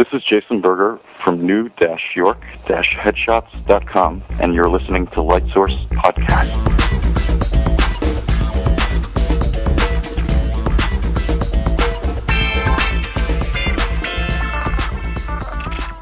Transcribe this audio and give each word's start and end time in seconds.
This 0.00 0.08
is 0.14 0.24
Jason 0.30 0.62
Berger 0.62 0.98
from 1.22 1.46
new-york-headshots.com, 1.46 4.22
and 4.40 4.54
you're 4.54 4.70
listening 4.70 5.06
to 5.08 5.20
Light 5.20 5.42
Source 5.52 5.74
Podcast. 5.90 6.56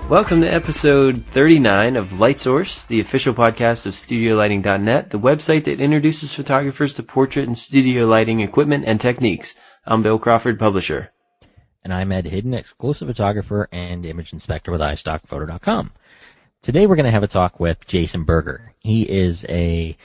Welcome 0.09 0.43
to 0.43 0.47
episode 0.47 1.25
39 1.25 1.97
of 1.97 2.21
Light 2.21 2.39
Source, 2.39 2.85
the 2.85 3.01
official 3.01 3.35
podcast 3.35 3.85
of 3.85 3.95
StudioLighting.net, 3.95 5.11
the 5.11 5.19
website 5.19 5.65
that 5.65 5.81
introduces 5.81 6.33
photographers 6.33 6.95
to 6.95 7.03
portrait 7.03 7.49
and 7.49 7.59
studio 7.59 8.07
lighting 8.07 8.39
equipment 8.39 8.85
and 8.87 9.01
techniques. 9.01 9.57
I'm 9.85 10.05
Bill 10.05 10.21
Crawford, 10.21 10.61
publisher. 10.61 11.11
And 11.89 11.95
I'm 11.95 12.13
Ed 12.13 12.27
Heaton, 12.27 12.53
exclusive 12.53 13.09
photographer 13.09 13.67
and 13.73 14.05
image 14.05 14.35
inspector 14.35 14.71
with 14.71 14.83
iStockPhoto.com. 14.83 15.91
Today 16.61 16.87
we're 16.87 16.97
going 16.97 17.07
to 17.07 17.11
have 17.11 17.23
a 17.23 17.27
talk 17.27 17.61
with 17.61 17.87
Jason 17.87 18.25
Berger. 18.25 18.75
He 18.81 19.09
is 19.09 19.47
a 19.49 19.97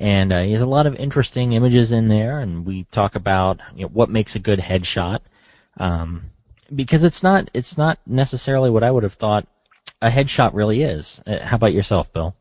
And 0.00 0.32
uh, 0.32 0.40
he 0.40 0.52
has 0.52 0.62
a 0.62 0.66
lot 0.66 0.86
of 0.86 0.96
interesting 0.96 1.52
images 1.52 1.92
in 1.92 2.08
there, 2.08 2.40
and 2.40 2.64
we 2.64 2.84
talk 2.84 3.14
about 3.14 3.60
you 3.76 3.82
know, 3.82 3.88
what 3.88 4.08
makes 4.08 4.34
a 4.34 4.38
good 4.38 4.58
headshot. 4.58 5.20
Um, 5.76 6.30
because 6.74 7.04
it's 7.04 7.22
not 7.22 7.50
it's 7.52 7.76
not 7.76 7.98
necessarily 8.06 8.70
what 8.70 8.82
I 8.82 8.90
would 8.90 9.02
have 9.02 9.12
thought 9.12 9.46
a 10.00 10.08
headshot 10.08 10.54
really 10.54 10.82
is. 10.82 11.22
Uh, 11.26 11.40
how 11.40 11.56
about 11.56 11.74
yourself, 11.74 12.12
Bill? 12.14 12.34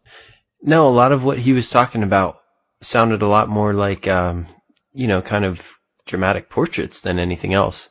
No, 0.61 0.87
a 0.87 0.89
lot 0.89 1.11
of 1.11 1.25
what 1.25 1.39
he 1.39 1.51
was 1.51 1.69
talking 1.69 2.01
about 2.01 2.39
sounded 2.81 3.21
a 3.21 3.27
lot 3.27 3.49
more 3.49 3.73
like, 3.73 4.07
um, 4.07 4.47
you 4.93 5.07
know, 5.07 5.21
kind 5.21 5.43
of 5.43 5.79
dramatic 6.05 6.49
portraits 6.49 7.01
than 7.01 7.19
anything 7.19 7.53
else. 7.53 7.89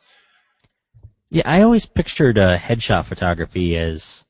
Yeah, 1.31 1.43
I 1.45 1.61
always 1.61 1.85
pictured 1.85 2.39
uh, 2.39 2.57
headshot 2.57 3.05
photography 3.05 3.77
as 3.77 4.25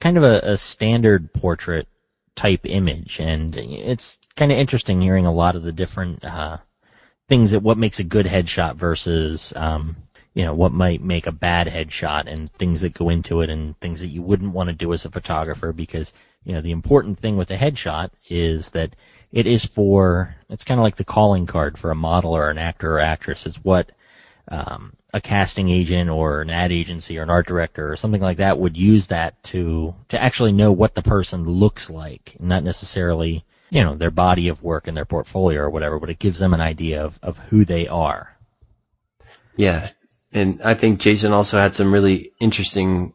kind 0.00 0.16
of 0.16 0.22
a, 0.22 0.40
a 0.44 0.56
standard 0.56 1.32
portrait 1.34 1.88
type 2.38 2.60
image, 2.62 3.18
and 3.18 3.56
it's 3.56 4.16
kind 4.36 4.52
of 4.52 4.58
interesting 4.58 5.02
hearing 5.02 5.26
a 5.26 5.32
lot 5.32 5.56
of 5.56 5.64
the 5.64 5.72
different 5.72 6.24
uh, 6.24 6.58
things 7.28 7.50
that 7.50 7.64
what 7.64 7.76
makes 7.76 7.98
a 7.98 8.04
good 8.04 8.26
headshot 8.26 8.76
versus 8.76 9.52
um, 9.56 9.96
you 10.34 10.44
know 10.44 10.54
what 10.54 10.70
might 10.70 11.02
make 11.02 11.26
a 11.26 11.32
bad 11.32 11.66
headshot, 11.66 12.28
and 12.28 12.48
things 12.52 12.80
that 12.80 12.94
go 12.94 13.08
into 13.08 13.40
it, 13.40 13.50
and 13.50 13.78
things 13.80 14.00
that 14.00 14.06
you 14.06 14.22
wouldn't 14.22 14.52
want 14.52 14.68
to 14.68 14.72
do 14.72 14.92
as 14.92 15.04
a 15.04 15.10
photographer 15.10 15.72
because 15.72 16.12
you 16.44 16.52
know 16.52 16.60
the 16.60 16.70
important 16.70 17.18
thing 17.18 17.36
with 17.36 17.50
a 17.50 17.56
headshot 17.56 18.10
is 18.28 18.70
that 18.70 18.94
it 19.32 19.48
is 19.48 19.66
for 19.66 20.36
it's 20.48 20.62
kind 20.62 20.78
of 20.78 20.84
like 20.84 20.96
the 20.96 21.04
calling 21.04 21.44
card 21.44 21.76
for 21.76 21.90
a 21.90 21.96
model 21.96 22.36
or 22.36 22.50
an 22.50 22.58
actor 22.58 22.94
or 22.94 23.00
actress. 23.00 23.46
It's 23.46 23.64
what 23.64 23.90
um, 24.46 24.92
a 25.12 25.20
casting 25.20 25.68
agent 25.68 26.10
or 26.10 26.42
an 26.42 26.50
ad 26.50 26.70
agency 26.70 27.18
or 27.18 27.22
an 27.22 27.30
art 27.30 27.46
director 27.46 27.90
or 27.90 27.96
something 27.96 28.20
like 28.20 28.36
that 28.36 28.58
would 28.58 28.76
use 28.76 29.06
that 29.06 29.42
to 29.42 29.94
to 30.08 30.22
actually 30.22 30.52
know 30.52 30.70
what 30.72 30.94
the 30.94 31.02
person 31.02 31.44
looks 31.44 31.88
like, 31.88 32.36
not 32.38 32.62
necessarily 32.62 33.44
you 33.70 33.82
know 33.82 33.94
their 33.94 34.10
body 34.10 34.48
of 34.48 34.62
work 34.62 34.86
and 34.86 34.96
their 34.96 35.04
portfolio 35.04 35.62
or 35.62 35.70
whatever, 35.70 35.98
but 35.98 36.10
it 36.10 36.18
gives 36.18 36.38
them 36.38 36.54
an 36.54 36.60
idea 36.60 37.02
of 37.02 37.18
of 37.22 37.38
who 37.38 37.64
they 37.64 37.88
are. 37.88 38.36
Yeah, 39.56 39.90
and 40.32 40.60
I 40.62 40.74
think 40.74 41.00
Jason 41.00 41.32
also 41.32 41.58
had 41.58 41.74
some 41.74 41.92
really 41.92 42.32
interesting 42.40 43.14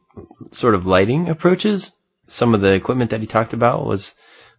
sort 0.52 0.76
of 0.76 0.86
lighting 0.86 1.30
approaches. 1.30 1.94
Some 2.26 2.56
of 2.56 2.62
the 2.62 2.74
equipment 2.74 3.12
that 3.12 3.22
he 3.22 3.28
talked 3.28 3.54
about 3.54 3.86
was 3.86 4.14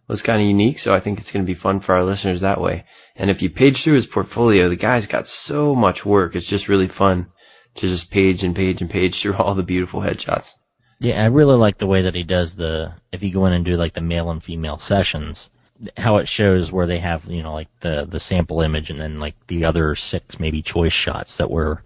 was 0.07 0.21
kind 0.21 0.41
of 0.41 0.47
unique, 0.47 0.79
so 0.79 0.93
I 0.93 0.99
think 0.99 1.17
it's 1.17 1.31
going 1.31 1.45
to 1.45 1.49
be 1.49 1.55
fun 1.55 1.79
for 1.79 1.95
our 1.95 2.03
listeners 2.03 2.41
that 2.41 2.61
way. 2.61 2.85
And 3.15 3.29
if 3.29 3.41
you 3.41 3.49
page 3.49 3.83
through 3.83 3.95
his 3.95 4.07
portfolio, 4.07 4.69
the 4.69 4.75
guy's 4.75 5.07
got 5.07 5.27
so 5.27 5.73
much 5.73 6.05
work. 6.05 6.35
It's 6.35 6.47
just 6.47 6.67
really 6.67 6.87
fun 6.87 7.27
to 7.75 7.87
just 7.87 8.11
page 8.11 8.43
and 8.43 8.55
page 8.55 8.81
and 8.81 8.89
page 8.89 9.19
through 9.19 9.33
all 9.37 9.55
the 9.55 9.63
beautiful 9.63 10.01
headshots. 10.01 10.53
Yeah, 10.99 11.21
I 11.21 11.27
really 11.27 11.57
like 11.57 11.77
the 11.77 11.87
way 11.87 12.03
that 12.03 12.15
he 12.15 12.23
does 12.23 12.55
the, 12.55 12.93
if 13.11 13.21
you 13.21 13.33
go 13.33 13.45
in 13.45 13.53
and 13.53 13.65
do 13.65 13.75
like 13.75 13.93
the 13.93 14.01
male 14.01 14.31
and 14.31 14.41
female 14.41 14.77
sessions, 14.77 15.49
how 15.97 16.17
it 16.17 16.27
shows 16.27 16.71
where 16.71 16.87
they 16.87 16.99
have, 16.99 17.25
you 17.25 17.43
know, 17.43 17.53
like 17.53 17.67
the, 17.81 18.05
the 18.09 18.19
sample 18.19 18.61
image 18.61 18.89
and 18.89 19.01
then 19.01 19.19
like 19.19 19.35
the 19.47 19.65
other 19.65 19.93
six 19.95 20.39
maybe 20.39 20.61
choice 20.61 20.93
shots 20.93 21.35
that 21.37 21.51
were 21.51 21.83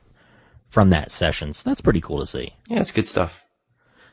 from 0.70 0.92
that 0.92 1.12
session. 1.12 1.54
So 1.54 1.70
that's 1.70 1.82
pretty 1.82 2.02
cool 2.02 2.20
to 2.20 2.28
see. 2.28 2.54
Yeah, 2.68 2.82
it's 2.82 2.92
good 2.92 3.08
stuff. 3.08 3.44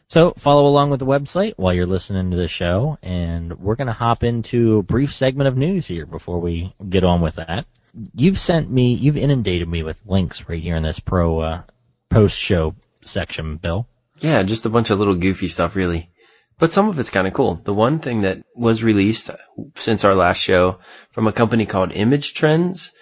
So 0.09 0.33
follow 0.33 0.67
along 0.67 0.91
with 0.91 1.01
the 1.01 1.07
website 1.07 1.55
while 1.57 1.75
you're 1.75 1.85
listening 1.85 2.31
to 2.31 2.37
the 2.37 2.47
show, 2.47 2.97
and 3.03 3.59
we're 3.59 3.75
going 3.75 3.89
to 3.89 3.93
hop 3.93 4.23
into 4.23 4.79
a 4.79 4.83
brief 4.83 5.13
segment 5.13 5.49
of 5.49 5.57
news 5.57 5.89
here 5.89 6.07
before 6.07 6.39
we 6.39 6.75
get 6.89 7.03
on 7.03 7.21
with 7.21 7.35
that. 7.37 7.67
You've 8.15 8.39
sent 8.39 8.71
me, 8.71 8.95
you've 8.95 9.17
inundated 9.17 9.69
me 9.69 9.83
with 9.83 10.07
links 10.07 10.49
right 10.49 10.63
here 10.63 10.77
in 10.77 10.85
this 10.85 11.01
pro 11.01 11.41
uh, 11.41 11.63
post 12.09 12.39
show 12.39 12.77
section, 13.01 13.57
Bill. 13.57 13.89
Yeah, 14.21 14.43
just 14.45 14.65
a 14.65 14.71
bunch 14.71 14.91
of 14.91 14.99
little 14.99 15.17
goofy 15.17 15.49
stuff, 15.49 15.75
really. 15.75 16.11
But 16.59 16.73
some 16.73 16.89
of 16.89 16.99
it's 16.99 17.11
kind 17.11 17.27
of 17.27 17.35
cool. 17.35 17.57
The 17.65 17.75
one 17.75 17.99
thing 17.99 18.23
that 18.23 18.43
was 18.55 18.85
released 18.85 19.31
since 19.75 20.05
our 20.05 20.15
last 20.15 20.39
show 20.39 20.79
from 21.11 21.27
a 21.27 21.33
company 21.33 21.67
called 21.67 21.93
Image 21.93 22.33
Trends 22.33 22.93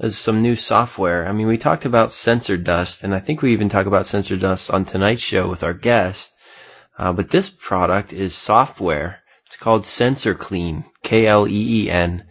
is 0.00 0.18
some 0.18 0.42
new 0.42 0.54
software. 0.54 1.26
I 1.26 1.32
mean, 1.32 1.46
we 1.46 1.56
talked 1.56 1.84
about 1.84 2.12
sensor 2.12 2.56
dust, 2.56 3.02
and 3.02 3.14
I 3.14 3.20
think 3.20 3.40
we 3.40 3.52
even 3.52 3.68
talk 3.68 3.86
about 3.86 4.06
sensor 4.06 4.36
dust 4.36 4.70
on 4.70 4.84
tonight's 4.84 5.22
show 5.22 5.48
with 5.48 5.62
our 5.62 5.74
guest. 5.74 6.34
Uh, 6.98 7.12
but 7.12 7.30
this 7.30 7.48
product 7.48 8.12
is 8.12 8.34
software. 8.34 9.22
It's 9.46 9.56
called 9.56 9.84
Sensor 9.84 10.34
Kleen, 10.34 10.84
K-L-E-E-N. 11.02 12.24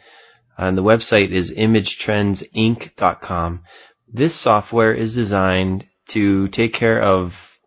And 0.57 0.77
the 0.77 0.83
website 0.83 1.29
is 1.29 1.53
imagetrendsinc.com. 1.53 3.63
This 4.07 4.35
software 4.35 4.93
is 4.93 5.15
designed 5.15 5.87
to 6.09 6.47
take 6.49 6.73
care 6.73 7.01
of 7.01 7.57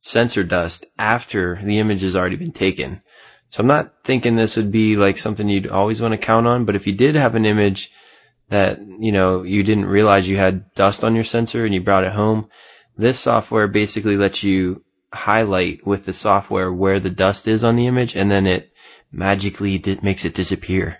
sensor 0.00 0.44
dust 0.44 0.86
after 0.98 1.60
the 1.62 1.78
image 1.78 2.02
has 2.02 2.16
already 2.16 2.36
been 2.36 2.52
taken. 2.52 3.02
So 3.50 3.60
I'm 3.60 3.66
not 3.66 3.92
thinking 4.04 4.36
this 4.36 4.56
would 4.56 4.72
be 4.72 4.96
like 4.96 5.18
something 5.18 5.48
you'd 5.48 5.66
always 5.66 6.00
want 6.00 6.12
to 6.12 6.18
count 6.18 6.46
on, 6.46 6.64
but 6.64 6.74
if 6.74 6.86
you 6.86 6.92
did 6.92 7.14
have 7.16 7.34
an 7.34 7.44
image 7.44 7.90
that, 8.48 8.80
you 8.98 9.12
know, 9.12 9.42
you 9.42 9.62
didn't 9.62 9.86
realize 9.86 10.28
you 10.28 10.36
had 10.36 10.72
dust 10.74 11.04
on 11.04 11.14
your 11.14 11.24
sensor 11.24 11.64
and 11.64 11.74
you 11.74 11.80
brought 11.80 12.04
it 12.04 12.12
home, 12.12 12.48
this 12.96 13.20
software 13.20 13.68
basically 13.68 14.16
lets 14.16 14.42
you 14.42 14.84
highlight 15.12 15.86
with 15.86 16.06
the 16.06 16.12
software 16.12 16.72
where 16.72 17.00
the 17.00 17.10
dust 17.10 17.46
is 17.46 17.62
on 17.62 17.76
the 17.76 17.86
image 17.86 18.16
and 18.16 18.30
then 18.30 18.46
it 18.46 18.72
magically 19.10 19.78
di- 19.78 19.98
makes 20.02 20.24
it 20.24 20.34
disappear. 20.34 20.98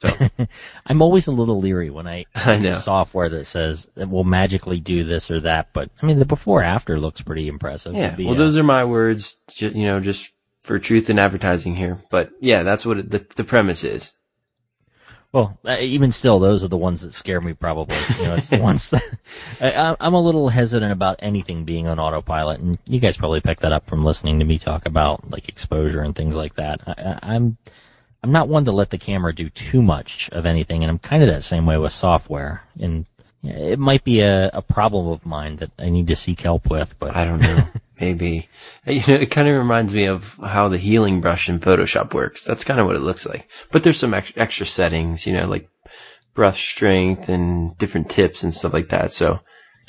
So 0.00 0.10
I'm 0.86 1.02
always 1.02 1.26
a 1.26 1.32
little 1.32 1.60
leery 1.60 1.90
when 1.90 2.06
I, 2.06 2.24
I 2.34 2.58
know 2.58 2.74
software 2.74 3.28
that 3.28 3.46
says 3.46 3.88
it 3.96 4.08
will 4.08 4.24
magically 4.24 4.80
do 4.80 5.04
this 5.04 5.30
or 5.30 5.40
that, 5.40 5.72
but 5.72 5.90
I 6.02 6.06
mean 6.06 6.18
the 6.18 6.24
before 6.24 6.62
after 6.62 6.98
looks 6.98 7.20
pretty 7.20 7.48
impressive. 7.48 7.94
Yeah. 7.94 8.14
Be, 8.14 8.24
well, 8.24 8.34
those 8.34 8.56
are 8.56 8.62
my 8.62 8.84
words, 8.84 9.36
you 9.56 9.84
know, 9.84 10.00
just 10.00 10.32
for 10.60 10.78
truth 10.78 11.10
in 11.10 11.18
advertising 11.18 11.76
here. 11.76 12.02
But 12.10 12.30
yeah, 12.40 12.62
that's 12.62 12.86
what 12.86 12.98
it, 12.98 13.10
the 13.10 13.26
the 13.36 13.44
premise 13.44 13.84
is. 13.84 14.12
Well, 15.32 15.58
uh, 15.64 15.76
even 15.80 16.10
still, 16.10 16.38
those 16.38 16.64
are 16.64 16.68
the 16.68 16.78
ones 16.78 17.02
that 17.02 17.12
scare 17.12 17.40
me. 17.40 17.52
Probably, 17.52 17.96
you 18.16 18.22
know, 18.24 18.34
it's 18.34 18.48
the 18.48 18.58
ones 18.62 18.90
that 18.90 19.02
I, 19.60 19.94
I'm 20.00 20.14
a 20.14 20.20
little 20.20 20.48
hesitant 20.48 20.90
about 20.90 21.16
anything 21.18 21.64
being 21.64 21.86
on 21.86 21.98
autopilot, 21.98 22.60
and 22.60 22.78
you 22.88 22.98
guys 22.98 23.18
probably 23.18 23.42
picked 23.42 23.60
that 23.60 23.72
up 23.72 23.86
from 23.86 24.04
listening 24.04 24.38
to 24.38 24.46
me 24.46 24.58
talk 24.58 24.86
about 24.86 25.30
like 25.30 25.48
exposure 25.48 26.00
and 26.00 26.16
things 26.16 26.32
like 26.32 26.54
that. 26.54 26.80
I, 26.86 27.18
I'm 27.34 27.58
I'm 28.22 28.32
not 28.32 28.48
one 28.48 28.64
to 28.64 28.72
let 28.72 28.90
the 28.90 28.98
camera 28.98 29.34
do 29.34 29.50
too 29.50 29.82
much 29.82 30.30
of 30.30 30.46
anything, 30.46 30.82
and 30.82 30.90
I'm 30.90 30.98
kind 30.98 31.22
of 31.22 31.28
that 31.28 31.44
same 31.44 31.66
way 31.66 31.76
with 31.76 31.92
software. 31.92 32.64
And 32.80 33.04
it 33.42 33.78
might 33.78 34.04
be 34.04 34.20
a, 34.20 34.50
a 34.52 34.62
problem 34.62 35.08
of 35.08 35.26
mine 35.26 35.56
that 35.56 35.70
I 35.78 35.90
need 35.90 36.06
to 36.08 36.16
seek 36.16 36.40
help 36.40 36.70
with, 36.70 36.98
but 36.98 37.14
I 37.14 37.24
don't 37.24 37.40
know. 37.40 37.68
Maybe. 38.00 38.48
You 38.86 39.02
know, 39.08 39.14
it 39.14 39.30
kind 39.30 39.48
of 39.48 39.56
reminds 39.56 39.92
me 39.92 40.06
of 40.06 40.38
how 40.42 40.68
the 40.68 40.78
healing 40.78 41.20
brush 41.20 41.48
in 41.48 41.58
Photoshop 41.58 42.14
works. 42.14 42.44
That's 42.44 42.64
kind 42.64 42.78
of 42.78 42.86
what 42.86 42.96
it 42.96 43.02
looks 43.02 43.26
like. 43.26 43.48
But 43.72 43.82
there's 43.82 43.98
some 43.98 44.14
ex- 44.14 44.32
extra 44.36 44.66
settings, 44.66 45.26
you 45.26 45.32
know, 45.32 45.48
like 45.48 45.68
brush 46.34 46.70
strength 46.70 47.28
and 47.28 47.76
different 47.78 48.08
tips 48.08 48.44
and 48.44 48.54
stuff 48.54 48.72
like 48.72 48.90
that. 48.90 49.12
So. 49.12 49.40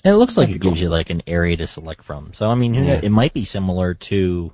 And 0.03 0.15
it 0.15 0.17
looks 0.17 0.38
like 0.38 0.50
it 0.50 0.61
gives 0.61 0.81
you 0.81 0.89
like 0.89 1.09
an 1.09 1.21
area 1.27 1.57
to 1.57 1.67
select 1.67 2.03
from. 2.03 2.33
So, 2.33 2.50
I 2.50 2.56
mean, 2.56 2.73
yeah. 2.73 3.00
it 3.03 3.11
might 3.11 3.33
be 3.33 3.45
similar 3.45 3.94
to, 3.94 4.53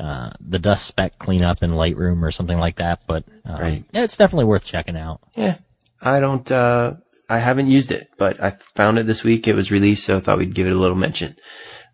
uh, 0.00 0.30
the 0.40 0.60
dust 0.60 0.86
speck 0.86 1.18
cleanup 1.18 1.62
in 1.62 1.72
Lightroom 1.72 2.22
or 2.22 2.30
something 2.30 2.58
like 2.58 2.76
that, 2.76 3.02
but, 3.06 3.24
um, 3.44 3.60
right. 3.60 3.84
yeah, 3.90 4.04
it's 4.04 4.16
definitely 4.16 4.44
worth 4.44 4.64
checking 4.64 4.96
out. 4.96 5.20
Yeah. 5.34 5.56
I 6.00 6.20
don't, 6.20 6.48
uh, 6.50 6.94
I 7.28 7.38
haven't 7.38 7.66
used 7.66 7.90
it, 7.90 8.08
but 8.16 8.42
I 8.42 8.50
found 8.50 8.98
it 8.98 9.06
this 9.06 9.24
week. 9.24 9.48
It 9.48 9.56
was 9.56 9.72
released, 9.72 10.06
so 10.06 10.16
I 10.16 10.20
thought 10.20 10.38
we'd 10.38 10.54
give 10.54 10.68
it 10.68 10.72
a 10.72 10.78
little 10.78 10.96
mention. 10.96 11.36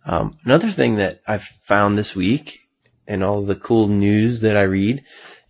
Um, 0.07 0.39
another 0.45 0.71
thing 0.71 0.97
that 0.97 1.23
I've 1.27 1.45
found 1.45 1.97
this 1.97 2.15
week 2.15 2.61
and 3.07 3.25
all 3.25 3.43
the 3.43 3.55
cool 3.55 3.89
news 3.89 4.41
that 4.41 4.57
I 4.57 4.63
read 4.63 5.05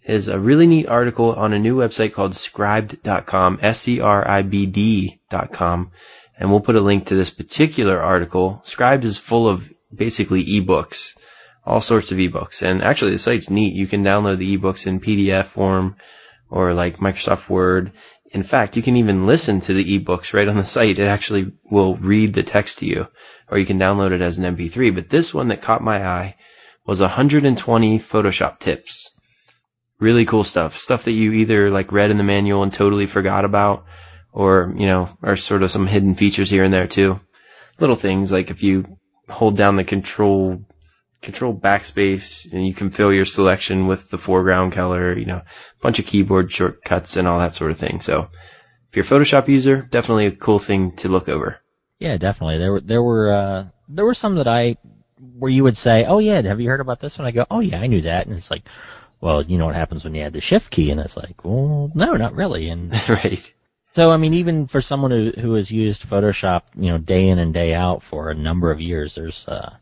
is 0.05 0.29
a 0.29 0.39
really 0.39 0.67
neat 0.67 0.87
article 0.87 1.33
on 1.35 1.53
a 1.53 1.59
new 1.59 1.77
website 1.77 2.13
called 2.13 2.33
scribd.com, 2.33 3.59
S-C-R-I-B-D.com. 3.63 4.01
And 6.37 6.51
we'll 6.51 6.61
put 6.61 6.77
a 6.77 6.81
link 6.81 7.07
to 7.07 7.15
this 7.15 7.31
particular 7.31 8.01
article. 8.01 8.61
Scribd 8.65 9.05
is 9.05 9.17
full 9.19 9.49
of 9.49 9.73
basically 9.95 10.45
ebooks, 10.45 11.17
all 11.65 11.81
sorts 11.81 12.13
of 12.13 12.19
ebooks. 12.19 12.61
And 12.63 12.83
actually 12.83 13.13
the 13.13 13.19
site's 13.19 13.49
neat. 13.51 13.73
You 13.75 13.87
can 13.87 14.05
download 14.05 14.39
the 14.39 14.59
ebooks 14.59 14.87
in 14.87 15.01
PDF 15.01 15.47
form 15.47 15.97
or 16.51 16.75
like 16.75 16.99
Microsoft 16.99 17.49
Word. 17.49 17.93
In 18.35 18.43
fact, 18.43 18.77
you 18.77 18.83
can 18.83 18.97
even 18.97 19.27
listen 19.27 19.61
to 19.61 19.73
the 19.73 19.99
ebooks 19.99 20.35
right 20.35 20.49
on 20.49 20.57
the 20.57 20.67
site. 20.67 20.99
It 20.99 21.07
actually 21.07 21.53
will 21.71 21.97
read 21.97 22.35
the 22.35 22.43
text 22.43 22.81
to 22.81 22.87
you 22.87 23.09
or 23.49 23.59
you 23.59 23.67
can 23.67 23.79
download 23.79 24.13
it 24.13 24.21
as 24.21 24.39
an 24.39 24.57
MP3. 24.57 24.95
But 24.95 25.11
this 25.11 25.33
one 25.33 25.49
that 25.49 25.63
caught 25.63 25.83
my 25.83 26.07
eye 26.07 26.37
was 26.87 27.01
120 27.01 27.99
Photoshop 27.99 28.59
tips. 28.59 29.11
Really 30.01 30.25
cool 30.25 30.45
stuff. 30.45 30.77
Stuff 30.77 31.05
that 31.05 31.13
you 31.13 31.33
either 31.33 31.71
like 31.71 31.93
read 31.93 32.11
in 32.11 32.19
the 32.19 32.25
manual 32.25 32.63
and 32.63 32.73
totally 32.73 33.07
forgot 33.07 33.45
about 33.45 33.85
or, 34.33 34.75
you 34.77 34.87
know, 34.87 35.17
are 35.23 35.37
sort 35.37 35.63
of 35.63 35.71
some 35.71 35.87
hidden 35.87 36.15
features 36.15 36.51
here 36.51 36.65
and 36.65 36.75
there 36.75 36.89
too. 36.89 37.21
Little 37.79 37.97
things 37.97 38.33
like 38.33 38.51
if 38.51 38.63
you 38.63 38.99
hold 39.29 39.57
down 39.57 39.77
the 39.77 39.85
control, 39.85 40.65
control 41.25 41.55
backspace 41.55 42.53
and 42.53 42.67
you 42.67 42.75
can 42.75 42.91
fill 42.91 43.13
your 43.13 43.25
selection 43.25 43.87
with 43.87 44.11
the 44.11 44.19
foreground 44.19 44.73
color, 44.73 45.19
you 45.19 45.25
know, 45.25 45.39
a 45.39 45.45
bunch 45.83 45.99
of 45.99 46.07
keyboard 46.07 46.53
shortcuts 46.53 47.17
and 47.17 47.27
all 47.27 47.39
that 47.39 47.55
sort 47.55 47.71
of 47.71 47.79
thing. 47.79 48.01
So 48.01 48.29
if 48.91 48.97
you're 48.97 49.05
a 49.05 49.09
Photoshop 49.09 49.49
user, 49.49 49.83
definitely 49.83 50.27
a 50.27 50.31
cool 50.31 50.59
thing 50.59 50.93
to 50.97 51.09
look 51.09 51.29
over. 51.29 51.61
Yeah, 51.99 52.17
definitely. 52.17 52.59
There 52.59 52.73
were, 52.73 52.81
there 52.81 53.03
were, 53.03 53.33
uh, 53.33 53.65
there 53.89 54.05
were 54.05 54.15
some 54.15 54.37
that 54.37 54.47
I, 54.47 54.77
where 55.39 55.51
you 55.51 55.65
would 55.65 55.77
say, 55.77 56.05
oh 56.05 56.19
yeah, 56.19 56.43
have 56.43 56.61
you 56.61 56.69
heard 56.69 56.81
about 56.81 57.01
this 57.01 57.19
one? 57.19 57.27
I 57.27 57.31
go, 57.31 57.47
oh 57.51 57.61
yeah, 57.61 57.81
I 57.81 57.87
knew 57.87 58.03
that. 58.03 58.27
And 58.27 58.37
it's 58.37 58.51
like, 58.51 58.69
well, 59.21 59.43
you 59.43 59.59
know 59.59 59.67
what 59.67 59.75
happens 59.75 60.05
when 60.05 60.15
you 60.15 60.23
add 60.23 60.35
the 60.35 60.41
shift 60.41 60.71
key? 60.71 60.91
And 60.91 61.01
it's 61.01 61.17
like, 61.17 61.45
well, 61.45 61.91
no, 61.95 62.17
not 62.17 62.35
really. 62.35 62.69
And 62.69 62.93
right. 63.09 63.53
So, 63.93 64.11
I 64.11 64.17
mean, 64.17 64.35
even 64.35 64.67
for 64.67 64.81
someone 64.81 65.13
who, 65.13 65.31
who 65.39 65.55
has 65.55 65.71
used 65.73 66.09
Photoshop, 66.09 66.63
you 66.77 66.91
know, 66.91 66.99
day 66.99 67.29
in 67.29 67.39
and 67.39 67.55
day 67.55 67.73
out 67.75 68.03
for 68.03 68.29
a 68.29 68.35
number 68.35 68.71
of 68.71 68.81
years, 68.81 69.15
there's, 69.15 69.49
uh, 69.49 69.77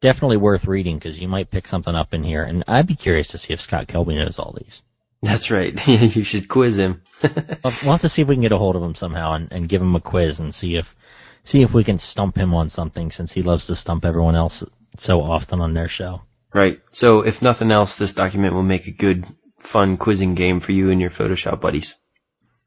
definitely 0.00 0.36
worth 0.36 0.66
reading 0.66 0.98
because 0.98 1.20
you 1.20 1.28
might 1.28 1.50
pick 1.50 1.66
something 1.66 1.94
up 1.94 2.14
in 2.14 2.24
here. 2.24 2.42
And 2.42 2.64
I'd 2.66 2.86
be 2.86 2.94
curious 2.94 3.28
to 3.28 3.38
see 3.38 3.52
if 3.52 3.60
Scott 3.60 3.86
Kelby 3.86 4.14
knows 4.14 4.38
all 4.38 4.54
these. 4.56 4.82
That's 5.22 5.50
right. 5.50 5.86
you 6.16 6.22
should 6.22 6.48
quiz 6.48 6.78
him. 6.78 7.02
we'll 7.22 7.72
have 7.72 8.00
to 8.00 8.08
see 8.08 8.22
if 8.22 8.28
we 8.28 8.34
can 8.34 8.42
get 8.42 8.52
a 8.52 8.58
hold 8.58 8.76
of 8.76 8.82
him 8.82 8.94
somehow 8.94 9.32
and, 9.32 9.50
and 9.50 9.68
give 9.68 9.82
him 9.82 9.94
a 9.94 10.00
quiz 10.00 10.38
and 10.40 10.54
see 10.54 10.76
if, 10.76 10.94
see 11.42 11.62
if 11.62 11.74
we 11.74 11.84
can 11.84 11.98
stump 11.98 12.36
him 12.36 12.54
on 12.54 12.68
something 12.68 13.10
since 13.10 13.32
he 13.32 13.42
loves 13.42 13.66
to 13.66 13.74
stump 13.74 14.04
everyone 14.04 14.36
else 14.36 14.62
so 14.98 15.22
often 15.22 15.60
on 15.60 15.74
their 15.74 15.88
show. 15.88 16.22
Right. 16.54 16.80
So 16.92 17.20
if 17.20 17.42
nothing 17.42 17.72
else, 17.72 17.98
this 17.98 18.12
document 18.12 18.54
will 18.54 18.62
make 18.62 18.86
a 18.86 18.92
good, 18.92 19.26
fun 19.58 19.96
quizzing 19.96 20.34
game 20.34 20.60
for 20.60 20.72
you 20.72 20.90
and 20.90 21.00
your 21.00 21.10
Photoshop 21.10 21.60
buddies. 21.60 21.96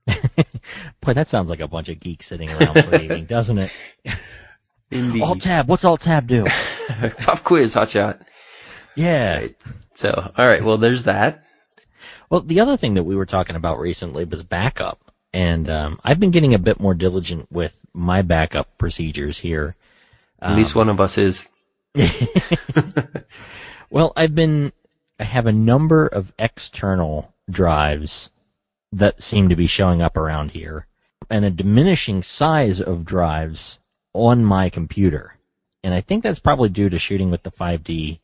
Boy, 1.02 1.14
that 1.14 1.28
sounds 1.28 1.50
like 1.50 1.60
a 1.60 1.68
bunch 1.68 1.90
of 1.90 2.00
geeks 2.00 2.28
sitting 2.28 2.50
around 2.50 2.74
for 2.74 2.84
playing, 2.84 3.26
doesn't 3.26 3.58
it? 3.58 3.72
Indeed. 4.92 5.22
Alt 5.22 5.42
tab. 5.42 5.68
What's 5.68 5.86
alt 5.86 6.02
tab 6.02 6.28
do? 6.28 6.46
Pop 7.20 7.44
quiz, 7.44 7.76
hotshot. 7.76 8.22
Yeah. 8.96 9.40
Right. 9.40 9.56
So, 9.94 10.32
all 10.38 10.48
right. 10.48 10.64
Well, 10.64 10.78
there's 10.78 11.04
that. 11.04 11.46
Well, 12.30 12.42
the 12.42 12.60
other 12.60 12.78
thing 12.78 12.94
that 12.96 13.04
we 13.04 13.16
were 13.16 13.26
talking 13.26 13.56
about 13.56 13.80
recently 13.80 14.24
was 14.24 14.44
backup, 14.44 15.12
and 15.34 15.70
um, 15.70 16.00
I've 16.04 16.20
been 16.20 16.32
getting 16.32 16.54
a 16.54 16.60
bit 16.60 16.80
more 16.80 16.94
diligent 16.94 17.52
with 17.52 17.86
my 17.94 18.22
backup 18.22 18.78
procedures 18.78 19.40
here. 19.40 19.76
At 20.42 20.52
um, 20.52 20.58
least 20.58 20.76
one 20.76 20.90
of 20.90 21.00
us 21.00 21.18
is. 21.18 21.52
well, 23.90 24.14
I've 24.16 24.36
been. 24.36 24.72
I 25.20 25.24
have 25.26 25.48
a 25.48 25.52
number 25.52 26.08
of 26.08 26.34
external 26.40 27.34
drives 27.50 28.32
that 28.92 29.22
seem 29.22 29.50
to 29.50 29.56
be 29.56 29.68
showing 29.68 30.02
up 30.02 30.16
around 30.16 30.52
here, 30.52 30.88
and 31.30 31.46
a 31.46 31.52
diminishing 31.52 32.24
size 32.24 32.80
of 32.80 33.06
drives 33.06 33.79
on 34.14 34.44
my 34.44 34.70
computer. 34.70 35.36
And 35.84 35.94
I 35.94 36.02
think 36.02 36.24
that's 36.24 36.40
probably 36.40 36.70
due 36.70 36.90
to 36.90 37.00
shooting 37.00 37.30
with 37.30 37.44
the 37.44 37.52
5D 37.52 38.20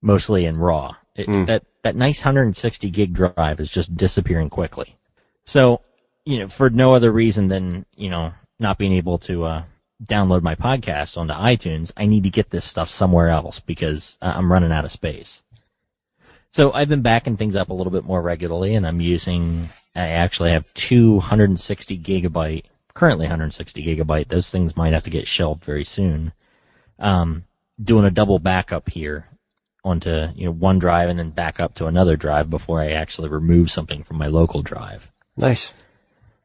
mostly 0.00 0.44
in 0.44 0.58
RAW. 0.58 0.94
It, 1.16 1.26
mm. 1.26 1.46
That 1.46 1.64
that 1.82 1.96
nice 1.96 2.24
160 2.24 2.90
gig 2.90 3.12
drive 3.12 3.60
is 3.60 3.70
just 3.70 3.96
disappearing 3.96 4.50
quickly. 4.50 4.96
So, 5.44 5.80
you 6.24 6.38
know, 6.40 6.48
for 6.48 6.70
no 6.70 6.94
other 6.94 7.12
reason 7.12 7.48
than 7.48 7.86
you 7.96 8.10
know 8.10 8.32
not 8.58 8.78
being 8.78 8.92
able 8.92 9.18
to 9.18 9.44
uh, 9.44 9.62
download 10.02 10.42
my 10.42 10.54
podcast 10.54 11.16
onto 11.16 11.34
iTunes, 11.34 11.92
I 11.96 12.06
need 12.06 12.24
to 12.24 12.30
get 12.30 12.50
this 12.50 12.64
stuff 12.64 12.88
somewhere 12.88 13.28
else 13.28 13.60
because 13.60 14.18
I'm 14.20 14.50
running 14.50 14.72
out 14.72 14.84
of 14.84 14.92
space. 14.92 15.42
So 16.50 16.72
I've 16.72 16.88
been 16.88 17.02
backing 17.02 17.36
things 17.36 17.56
up 17.56 17.70
a 17.70 17.74
little 17.74 17.92
bit 17.92 18.04
more 18.04 18.22
regularly, 18.22 18.74
and 18.74 18.86
I'm 18.86 19.00
using 19.00 19.68
I 19.96 20.08
actually 20.08 20.50
have 20.50 20.72
260 20.74 21.98
gigabyte, 21.98 22.64
currently 22.94 23.24
160 23.24 23.84
gigabyte. 23.84 24.28
Those 24.28 24.50
things 24.50 24.76
might 24.76 24.92
have 24.92 25.02
to 25.02 25.10
get 25.10 25.26
shelved 25.26 25.64
very 25.64 25.84
soon. 25.84 26.32
Um, 26.98 27.44
doing 27.82 28.04
a 28.04 28.10
double 28.10 28.38
backup 28.38 28.88
here 28.88 29.28
onto, 29.84 30.28
you 30.34 30.46
know, 30.46 30.52
one 30.52 30.78
drive 30.78 31.08
and 31.08 31.18
then 31.18 31.30
back 31.30 31.60
up 31.60 31.74
to 31.74 31.86
another 31.86 32.16
drive 32.16 32.48
before 32.48 32.80
I 32.80 32.92
actually 32.92 33.28
remove 33.28 33.70
something 33.70 34.02
from 34.02 34.16
my 34.16 34.28
local 34.28 34.62
drive. 34.62 35.10
Nice. 35.36 35.72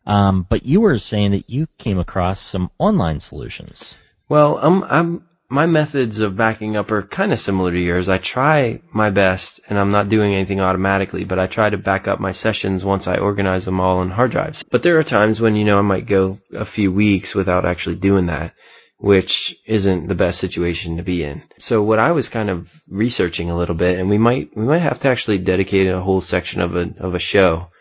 Um, 0.06 0.46
but 0.50 0.66
you 0.66 0.82
were 0.82 0.98
saying 0.98 1.32
that 1.32 1.50
you 1.50 1.68
came 1.78 2.00
across 2.00 2.40
some 2.40 2.72
online 2.80 3.20
solutions. 3.20 3.98
Well, 4.28 4.58
I'm, 4.58 4.84
I'm 4.84 5.29
my 5.50 5.66
methods 5.66 6.20
of 6.20 6.38
backing 6.38 6.78
up 6.78 6.92
are 6.92 7.02
kind 7.02 7.34
of 7.34 7.40
similar 7.40 7.72
to 7.72 7.80
yours. 7.80 8.08
I 8.08 8.20
try 8.20 8.82
my 8.94 9.10
best 9.10 9.60
and 9.68 9.80
I'm 9.80 9.90
not 9.90 10.08
doing 10.08 10.34
anything 10.34 10.62
automatically, 10.62 11.26
but 11.26 11.40
I 11.40 11.48
try 11.48 11.72
to 11.72 11.78
back 11.78 12.08
up 12.08 12.20
my 12.20 12.32
sessions 12.32 12.86
once 12.86 13.08
I 13.08 13.18
organize 13.18 13.66
them 13.66 13.80
all 13.80 13.98
on 13.98 14.12
hard 14.12 14.30
drives. 14.30 14.62
But 14.62 14.84
there 14.84 15.00
are 15.00 15.04
times 15.04 15.42
when, 15.42 15.56
you 15.56 15.66
know, 15.66 15.80
I 15.80 15.82
might 15.82 16.06
go 16.06 16.40
a 16.54 16.66
few 16.66 16.92
weeks 16.92 17.34
without 17.34 17.66
actually 17.66 17.96
doing 17.96 18.28
that, 18.28 18.54
which 19.00 19.56
isn't 19.66 20.08
the 20.08 20.16
best 20.16 20.40
situation 20.40 20.98
to 20.98 21.04
be 21.04 21.24
in. 21.24 21.42
So 21.58 21.82
what 21.82 21.98
I 21.98 22.12
was 22.12 22.30
kind 22.30 22.52
of 22.52 22.72
researching 22.88 23.50
a 23.50 23.58
little 23.58 23.76
bit 23.76 23.98
and 23.98 24.08
we 24.08 24.20
might, 24.20 24.56
we 24.56 24.66
might 24.66 24.80
have 24.80 25.00
to 25.00 25.08
actually 25.08 25.40
dedicate 25.40 25.88
a 25.88 26.02
whole 26.02 26.22
section 26.22 26.62
of 26.62 26.76
a, 26.76 26.94
of 27.00 27.16
a 27.16 27.20
show 27.20 27.72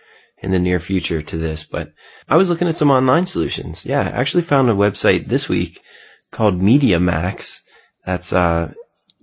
in 0.41 0.53
the 0.53 0.59
near 0.59 0.81
future 0.81 1.20
to 1.20 1.37
this, 1.37 1.65
but 1.65 1.93
I 2.29 2.37
was 2.37 2.49
looking 2.49 2.69
at 2.69 2.76
some 2.76 2.93
online 2.93 3.26
solutions. 3.26 3.85
Yeah, 3.85 4.00
I 4.00 4.20
actually 4.20 4.44
found 4.44 4.70
a 4.70 4.75
website 4.75 5.26
this 5.26 5.49
week 5.49 5.82
called 6.30 6.60
MediaMax. 6.60 7.60
That's, 8.04 8.32
uh, 8.32 8.72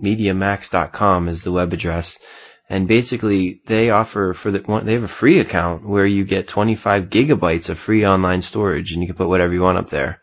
MediaMax.com 0.01 1.27
is 1.27 1.43
the 1.43 1.51
web 1.51 1.73
address. 1.73 2.17
And 2.69 2.87
basically 2.87 3.61
they 3.67 3.89
offer 3.89 4.33
for 4.33 4.51
the 4.51 4.59
one, 4.59 4.85
they 4.85 4.93
have 4.93 5.03
a 5.03 5.07
free 5.07 5.39
account 5.39 5.85
where 5.85 6.05
you 6.05 6.23
get 6.23 6.47
25 6.47 7.09
gigabytes 7.09 7.69
of 7.69 7.77
free 7.77 8.05
online 8.05 8.41
storage 8.41 8.91
and 8.91 9.01
you 9.01 9.07
can 9.07 9.15
put 9.15 9.27
whatever 9.27 9.53
you 9.53 9.61
want 9.61 9.77
up 9.77 9.89
there. 9.89 10.21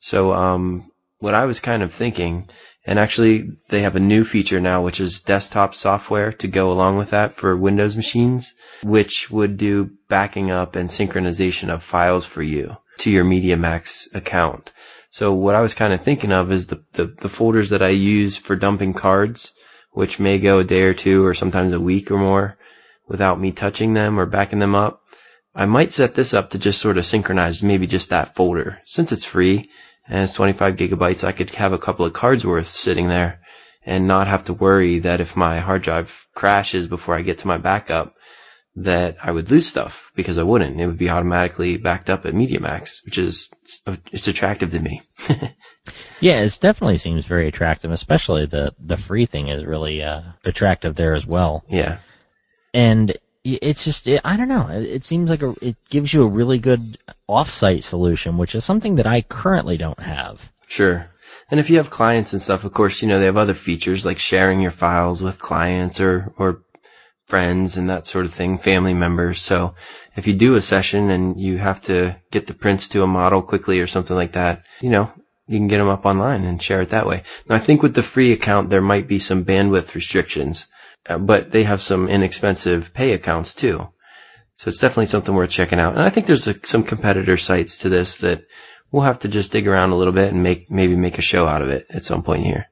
So, 0.00 0.32
um, 0.32 0.90
what 1.18 1.34
I 1.34 1.46
was 1.46 1.58
kind 1.58 1.82
of 1.82 1.92
thinking, 1.92 2.48
and 2.86 2.98
actually 2.98 3.50
they 3.70 3.82
have 3.82 3.96
a 3.96 4.00
new 4.00 4.24
feature 4.24 4.60
now, 4.60 4.82
which 4.82 5.00
is 5.00 5.20
desktop 5.20 5.74
software 5.74 6.32
to 6.32 6.46
go 6.46 6.70
along 6.70 6.96
with 6.96 7.10
that 7.10 7.34
for 7.34 7.56
Windows 7.56 7.96
machines, 7.96 8.54
which 8.82 9.30
would 9.30 9.56
do 9.56 9.90
backing 10.08 10.50
up 10.50 10.76
and 10.76 10.88
synchronization 10.88 11.70
of 11.70 11.82
files 11.82 12.24
for 12.24 12.42
you 12.42 12.76
to 12.98 13.10
your 13.10 13.24
MediaMax 13.24 14.14
account. 14.14 14.72
So 15.10 15.32
what 15.32 15.54
I 15.54 15.62
was 15.62 15.74
kind 15.74 15.92
of 15.92 16.02
thinking 16.02 16.32
of 16.32 16.52
is 16.52 16.66
the, 16.66 16.84
the, 16.92 17.06
the, 17.06 17.28
folders 17.28 17.70
that 17.70 17.82
I 17.82 17.88
use 17.88 18.36
for 18.36 18.56
dumping 18.56 18.92
cards, 18.92 19.54
which 19.92 20.20
may 20.20 20.38
go 20.38 20.58
a 20.58 20.64
day 20.64 20.82
or 20.82 20.92
two 20.92 21.24
or 21.24 21.32
sometimes 21.32 21.72
a 21.72 21.80
week 21.80 22.10
or 22.10 22.18
more 22.18 22.58
without 23.06 23.40
me 23.40 23.50
touching 23.50 23.94
them 23.94 24.20
or 24.20 24.26
backing 24.26 24.58
them 24.58 24.74
up. 24.74 25.02
I 25.54 25.64
might 25.64 25.94
set 25.94 26.14
this 26.14 26.34
up 26.34 26.50
to 26.50 26.58
just 26.58 26.80
sort 26.80 26.98
of 26.98 27.06
synchronize 27.06 27.62
maybe 27.62 27.86
just 27.86 28.10
that 28.10 28.34
folder. 28.34 28.80
Since 28.84 29.10
it's 29.10 29.24
free 29.24 29.70
and 30.06 30.24
it's 30.24 30.34
25 30.34 30.76
gigabytes, 30.76 31.24
I 31.24 31.32
could 31.32 31.50
have 31.50 31.72
a 31.72 31.78
couple 31.78 32.04
of 32.04 32.12
cards 32.12 32.44
worth 32.44 32.68
sitting 32.68 33.08
there 33.08 33.40
and 33.84 34.06
not 34.06 34.26
have 34.26 34.44
to 34.44 34.52
worry 34.52 34.98
that 34.98 35.20
if 35.20 35.34
my 35.34 35.60
hard 35.60 35.82
drive 35.82 36.26
crashes 36.34 36.86
before 36.86 37.14
I 37.14 37.22
get 37.22 37.38
to 37.38 37.46
my 37.46 37.56
backup, 37.56 38.14
that 38.76 39.16
I 39.22 39.32
would 39.32 39.50
lose 39.50 39.66
stuff 39.66 40.12
because 40.14 40.38
I 40.38 40.42
wouldn't. 40.42 40.80
It 40.80 40.86
would 40.86 40.98
be 40.98 41.10
automatically 41.10 41.76
backed 41.76 42.08
up 42.08 42.24
at 42.24 42.34
MediaMax, 42.34 43.04
which 43.04 43.18
is 43.18 43.50
it's 44.12 44.28
attractive 44.28 44.70
to 44.70 44.80
me. 44.80 45.02
yeah, 46.20 46.40
it 46.40 46.58
definitely 46.60 46.98
seems 46.98 47.26
very 47.26 47.48
attractive, 47.48 47.90
especially 47.90 48.46
the 48.46 48.74
the 48.78 48.96
free 48.96 49.26
thing 49.26 49.48
is 49.48 49.64
really 49.64 50.02
uh, 50.02 50.22
attractive 50.44 50.94
there 50.94 51.14
as 51.14 51.26
well. 51.26 51.64
Yeah, 51.68 51.98
and 52.72 53.16
it's 53.44 53.84
just 53.84 54.06
it, 54.06 54.20
I 54.24 54.36
don't 54.36 54.48
know. 54.48 54.68
It, 54.68 55.04
seems 55.04 55.30
like 55.30 55.42
a, 55.42 55.54
it 55.60 55.76
gives 55.90 56.12
you 56.12 56.22
a 56.22 56.28
really 56.28 56.58
good 56.58 56.98
offsite 57.28 57.82
solution, 57.82 58.38
which 58.38 58.54
is 58.54 58.64
something 58.64 58.96
that 58.96 59.06
I 59.06 59.22
currently 59.22 59.76
don't 59.76 60.00
have. 60.00 60.52
Sure. 60.66 61.10
And 61.50 61.58
if 61.58 61.70
you 61.70 61.78
have 61.78 61.88
clients 61.88 62.32
and 62.32 62.42
stuff, 62.42 62.64
of 62.64 62.74
course, 62.74 63.00
you 63.00 63.08
know, 63.08 63.18
they 63.18 63.24
have 63.24 63.36
other 63.36 63.54
features 63.54 64.04
like 64.04 64.18
sharing 64.18 64.60
your 64.60 64.70
files 64.70 65.22
with 65.22 65.38
clients 65.38 65.98
or, 65.98 66.32
or 66.36 66.62
friends 67.28 67.76
and 67.76 67.88
that 67.88 68.06
sort 68.06 68.24
of 68.24 68.32
thing, 68.32 68.58
family 68.58 68.94
members. 68.94 69.42
So 69.42 69.74
if 70.16 70.26
you 70.26 70.34
do 70.34 70.56
a 70.56 70.62
session 70.62 71.10
and 71.10 71.38
you 71.38 71.58
have 71.58 71.82
to 71.82 72.16
get 72.30 72.46
the 72.46 72.54
prints 72.54 72.88
to 72.88 73.02
a 73.02 73.06
model 73.06 73.42
quickly 73.42 73.80
or 73.80 73.86
something 73.86 74.16
like 74.16 74.32
that, 74.32 74.64
you 74.80 74.90
know, 74.90 75.12
you 75.46 75.58
can 75.58 75.68
get 75.68 75.78
them 75.78 75.88
up 75.88 76.06
online 76.06 76.44
and 76.44 76.60
share 76.60 76.80
it 76.80 76.88
that 76.88 77.06
way. 77.06 77.22
Now 77.48 77.56
I 77.56 77.60
think 77.60 77.82
with 77.82 77.94
the 77.94 78.02
free 78.02 78.32
account, 78.32 78.70
there 78.70 78.80
might 78.80 79.06
be 79.06 79.18
some 79.18 79.44
bandwidth 79.44 79.94
restrictions, 79.94 80.66
uh, 81.08 81.18
but 81.18 81.52
they 81.52 81.64
have 81.64 81.82
some 81.82 82.08
inexpensive 82.08 82.92
pay 82.94 83.12
accounts 83.12 83.54
too. 83.54 83.88
So 84.56 84.68
it's 84.68 84.80
definitely 84.80 85.06
something 85.06 85.34
worth 85.34 85.50
checking 85.50 85.78
out. 85.78 85.94
And 85.94 86.02
I 86.02 86.10
think 86.10 86.26
there's 86.26 86.48
a, 86.48 86.66
some 86.66 86.82
competitor 86.82 87.36
sites 87.36 87.76
to 87.78 87.88
this 87.88 88.16
that 88.18 88.44
we'll 88.90 89.04
have 89.04 89.20
to 89.20 89.28
just 89.28 89.52
dig 89.52 89.68
around 89.68 89.90
a 89.90 89.96
little 89.96 90.12
bit 90.12 90.32
and 90.32 90.42
make 90.42 90.70
maybe 90.70 90.96
make 90.96 91.18
a 91.18 91.22
show 91.22 91.46
out 91.46 91.62
of 91.62 91.68
it 91.68 91.86
at 91.90 92.04
some 92.04 92.22
point 92.22 92.44
here. 92.44 92.66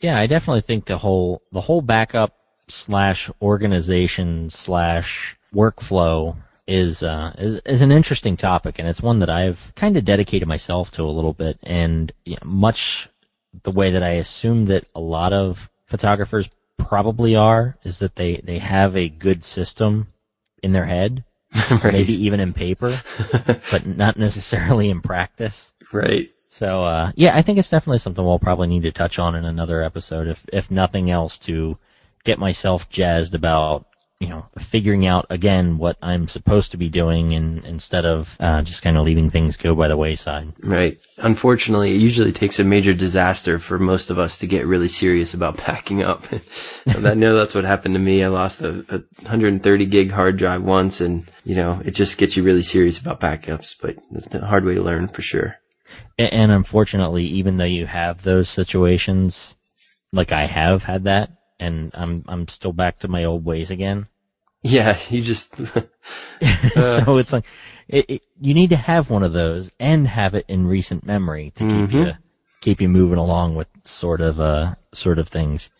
Yeah, 0.00 0.18
I 0.18 0.26
definitely 0.26 0.60
think 0.60 0.84
the 0.84 0.98
whole 0.98 1.42
the 1.50 1.62
whole 1.62 1.80
backup 1.80 2.36
slash 2.68 3.30
organization 3.42 4.50
slash 4.50 5.36
workflow 5.54 6.36
is 6.66 7.02
uh, 7.02 7.32
is 7.38 7.56
is 7.66 7.82
an 7.82 7.92
interesting 7.92 8.36
topic, 8.36 8.78
and 8.78 8.88
it's 8.88 9.02
one 9.02 9.18
that 9.18 9.30
I've 9.30 9.72
kind 9.74 9.96
of 9.96 10.04
dedicated 10.04 10.48
myself 10.48 10.90
to 10.92 11.02
a 11.02 11.12
little 11.12 11.34
bit, 11.34 11.58
and 11.62 12.10
you 12.24 12.34
know, 12.34 12.46
much 12.46 13.08
the 13.62 13.70
way 13.70 13.90
that 13.90 14.02
I 14.02 14.10
assume 14.10 14.66
that 14.66 14.86
a 14.94 15.00
lot 15.00 15.32
of 15.32 15.70
photographers 15.86 16.50
probably 16.76 17.36
are 17.36 17.76
is 17.84 17.98
that 17.98 18.16
they 18.16 18.38
they 18.38 18.58
have 18.58 18.96
a 18.96 19.08
good 19.08 19.44
system 19.44 20.08
in 20.62 20.72
their 20.72 20.86
head, 20.86 21.24
right. 21.70 21.92
maybe 21.92 22.14
even 22.24 22.40
in 22.40 22.52
paper, 22.52 23.00
but 23.70 23.86
not 23.86 24.16
necessarily 24.16 24.88
in 24.88 25.00
practice. 25.00 25.72
Right. 25.92 26.30
So 26.50 26.84
uh, 26.84 27.12
yeah, 27.14 27.36
I 27.36 27.42
think 27.42 27.58
it's 27.58 27.70
definitely 27.70 27.98
something 27.98 28.24
we'll 28.24 28.38
probably 28.38 28.68
need 28.68 28.84
to 28.84 28.92
touch 28.92 29.18
on 29.18 29.34
in 29.34 29.44
another 29.44 29.82
episode, 29.82 30.28
if 30.28 30.46
if 30.52 30.70
nothing 30.70 31.10
else, 31.10 31.38
to 31.40 31.76
get 32.24 32.38
myself 32.38 32.88
jazzed 32.88 33.34
about 33.34 33.86
you 34.20 34.28
know 34.28 34.46
figuring 34.58 35.06
out 35.06 35.26
again 35.28 35.76
what 35.76 35.98
I'm 36.00 36.28
supposed 36.28 36.70
to 36.70 36.76
be 36.76 36.88
doing, 36.88 37.32
and 37.32 37.64
instead 37.64 38.04
of 38.04 38.36
uh, 38.40 38.62
just 38.62 38.82
kind 38.82 38.96
of 38.96 39.04
leaving 39.04 39.28
things 39.28 39.56
go 39.56 39.74
by 39.74 39.88
the 39.88 39.96
wayside. 39.96 40.52
Right. 40.62 40.98
Unfortunately, 41.18 41.94
it 41.94 41.98
usually 41.98 42.32
takes 42.32 42.58
a 42.58 42.64
major 42.64 42.94
disaster 42.94 43.58
for 43.58 43.78
most 43.78 44.10
of 44.10 44.18
us 44.18 44.38
to 44.38 44.46
get 44.46 44.66
really 44.66 44.88
serious 44.88 45.34
about 45.34 45.56
packing 45.68 46.02
up. 46.02 46.24
and 46.86 47.06
I 47.06 47.14
know 47.14 47.36
that's 47.36 47.54
what 47.54 47.64
happened 47.64 47.94
to 47.96 48.00
me. 48.00 48.24
I 48.24 48.28
lost 48.28 48.62
a, 48.62 48.84
a 48.88 48.98
130 49.22 49.86
gig 49.86 50.10
hard 50.12 50.36
drive 50.36 50.62
once, 50.62 51.00
and 51.00 51.28
you 51.44 51.54
know 51.54 51.82
it 51.84 51.92
just 51.92 52.16
gets 52.16 52.36
you 52.36 52.42
really 52.42 52.62
serious 52.62 52.98
about 52.98 53.20
backups. 53.20 53.74
But 53.80 53.96
it's 54.12 54.32
a 54.34 54.46
hard 54.46 54.64
way 54.64 54.74
to 54.74 54.82
learn 54.82 55.08
for 55.08 55.22
sure. 55.22 55.56
And 56.18 56.50
unfortunately, 56.50 57.24
even 57.24 57.56
though 57.56 57.64
you 57.64 57.86
have 57.86 58.22
those 58.22 58.48
situations, 58.48 59.56
like 60.12 60.32
I 60.32 60.46
have 60.46 60.84
had 60.84 61.04
that, 61.04 61.30
and 61.60 61.90
I'm 61.94 62.24
I'm 62.28 62.48
still 62.48 62.72
back 62.72 62.98
to 63.00 63.08
my 63.08 63.24
old 63.24 63.44
ways 63.44 63.70
again. 63.70 64.08
Yeah, 64.62 64.98
you 65.10 65.20
just 65.22 65.56
so 66.76 67.18
it's 67.18 67.32
like 67.32 67.44
it, 67.88 68.04
it, 68.08 68.22
you 68.40 68.54
need 68.54 68.70
to 68.70 68.76
have 68.76 69.10
one 69.10 69.22
of 69.22 69.32
those 69.32 69.70
and 69.78 70.06
have 70.08 70.34
it 70.34 70.44
in 70.48 70.66
recent 70.66 71.04
memory 71.04 71.52
to 71.56 71.64
keep 71.64 71.72
Mm-hmm. 71.72 71.96
you 71.96 72.12
keep 72.60 72.80
you 72.80 72.88
moving 72.88 73.18
along 73.18 73.54
with 73.56 73.68
sort 73.82 74.20
of 74.22 74.40
uh 74.40 74.74
sort 74.92 75.18
of 75.18 75.28
things. 75.28 75.70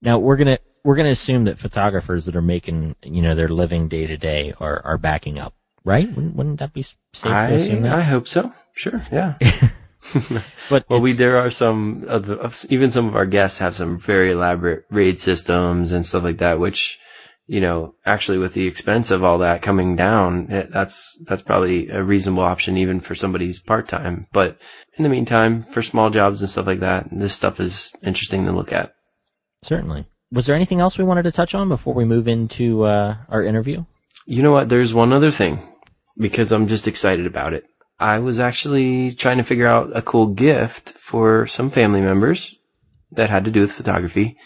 Now 0.00 0.18
we're 0.18 0.36
gonna 0.36 0.58
we're 0.84 0.96
gonna 0.96 1.08
assume 1.10 1.44
that 1.44 1.58
photographers 1.58 2.24
that 2.26 2.36
are 2.36 2.42
making 2.42 2.94
you 3.02 3.20
know 3.20 3.34
their 3.34 3.48
living 3.48 3.88
day 3.88 4.06
to 4.06 4.16
day 4.16 4.54
are 4.60 4.80
are 4.84 4.96
backing 4.98 5.38
up, 5.38 5.54
right? 5.84 6.08
Wouldn't, 6.08 6.36
wouldn't 6.36 6.58
that 6.60 6.72
be 6.72 6.82
safe 6.82 6.98
to 7.14 7.54
assume 7.54 7.84
I, 7.86 7.98
I 7.98 8.00
hope 8.02 8.28
so. 8.28 8.52
Sure. 8.74 9.02
Yeah. 9.10 9.34
but 10.70 10.88
Well, 10.88 11.00
we 11.00 11.12
there 11.12 11.36
are 11.36 11.50
some 11.50 12.04
of 12.08 12.26
the 12.26 12.66
even 12.70 12.90
some 12.90 13.08
of 13.08 13.16
our 13.16 13.26
guests 13.26 13.58
have 13.58 13.74
some 13.74 13.98
very 13.98 14.32
elaborate 14.32 14.84
raid 14.90 15.20
systems 15.20 15.92
and 15.92 16.06
stuff 16.06 16.22
like 16.22 16.38
that, 16.38 16.58
which 16.58 16.98
you 17.46 17.60
know 17.60 17.94
actually 18.06 18.38
with 18.38 18.54
the 18.54 18.66
expense 18.66 19.10
of 19.10 19.22
all 19.22 19.38
that 19.38 19.62
coming 19.62 19.96
down, 19.96 20.50
it, 20.50 20.70
that's 20.70 21.18
that's 21.26 21.42
probably 21.42 21.88
a 21.90 22.02
reasonable 22.02 22.42
option 22.42 22.76
even 22.76 23.00
for 23.00 23.14
somebody 23.14 23.46
who's 23.46 23.60
part 23.60 23.88
time. 23.88 24.26
But 24.32 24.58
in 24.96 25.02
the 25.02 25.10
meantime, 25.10 25.62
for 25.62 25.82
small 25.82 26.10
jobs 26.10 26.40
and 26.40 26.50
stuff 26.50 26.66
like 26.66 26.80
that, 26.80 27.08
this 27.12 27.34
stuff 27.34 27.60
is 27.60 27.92
interesting 28.02 28.44
to 28.44 28.52
look 28.52 28.72
at. 28.72 28.94
certainly. 29.62 30.06
Was 30.32 30.46
there 30.46 30.54
anything 30.54 30.80
else 30.80 30.96
we 30.96 31.02
wanted 31.02 31.24
to 31.24 31.32
touch 31.32 31.56
on 31.56 31.68
before 31.68 31.92
we 31.92 32.04
move 32.04 32.28
into 32.28 32.84
uh, 32.84 33.16
our 33.28 33.42
interview? 33.42 33.84
You 34.26 34.44
know 34.44 34.52
what? 34.52 34.68
There's 34.68 34.94
one 34.94 35.12
other 35.12 35.32
thing 35.32 35.58
because 36.16 36.52
I'm 36.52 36.68
just 36.68 36.86
excited 36.86 37.26
about 37.26 37.52
it. 37.52 37.64
I 38.00 38.18
was 38.18 38.40
actually 38.40 39.12
trying 39.12 39.36
to 39.36 39.44
figure 39.44 39.66
out 39.66 39.96
a 39.96 40.02
cool 40.02 40.28
gift 40.28 40.90
for 40.90 41.46
some 41.46 41.70
family 41.70 42.00
members 42.00 42.56
that 43.12 43.30
had 43.30 43.44
to 43.44 43.50
do 43.50 43.60
with 43.60 43.72
photography. 43.72 44.38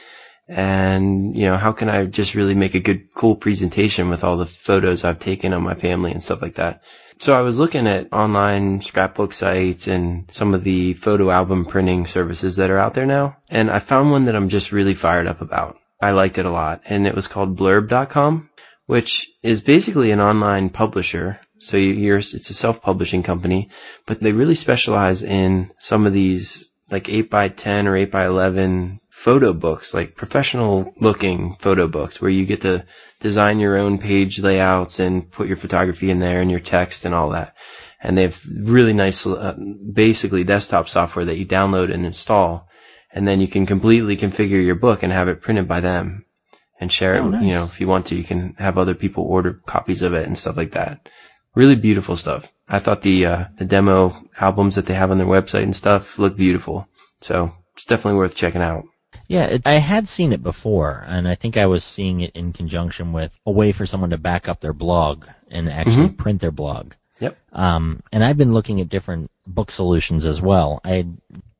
And, 0.49 1.37
you 1.37 1.45
know, 1.45 1.57
how 1.57 1.73
can 1.73 1.89
I 1.89 2.05
just 2.05 2.35
really 2.35 2.55
make 2.55 2.75
a 2.75 2.81
good, 2.81 3.15
cool 3.15 3.37
presentation 3.37 4.11
with 4.11 4.25
all 4.25 4.37
the 4.37 4.45
photos 4.45 5.05
I've 5.05 5.21
taken 5.21 5.53
of 5.53 5.63
my 5.63 5.75
family 5.75 6.13
and 6.13 6.23
stuff 6.23 6.43
like 6.43 6.57
that? 6.57 6.83
So 7.19 7.33
I 7.33 7.43
was 7.43 7.59
looking 7.59 7.87
at 7.87 8.13
online 8.13 8.81
scrapbook 8.81 9.33
sites 9.33 9.87
and 9.87 10.31
some 10.31 10.53
of 10.53 10.65
the 10.65 10.95
photo 10.95 11.31
album 11.31 11.65
printing 11.65 12.07
services 12.07 12.57
that 12.57 12.71
are 12.71 12.79
out 12.79 12.95
there 12.95 13.07
now. 13.07 13.37
And 13.49 13.71
I 13.71 13.79
found 13.79 14.11
one 14.11 14.25
that 14.25 14.37
I'm 14.37 14.49
just 14.49 14.73
really 14.73 14.95
fired 14.95 15.27
up 15.27 15.41
about. 15.41 15.79
I 16.03 16.11
liked 16.11 16.39
it 16.39 16.45
a 16.45 16.51
lot 16.51 16.83
and 16.85 17.07
it 17.07 17.15
was 17.15 17.29
called 17.29 17.57
blurb.com, 17.57 18.51
which 18.87 19.31
is 19.43 19.61
basically 19.61 20.11
an 20.11 20.21
online 20.21 20.71
publisher. 20.71 21.41
So 21.59 21.77
you- 21.77 21.93
you're, 21.95 22.19
it's 22.19 22.51
a 22.51 22.55
self-publishing 22.55 23.23
company, 23.23 23.69
but 24.07 24.21
they 24.21 24.33
really 24.33 24.55
specialize 24.55 25.23
in 25.23 25.71
some 25.79 26.07
of 26.07 26.13
these 26.13 26.71
like 26.91 27.09
8 27.09 27.31
by 27.31 27.49
10 27.49 27.87
or 27.87 27.97
8 27.97 28.11
by 28.11 28.27
11 28.27 29.01
photo 29.11 29.53
books, 29.53 29.95
like 29.95 30.17
professional 30.17 30.93
looking 31.01 31.57
photo 31.59 31.89
books 31.89 32.21
where 32.21 32.31
you 32.31 32.45
get 32.45 32.61
to 32.61 32.85
design 33.21 33.59
your 33.59 33.77
own 33.77 33.97
page 33.99 34.41
layouts 34.41 34.99
and 35.01 35.31
put 35.31 35.49
your 35.49 35.57
photography 35.57 36.11
in 36.11 36.19
there 36.19 36.41
and 36.43 36.51
your 36.51 36.61
text 36.61 37.05
and 37.05 37.15
all 37.15 37.31
that. 37.31 37.55
And 38.03 38.19
they 38.19 38.23
have 38.23 38.41
really 38.55 38.93
nice, 38.93 39.25
uh, 39.27 39.57
basically 39.93 40.45
desktop 40.45 40.89
software 40.91 41.25
that 41.25 41.39
you 41.39 41.47
download 41.47 41.91
and 41.93 42.05
install. 42.05 42.69
And 43.13 43.27
then 43.27 43.41
you 43.41 43.49
can 43.49 43.65
completely 43.65 44.17
configure 44.17 44.63
your 44.63 44.75
book 44.75 45.03
and 45.03 45.13
have 45.13 45.29
it 45.29 45.41
printed 45.41 45.67
by 45.67 45.81
them 45.81 46.27
and 46.79 46.93
share 46.93 47.15
Oh, 47.17 47.29
it. 47.29 47.31
nice. 47.31 47.43
You 47.45 47.53
know, 47.53 47.65
if 47.65 47.81
you 47.81 47.89
want 47.89 48.07
to, 48.07 48.17
you 48.17 48.25
can 48.25 48.55
have 48.59 48.77
other 48.77 48.95
people 48.95 49.25
order 49.25 49.55
copies 49.67 50.03
of 50.03 50.13
it 50.13 50.27
and 50.27 50.37
stuff 50.37 50.57
like 50.57 50.73
that. 50.73 51.09
Really 51.55 51.77
beautiful 51.77 52.17
stuff. 52.17 52.53
I 52.69 52.79
thought 52.79 53.03
the, 53.03 53.27
uh, 53.27 53.45
the 53.59 53.65
demo 53.65 54.29
albums 54.41 54.77
that 54.77 54.87
they 54.87 54.95
have 54.95 55.11
on 55.11 55.19
their 55.19 55.27
website 55.27 55.63
and 55.63 55.77
stuff 55.77 56.19
look 56.19 56.37
beautiful. 56.37 56.89
So 57.21 57.55
it's 57.75 57.85
definitely 57.85 58.19
worth 58.19 58.35
checking 58.35 58.63
out. 58.63 58.85
Yeah, 59.29 59.45
it, 59.45 59.63
I 59.67 59.75
had 59.75 60.09
seen 60.09 60.33
it 60.33 60.43
before, 60.43 61.05
and 61.07 61.27
I 61.27 61.35
think 61.35 61.57
I 61.57 61.67
was 61.67 61.85
seeing 61.85 62.21
it 62.21 62.33
in 62.35 62.53
conjunction 62.53 63.13
with 63.13 63.39
a 63.47 63.51
way 63.51 63.73
for 63.73 63.87
someone 63.87 64.11
to 64.11 64.19
back 64.19 64.49
up 64.49 64.61
their 64.61 64.73
blog 64.73 65.27
and 65.49 65.69
actually 65.69 66.09
print 66.09 66.41
their 66.41 66.51
blog. 66.51 66.95
Yep. 67.21 67.39
Um, 67.53 68.03
and 68.13 68.25
I've 68.25 68.37
been 68.37 68.53
looking 68.53 68.81
at 68.81 68.89
different 68.89 69.31
book 69.47 69.71
solutions 69.71 70.27
as 70.27 70.43
well. 70.43 70.81
I 70.85 71.07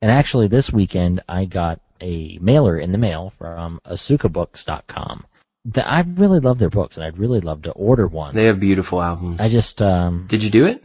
and 0.01 0.11
actually 0.11 0.47
this 0.47 0.71
weekend 0.71 1.21
I 1.29 1.45
got 1.45 1.79
a 2.01 2.37
mailer 2.41 2.77
in 2.77 2.91
the 2.91 2.97
mail 2.97 3.29
from 3.29 3.79
AsukaBooks.com. 3.85 5.25
That 5.65 5.87
I 5.87 6.01
really 6.01 6.39
love 6.39 6.59
their 6.59 6.69
books, 6.69 6.95
and 6.95 7.03
I'd 7.05 7.17
really 7.17 7.41
love 7.41 7.63
to 7.63 7.71
order 7.71 8.07
one. 8.07 8.35
They 8.35 8.45
have 8.45 8.59
beautiful 8.59 9.01
albums. 9.01 9.37
I 9.39 9.49
just 9.49 9.81
um, 9.81 10.25
Did 10.27 10.43
you 10.43 10.49
do 10.51 10.65
it? 10.67 10.83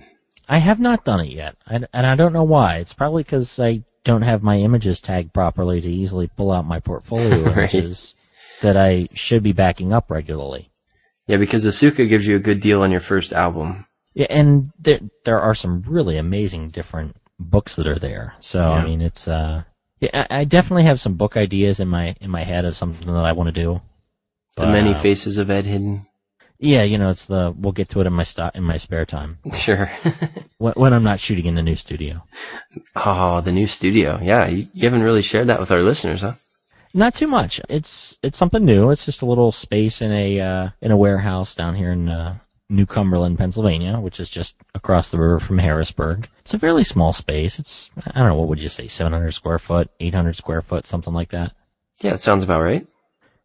I 0.49 0.59
have 0.59 0.81
not 0.81 1.05
done 1.05 1.21
it 1.21 1.31
yet, 1.31 1.55
I, 1.67 1.81
and 1.93 2.07
I 2.07 2.17
don't 2.17 2.33
know 2.33 2.45
why. 2.45 2.77
It's 2.77 2.95
probably 2.95 3.23
because 3.23 3.61
I 3.61 3.83
don't 4.05 4.23
have 4.23 4.43
my 4.43 4.59
images 4.59 5.01
tagged 5.01 5.33
properly 5.35 5.81
to 5.83 5.89
easily 5.89 6.29
pull 6.29 6.51
out 6.51 6.67
my 6.67 6.81
portfolio 6.81 7.43
Right. 7.45 7.73
images 7.75 8.15
that 8.63 8.77
I 8.77 9.09
should 9.15 9.43
be 9.43 9.53
backing 9.53 9.93
up 9.93 10.11
regularly. 10.11 10.71
Yeah, 11.27 11.37
because 11.37 11.65
Asuka 11.67 12.09
gives 12.09 12.27
you 12.27 12.35
a 12.37 12.41
good 12.41 12.61
deal 12.61 12.83
on 12.83 12.91
your 12.91 13.01
first 13.01 13.33
album. 13.33 13.85
Yeah, 14.15 14.27
and 14.31 14.73
there 14.79 14.99
there 15.25 15.41
are 15.41 15.55
some 15.55 15.83
really 15.87 16.17
amazing 16.17 16.69
different 16.69 17.17
books 17.39 17.77
that 17.77 17.87
are 17.87 17.99
there. 17.99 18.35
So 18.41 18.73
I 18.73 18.85
mean, 18.85 19.01
it's 19.03 19.29
uh, 19.29 19.65
yeah, 20.01 20.27
I, 20.31 20.41
I 20.41 20.45
definitely 20.45 20.85
have 20.85 20.99
some 20.99 21.15
book 21.15 21.37
ideas 21.37 21.79
in 21.81 21.89
my 21.89 22.17
in 22.21 22.31
my 22.31 22.43
head 22.43 22.65
of 22.65 22.75
something 22.75 23.13
that 23.13 23.25
I 23.25 23.33
want 23.33 23.49
to 23.49 23.53
do. 23.53 23.83
The 24.61 24.67
many 24.67 24.95
faces 24.95 25.38
of 25.38 25.50
Ed 25.50 25.67
Heaton. 25.67 26.07
Yeah, 26.59 26.83
you 26.83 26.99
know, 26.99 27.09
it's 27.09 27.25
the 27.26 27.55
we'll 27.57 27.73
get 27.73 27.88
to 27.90 28.00
it 28.00 28.07
in 28.07 28.12
my 28.12 28.23
sto- 28.23 28.50
in 28.55 28.62
my 28.64 28.76
spare 28.76 29.07
time 29.07 29.38
Sure. 29.55 29.90
when, 30.59 30.75
when 30.75 30.93
I'm 30.93 31.02
not 31.02 31.19
shooting 31.19 31.47
in 31.47 31.55
the 31.55 31.62
new 31.62 31.76
studio. 31.76 32.23
oh, 32.97 33.40
the 33.40 33.52
new 33.52 33.67
studio. 33.67 34.19
Yeah, 34.23 34.47
you, 34.47 34.67
you 34.75 34.83
haven't 34.85 35.02
really 35.02 35.23
shared 35.23 35.47
that 35.47 35.59
with 35.61 35.71
our 35.71 35.81
listeners, 35.83 36.21
huh? 36.21 36.35
Not 36.93 37.14
too 37.14 37.29
much. 37.29 37.61
It's 37.69 38.19
it's 38.23 38.37
something 38.37 38.64
new. 38.64 38.90
It's 38.90 39.07
just 39.07 39.23
a 39.23 39.26
little 39.26 39.52
space 39.52 40.02
in 40.02 40.11
a 40.12 40.40
uh, 40.40 40.69
in 40.83 40.90
a 40.90 40.97
warehouse 40.97 41.55
down 41.55 41.76
here 41.76 41.93
in 41.93 42.09
uh, 42.09 42.38
New 42.69 42.85
Cumberland, 42.85 43.38
Pennsylvania, 43.38 43.99
which 44.00 44.21
is 44.21 44.29
just 44.29 44.57
across 44.75 45.11
the 45.11 45.19
river 45.19 45.38
from 45.40 45.59
Harrisburg. 45.59 46.29
It's 46.40 46.52
a 46.52 46.59
fairly 46.59 46.85
small 46.85 47.12
space. 47.12 47.59
It's 47.59 47.90
I 48.07 48.19
don't 48.19 48.29
know 48.29 48.35
what 48.35 48.49
would 48.49 48.62
you 48.62 48.69
say, 48.69 48.87
700 48.87 49.31
square 49.33 49.59
foot, 49.59 49.88
800 50.00 50.35
square 50.37 50.61
foot, 50.61 50.85
something 50.85 51.14
like 51.14 51.31
that. 51.31 51.55
Yeah, 52.02 52.12
it 52.14 52.21
sounds 52.21 52.43
about 52.43 52.61
right. 52.62 52.87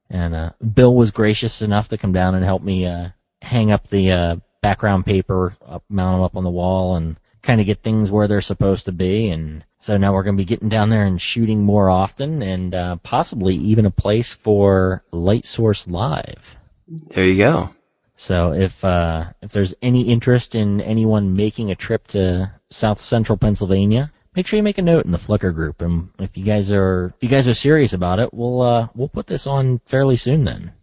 And 0.09 0.35
uh, 0.35 0.51
Bill 0.73 0.93
was 0.93 1.11
gracious 1.11 1.61
enough 1.61 1.89
to 1.89 1.97
come 1.97 2.13
down 2.13 2.35
and 2.35 2.45
help 2.45 2.61
me 2.61 2.85
uh, 2.85 3.09
hang 3.41 3.71
up 3.71 3.87
the 3.87 4.11
uh, 4.11 4.35
background 4.61 5.05
paper, 5.05 5.55
up, 5.65 5.83
mount 5.89 6.15
them 6.15 6.23
up 6.23 6.35
on 6.35 6.43
the 6.43 6.49
wall, 6.49 6.95
and 6.95 7.17
kind 7.41 7.59
of 7.59 7.67
get 7.67 7.83
things 7.83 8.11
where 8.11 8.27
they're 8.27 8.41
supposed 8.41 8.85
to 8.85 8.91
be. 8.91 9.29
And 9.29 9.63
so 9.79 9.97
now 9.97 10.13
we're 10.13 10.23
going 10.23 10.35
to 10.35 10.41
be 10.41 10.45
getting 10.45 10.69
down 10.69 10.89
there 10.89 11.05
and 11.05 11.21
shooting 11.21 11.63
more 11.63 11.89
often, 11.89 12.41
and 12.41 12.73
uh, 12.73 12.95
possibly 12.97 13.55
even 13.55 13.85
a 13.85 13.91
place 13.91 14.33
for 14.33 15.03
Light 15.11 15.45
Source 15.45 15.87
Live. 15.87 16.57
There 16.87 17.25
you 17.25 17.37
go. 17.37 17.69
So 18.15 18.53
if 18.53 18.85
uh, 18.85 19.31
if 19.41 19.51
there's 19.51 19.73
any 19.81 20.03
interest 20.03 20.55
in 20.55 20.81
anyone 20.81 21.35
making 21.35 21.69
a 21.69 21.75
trip 21.75 22.07
to 22.07 22.51
South 22.69 22.99
Central 22.99 23.37
Pennsylvania, 23.37 24.11
make 24.35 24.47
sure 24.47 24.57
you 24.57 24.63
make 24.63 24.77
a 24.77 24.81
note 24.81 25.05
in 25.05 25.11
the 25.11 25.17
Flickr 25.17 25.53
group. 25.53 25.81
And 25.81 26.09
if 26.19 26.37
you 26.37 26.43
guys 26.43 26.71
are 26.71 27.13
if 27.17 27.23
you 27.23 27.29
guys 27.29 27.47
are 27.47 27.53
serious 27.53 27.93
about 27.93 28.19
it, 28.19 28.33
we'll 28.33 28.61
uh, 28.61 28.87
we'll 28.95 29.09
put 29.09 29.27
this 29.27 29.47
on 29.47 29.79
fairly 29.85 30.17
soon 30.17 30.43
then. 30.45 30.73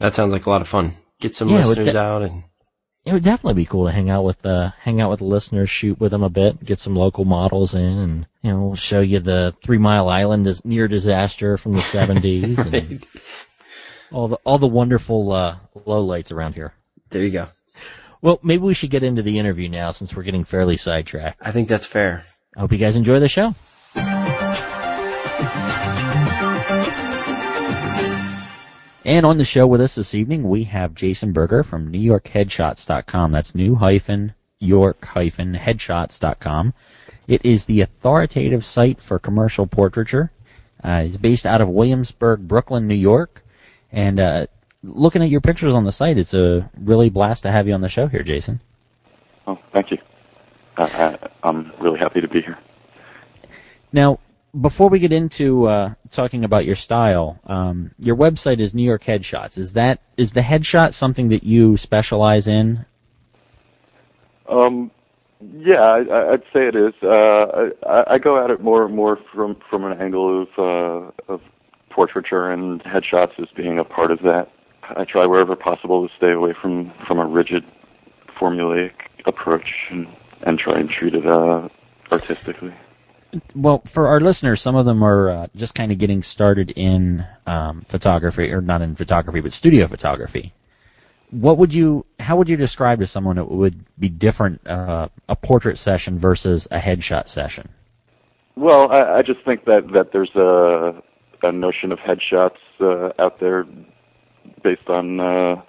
That 0.00 0.14
sounds 0.14 0.32
like 0.32 0.46
a 0.46 0.50
lot 0.50 0.60
of 0.62 0.68
fun. 0.68 0.96
Get 1.20 1.34
some 1.34 1.48
Yeah, 1.48 1.64
listeners 1.64 1.92
the- 1.92 2.00
out 2.00 2.22
and 2.22 2.44
it 3.04 3.12
would 3.12 3.22
definitely 3.22 3.62
be 3.62 3.66
cool 3.66 3.84
to 3.84 3.92
hang 3.92 4.08
out 4.08 4.24
with 4.24 4.46
uh 4.46 4.70
hang 4.80 4.98
out 5.00 5.10
with 5.10 5.18
the 5.18 5.26
listeners, 5.26 5.68
shoot 5.68 6.00
with 6.00 6.10
them 6.10 6.22
a 6.22 6.30
bit, 6.30 6.64
get 6.64 6.78
some 6.78 6.94
local 6.96 7.24
models 7.26 7.74
in, 7.74 7.98
and 7.98 8.26
you 8.42 8.50
know, 8.50 8.62
we'll 8.64 8.74
show 8.76 9.00
you 9.00 9.20
the 9.20 9.54
Three 9.62 9.76
Mile 9.78 10.08
Island 10.08 10.46
is 10.46 10.64
near 10.64 10.88
disaster 10.88 11.58
from 11.58 11.74
the 11.74 11.82
seventies, 11.82 12.58
and 12.58 13.04
all 14.10 14.28
the 14.28 14.36
all 14.44 14.56
the 14.58 14.66
wonderful 14.66 15.32
uh, 15.32 15.56
lowlights 15.86 16.32
around 16.32 16.54
here. 16.54 16.72
There 17.10 17.22
you 17.22 17.30
go. 17.30 17.48
Well, 18.22 18.40
maybe 18.42 18.62
we 18.62 18.72
should 18.72 18.88
get 18.90 19.02
into 19.04 19.20
the 19.20 19.38
interview 19.38 19.68
now, 19.68 19.90
since 19.90 20.16
we're 20.16 20.22
getting 20.22 20.44
fairly 20.44 20.78
sidetracked. 20.78 21.46
I 21.46 21.52
think 21.52 21.68
that's 21.68 21.84
fair. 21.84 22.24
I 22.56 22.60
hope 22.60 22.72
you 22.72 22.78
guys 22.78 22.96
enjoy 22.96 23.20
the 23.20 23.28
show. 23.28 23.54
And 29.06 29.26
on 29.26 29.36
the 29.36 29.44
show 29.44 29.66
with 29.66 29.82
us 29.82 29.96
this 29.96 30.14
evening, 30.14 30.48
we 30.48 30.64
have 30.64 30.94
Jason 30.94 31.32
Berger 31.32 31.62
from 31.62 31.92
NewYorkHeadshots.com. 31.92 33.32
That's 33.32 33.54
new 33.54 33.74
hyphen 33.74 34.34
York 34.60 35.04
hyphen 35.04 35.54
headshots.com. 35.54 36.72
It 37.28 37.44
is 37.44 37.66
the 37.66 37.82
authoritative 37.82 38.64
site 38.64 39.00
for 39.00 39.18
commercial 39.18 39.66
portraiture. 39.66 40.30
Uh, 40.82 41.02
it's 41.06 41.16
based 41.16 41.44
out 41.44 41.60
of 41.60 41.68
Williamsburg, 41.68 42.48
Brooklyn, 42.48 42.86
New 42.86 42.94
York. 42.94 43.44
And 43.92 44.18
uh, 44.18 44.46
looking 44.82 45.22
at 45.22 45.30
your 45.30 45.40
pictures 45.40 45.74
on 45.74 45.84
the 45.84 45.92
site, 45.92 46.18
it's 46.18 46.34
a 46.34 46.70
really 46.78 47.10
blast 47.10 47.42
to 47.42 47.50
have 47.50 47.68
you 47.68 47.74
on 47.74 47.80
the 47.82 47.88
show 47.88 48.06
here, 48.06 48.22
Jason. 48.22 48.60
Oh, 49.46 49.58
thank 49.72 49.90
you. 49.90 49.98
I, 50.76 50.82
I, 50.82 51.28
I'm 51.42 51.72
really 51.80 51.98
happy 51.98 52.20
to 52.20 52.28
be 52.28 52.42
here. 52.42 52.58
Now, 53.92 54.18
before 54.60 54.88
we 54.88 54.98
get 54.98 55.12
into 55.12 55.66
uh, 55.66 55.94
talking 56.10 56.44
about 56.44 56.64
your 56.64 56.76
style, 56.76 57.38
um, 57.46 57.92
your 57.98 58.16
website 58.16 58.60
is 58.60 58.74
New 58.74 58.82
York 58.82 59.04
Headshots. 59.04 59.58
Is 59.58 59.72
that 59.72 60.00
is 60.16 60.32
the 60.32 60.40
headshot 60.40 60.94
something 60.94 61.28
that 61.28 61.44
you 61.44 61.76
specialize 61.76 62.46
in? 62.46 62.84
Um, 64.48 64.90
yeah, 65.56 65.80
I, 65.80 66.32
I'd 66.32 66.42
say 66.52 66.66
it 66.66 66.76
is. 66.76 66.94
Uh, 67.02 67.70
I, 67.86 68.14
I 68.14 68.18
go 68.18 68.42
at 68.42 68.50
it 68.50 68.60
more 68.60 68.84
and 68.84 68.94
more 68.94 69.18
from 69.32 69.56
from 69.68 69.84
an 69.84 70.00
angle 70.00 70.42
of 70.42 70.48
uh, 70.58 71.32
of 71.32 71.40
portraiture 71.90 72.50
and 72.50 72.82
headshots 72.82 73.38
as 73.40 73.48
being 73.56 73.78
a 73.78 73.84
part 73.84 74.10
of 74.10 74.20
that. 74.22 74.50
I 74.96 75.04
try 75.04 75.24
wherever 75.24 75.54
possible 75.56 76.06
to 76.06 76.14
stay 76.16 76.32
away 76.32 76.52
from 76.60 76.92
from 77.06 77.18
a 77.18 77.26
rigid, 77.26 77.64
formulaic 78.40 78.92
approach 79.26 79.68
and 79.90 80.08
and 80.42 80.58
try 80.58 80.78
and 80.78 80.90
treat 80.90 81.13
it 81.13 81.13
uh, 81.26 81.68
artistically. 82.10 82.74
Well, 83.54 83.82
for 83.86 84.06
our 84.08 84.20
listeners, 84.20 84.60
some 84.60 84.76
of 84.76 84.86
them 84.86 85.02
are 85.02 85.30
uh, 85.30 85.46
just 85.56 85.74
kind 85.74 85.90
of 85.90 85.98
getting 85.98 86.22
started 86.22 86.72
in 86.76 87.26
um, 87.46 87.82
photography, 87.88 88.52
or 88.52 88.60
not 88.60 88.82
in 88.82 88.94
photography, 88.94 89.40
but 89.40 89.52
studio 89.52 89.86
photography. 89.86 90.52
What 91.30 91.58
would 91.58 91.74
you? 91.74 92.06
How 92.20 92.36
would 92.36 92.48
you 92.48 92.56
describe 92.56 93.00
to 93.00 93.06
someone 93.06 93.38
it 93.38 93.48
would 93.48 93.84
be 93.98 94.08
different 94.08 94.64
uh, 94.66 95.08
a 95.28 95.34
portrait 95.34 95.78
session 95.78 96.18
versus 96.18 96.68
a 96.70 96.78
headshot 96.78 97.26
session? 97.26 97.68
Well, 98.56 98.92
I, 98.92 99.18
I 99.18 99.22
just 99.22 99.44
think 99.44 99.64
that 99.64 99.92
that 99.92 100.12
there's 100.12 100.34
a 100.36 101.02
a 101.42 101.52
notion 101.52 101.92
of 101.92 101.98
headshots 101.98 102.58
uh, 102.80 103.12
out 103.18 103.40
there 103.40 103.66
based 104.62 104.88
on 104.88 105.20
uh, 105.20 105.62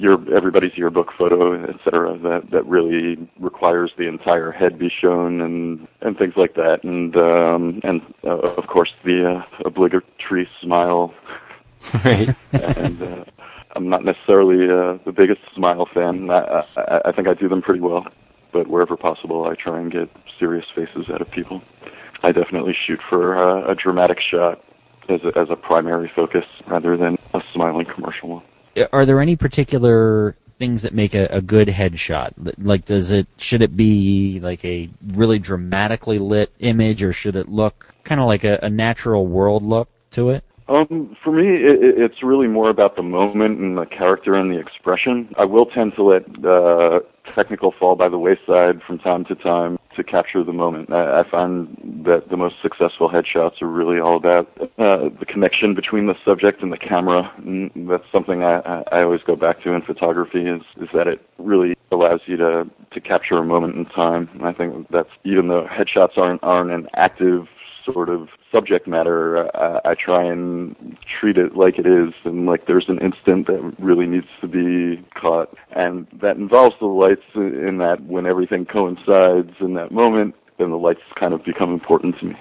your 0.00 0.18
everybody's 0.34 0.76
yearbook 0.76 1.08
photo, 1.16 1.62
et 1.64 1.76
cetera, 1.84 2.18
that 2.18 2.50
that 2.50 2.66
really 2.66 3.28
requires 3.38 3.92
the 3.98 4.08
entire 4.08 4.50
head 4.50 4.78
be 4.78 4.90
shown 4.90 5.40
and 5.40 5.86
and 6.00 6.16
things 6.16 6.34
like 6.36 6.54
that, 6.54 6.82
and 6.82 7.16
um, 7.16 7.80
and 7.84 8.00
uh, 8.24 8.38
of 8.60 8.66
course 8.66 8.90
the 9.04 9.36
uh, 9.36 9.62
obligatory 9.64 10.48
smile. 10.60 11.14
Right. 12.04 12.28
and 12.52 13.02
uh, 13.02 13.24
I'm 13.74 13.88
not 13.88 14.04
necessarily 14.04 14.64
uh, 14.66 14.98
the 15.04 15.12
biggest 15.12 15.40
smile 15.54 15.88
fan. 15.92 16.28
I, 16.30 16.64
I, 16.76 17.00
I 17.06 17.12
think 17.12 17.26
I 17.28 17.34
do 17.34 17.48
them 17.48 17.62
pretty 17.62 17.80
well, 17.80 18.06
but 18.52 18.68
wherever 18.68 18.96
possible, 18.96 19.46
I 19.46 19.54
try 19.54 19.80
and 19.80 19.90
get 19.90 20.10
serious 20.38 20.66
faces 20.74 21.08
out 21.12 21.22
of 21.22 21.30
people. 21.30 21.62
I 22.22 22.32
definitely 22.32 22.76
shoot 22.86 23.00
for 23.08 23.38
uh, 23.38 23.70
a 23.70 23.74
dramatic 23.74 24.18
shot 24.20 24.62
as 25.08 25.20
a, 25.24 25.38
as 25.38 25.48
a 25.50 25.56
primary 25.56 26.10
focus 26.14 26.44
rather 26.66 26.96
than 26.96 27.16
a 27.32 27.40
smiling 27.54 27.86
commercial 27.86 28.28
one. 28.28 28.42
Are 28.92 29.04
there 29.04 29.20
any 29.20 29.36
particular 29.36 30.36
things 30.58 30.82
that 30.82 30.92
make 30.92 31.14
a, 31.14 31.26
a 31.26 31.40
good 31.40 31.68
headshot? 31.68 32.32
Like, 32.58 32.84
does 32.84 33.10
it 33.10 33.26
should 33.38 33.62
it 33.62 33.76
be 33.76 34.40
like 34.40 34.64
a 34.64 34.90
really 35.06 35.38
dramatically 35.38 36.18
lit 36.18 36.52
image, 36.60 37.02
or 37.02 37.12
should 37.12 37.36
it 37.36 37.48
look 37.48 37.94
kind 38.04 38.20
of 38.20 38.26
like 38.26 38.44
a, 38.44 38.58
a 38.62 38.70
natural 38.70 39.26
world 39.26 39.62
look 39.62 39.88
to 40.10 40.30
it? 40.30 40.44
Um, 40.68 41.16
for 41.24 41.32
me, 41.32 41.48
it, 41.48 41.98
it's 41.98 42.22
really 42.22 42.46
more 42.46 42.70
about 42.70 42.94
the 42.94 43.02
moment 43.02 43.58
and 43.58 43.76
the 43.76 43.86
character 43.86 44.34
and 44.34 44.52
the 44.52 44.58
expression. 44.60 45.34
I 45.36 45.44
will 45.44 45.66
tend 45.66 45.94
to 45.96 46.04
let 46.04 46.22
uh, 46.44 47.00
technical 47.34 47.72
fall 47.78 47.94
by 47.96 48.08
the 48.08 48.18
wayside 48.18 48.82
from 48.86 48.98
time 48.98 49.24
to 49.26 49.34
time 49.34 49.78
to 49.96 50.04
capture 50.04 50.44
the 50.44 50.52
moment. 50.52 50.92
I, 50.92 51.18
I 51.18 51.30
find 51.30 51.76
that 52.06 52.28
the 52.30 52.36
most 52.36 52.56
successful 52.62 53.10
headshots 53.10 53.60
are 53.60 53.66
really 53.66 53.98
all 53.98 54.16
about 54.16 54.48
uh, 54.78 55.08
the 55.18 55.26
connection 55.26 55.74
between 55.74 56.06
the 56.06 56.14
subject 56.24 56.62
and 56.62 56.72
the 56.72 56.78
camera. 56.78 57.30
And 57.38 57.70
that's 57.90 58.04
something 58.12 58.42
I, 58.42 58.82
I 58.92 59.02
always 59.02 59.22
go 59.26 59.36
back 59.36 59.62
to 59.62 59.72
in 59.72 59.82
photography 59.82 60.46
is, 60.46 60.62
is 60.80 60.88
that 60.94 61.06
it 61.06 61.20
really 61.38 61.76
allows 61.90 62.20
you 62.26 62.36
to, 62.36 62.70
to 62.92 63.00
capture 63.00 63.36
a 63.38 63.44
moment 63.44 63.74
in 63.74 63.84
time. 63.86 64.28
And 64.34 64.44
I 64.44 64.52
think 64.52 64.88
that's, 64.90 65.10
even 65.24 65.48
though 65.48 65.66
headshots 65.66 66.16
aren't, 66.16 66.42
aren't 66.42 66.70
an 66.70 66.88
active 66.94 67.46
sort 67.92 68.08
of 68.08 68.28
subject 68.54 68.86
matter, 68.86 69.54
uh, 69.56 69.80
I 69.84 69.94
try 69.94 70.24
and 70.24 70.96
treat 71.20 71.36
it 71.36 71.56
like 71.56 71.78
it 71.78 71.86
is, 71.86 72.12
and 72.24 72.46
like 72.46 72.66
there's 72.66 72.88
an 72.88 72.98
instant 72.98 73.46
that 73.46 73.74
really 73.78 74.06
needs 74.06 74.28
to 74.40 74.48
be 74.48 75.04
caught, 75.20 75.56
and 75.72 76.06
that 76.20 76.36
involves 76.36 76.76
the 76.80 76.86
lights. 76.86 77.22
In 77.34 77.78
that, 77.78 78.02
when 78.04 78.26
everything 78.26 78.66
coincides 78.66 79.54
in 79.60 79.74
that 79.74 79.92
moment, 79.92 80.34
then 80.58 80.70
the 80.70 80.78
lights 80.78 81.00
kind 81.18 81.34
of 81.34 81.44
become 81.44 81.72
important 81.72 82.18
to 82.20 82.26
me. 82.26 82.36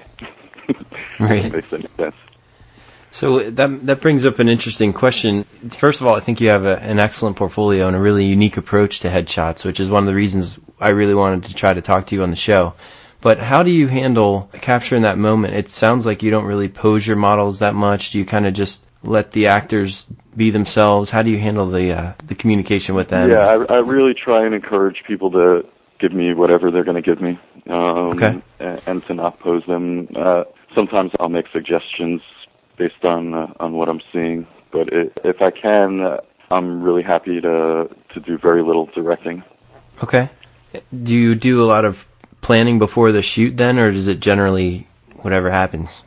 Right. 1.20 1.52
Makes 1.52 1.74
any 1.74 1.88
sense. 1.98 2.16
So 3.12 3.50
that 3.50 3.86
that 3.88 4.02
brings 4.02 4.26
up 4.26 4.40
an 4.40 4.48
interesting 4.50 4.94
question. 4.94 5.44
First 5.44 6.00
of 6.00 6.08
all, 6.08 6.16
I 6.16 6.20
think 6.20 6.40
you 6.40 6.50
have 6.50 6.64
a, 6.64 6.80
an 6.82 7.00
excellent 7.00 7.38
portfolio 7.38 7.88
and 7.88 7.96
a 7.96 8.00
really 8.00 8.26
unique 8.26 8.56
approach 8.56 9.00
to 9.00 9.10
headshots, 9.10 9.66
which 9.66 9.80
is 9.80 9.90
one 9.90 10.04
of 10.04 10.08
the 10.08 10.14
reasons 10.14 10.60
I 10.80 10.90
really 10.90 11.16
wanted 11.16 11.46
to 11.46 11.56
try 11.56 11.74
to 11.74 11.82
talk 11.82 12.06
to 12.08 12.16
you 12.16 12.22
on 12.22 12.30
the 12.30 12.36
show. 12.36 12.76
But 13.22 13.40
how 13.40 13.64
do 13.64 13.72
you 13.72 13.88
handle 13.88 14.50
capturing 14.54 15.02
that 15.02 15.18
moment? 15.18 15.54
It 15.54 15.70
sounds 15.70 16.06
like 16.06 16.24
you 16.24 16.32
don't 16.32 16.46
really 16.46 16.70
pose 16.70 17.06
your 17.06 17.18
models 17.18 17.60
that 17.60 17.76
much. 17.76 18.12
Do 18.12 18.18
you 18.18 18.26
kind 18.26 18.48
of 18.48 18.54
just 18.54 18.86
let 19.04 19.32
the 19.32 19.48
actors 19.48 20.06
be 20.36 20.52
themselves? 20.52 21.10
How 21.10 21.22
do 21.22 21.30
you 21.32 21.38
handle 21.38 21.70
the 21.70 21.92
uh, 21.92 22.14
the 22.26 22.36
communication 22.36 22.96
with 22.96 23.10
them? 23.10 23.30
Yeah, 23.30 23.46
I, 23.46 23.76
I 23.76 23.80
really 23.80 24.14
try 24.14 24.46
and 24.46 24.56
encourage 24.56 25.04
people 25.06 25.32
to 25.32 25.66
give 26.00 26.14
me 26.14 26.34
whatever 26.34 26.72
they're 26.72 26.86
going 26.86 27.02
to 27.02 27.02
give 27.02 27.22
me, 27.22 27.38
um, 27.68 28.14
Okay. 28.16 28.42
and, 28.60 28.82
and 28.88 29.06
to 29.08 29.14
not 29.14 29.40
pose 29.42 29.66
them. 29.68 30.08
Uh, 30.16 30.46
sometimes 30.74 31.12
I'll 31.20 31.28
make 31.30 31.48
suggestions 31.52 32.22
based 32.78 33.04
on 33.04 33.34
uh, 33.34 33.54
on 33.60 33.74
what 33.74 33.90
I'm 33.90 34.02
seeing, 34.14 34.48
but 34.72 34.88
it, 34.94 35.20
if 35.26 35.42
I 35.42 35.52
can, 35.52 36.00
uh, 36.00 36.18
I'm 36.52 36.82
really 36.82 37.04
happy 37.04 37.42
to 37.42 37.90
to 38.14 38.20
do 38.22 38.38
very 38.38 38.64
little 38.64 38.86
directing. 38.96 39.44
Okay. 40.02 40.30
Do 41.04 41.16
you 41.16 41.36
do 41.36 41.62
a 41.62 41.66
lot 41.66 41.84
of 41.84 42.08
planning 42.50 42.80
before 42.80 43.12
the 43.12 43.22
shoot 43.22 43.58
then, 43.58 43.78
or 43.78 43.90
is 43.90 44.08
it 44.08 44.20
generally 44.20 44.88
whatever 45.18 45.52
happens? 45.52 46.02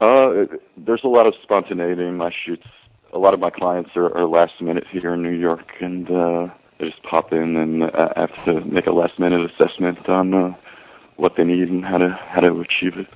Uh, 0.00 0.46
there's 0.76 1.04
a 1.04 1.08
lot 1.08 1.24
of 1.24 1.34
spontaneity 1.44 2.02
in 2.02 2.16
my 2.16 2.32
shoots. 2.44 2.66
A 3.12 3.18
lot 3.18 3.32
of 3.32 3.38
my 3.38 3.50
clients 3.50 3.90
are, 3.94 4.12
are 4.12 4.26
last 4.26 4.60
minute 4.60 4.82
here 4.90 5.14
in 5.14 5.22
New 5.22 5.38
York, 5.38 5.70
and 5.80 6.10
uh, 6.10 6.48
they 6.80 6.86
just 6.90 7.00
pop 7.04 7.32
in, 7.32 7.56
and 7.56 7.84
I 7.84 8.12
have 8.16 8.44
to 8.44 8.64
make 8.64 8.88
a 8.88 8.90
last 8.90 9.20
minute 9.20 9.48
assessment 9.52 10.08
on 10.08 10.34
uh, 10.34 10.54
what 11.14 11.36
they 11.36 11.44
need 11.44 11.68
and 11.68 11.84
how 11.84 11.98
to 11.98 12.08
how 12.08 12.40
to 12.40 12.60
achieve 12.60 12.98
it. 12.98 13.06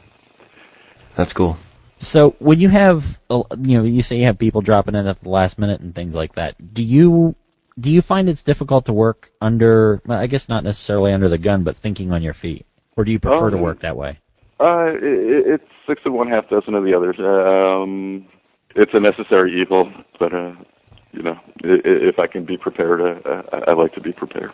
That's 1.17 1.33
cool. 1.33 1.59
So 1.97 2.37
when 2.39 2.61
you 2.61 2.69
have, 2.69 3.19
uh, 3.29 3.43
you 3.61 3.77
know, 3.77 3.83
you 3.83 4.03
say 4.03 4.19
you 4.19 4.27
have 4.27 4.39
people 4.39 4.61
dropping 4.61 4.95
in 4.95 5.09
at 5.09 5.21
the 5.21 5.31
last 5.31 5.59
minute 5.59 5.81
and 5.81 5.97
things 5.97 6.15
like 6.15 6.37
that. 6.37 6.55
Do 6.75 6.85
you 6.85 7.35
do 7.81 7.91
you 7.91 8.03
find 8.03 8.29
it's 8.29 8.45
difficult 8.45 8.87
to 8.87 8.93
work 8.93 9.31
under? 9.41 10.01
Well, 10.07 10.21
I 10.21 10.29
guess 10.29 10.49
not 10.49 10.63
necessarily 10.63 11.13
under 11.13 11.29
the 11.29 11.39
gun, 11.39 11.65
but 11.65 11.75
thinking 11.75 12.13
on 12.13 12.23
your 12.23 12.35
feet, 12.35 12.67
or 12.99 13.05
do 13.05 13.13
you 13.13 13.21
prefer 13.21 13.49
to 13.51 13.57
Um, 13.57 13.63
work 13.63 13.79
that 13.81 13.97
way? 13.97 14.19
Uh, 14.61 14.91
it, 14.95 15.47
it's 15.55 15.71
six 15.87 16.03
of 16.05 16.13
one, 16.13 16.29
half 16.29 16.51
dozen 16.51 16.75
of 16.75 16.85
the 16.85 16.93
others. 16.93 17.17
Um, 17.21 18.27
it's 18.75 18.93
a 18.93 19.01
necessary 19.01 19.59
evil, 19.61 19.91
but 20.19 20.35
uh, 20.35 20.53
you 21.13 21.23
know, 21.23 21.39
if 21.63 22.19
I 22.19 22.27
can 22.27 22.45
be 22.45 22.57
prepared, 22.59 23.01
uh, 23.01 23.43
I, 23.53 23.71
I 23.71 23.73
like 23.75 23.95
to 23.95 24.01
be 24.01 24.13
prepared. 24.13 24.53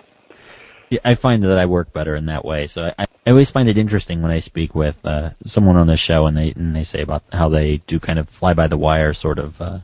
Yeah, 0.91 1.01
I 1.05 1.15
find 1.15 1.43
that 1.43 1.59
I 1.59 1.65
work 1.65 1.95
better 1.95 2.15
in 2.15 2.27
that 2.27 2.45
way. 2.45 2.67
So 2.67 2.93
I, 2.99 3.07
I 3.27 3.31
always 3.31 3.51
find 3.51 3.67
it 3.67 3.79
interesting 3.79 4.21
when 4.21 4.31
I 4.31 4.41
speak 4.41 4.75
with 4.75 5.05
uh, 5.07 5.31
someone 5.47 5.77
on 5.77 5.87
the 5.87 5.97
show 5.97 6.27
and 6.27 6.37
they 6.37 6.53
and 6.53 6.77
they 6.77 6.85
say 6.85 7.01
about 7.01 7.23
how 7.33 7.49
they 7.49 7.79
do 7.79 7.99
kind 7.99 8.19
of 8.19 8.29
fly 8.29 8.53
by 8.53 8.67
the 8.67 8.77
wire 8.77 9.15
sort 9.15 9.39
of 9.39 9.61
uh, 9.63 9.79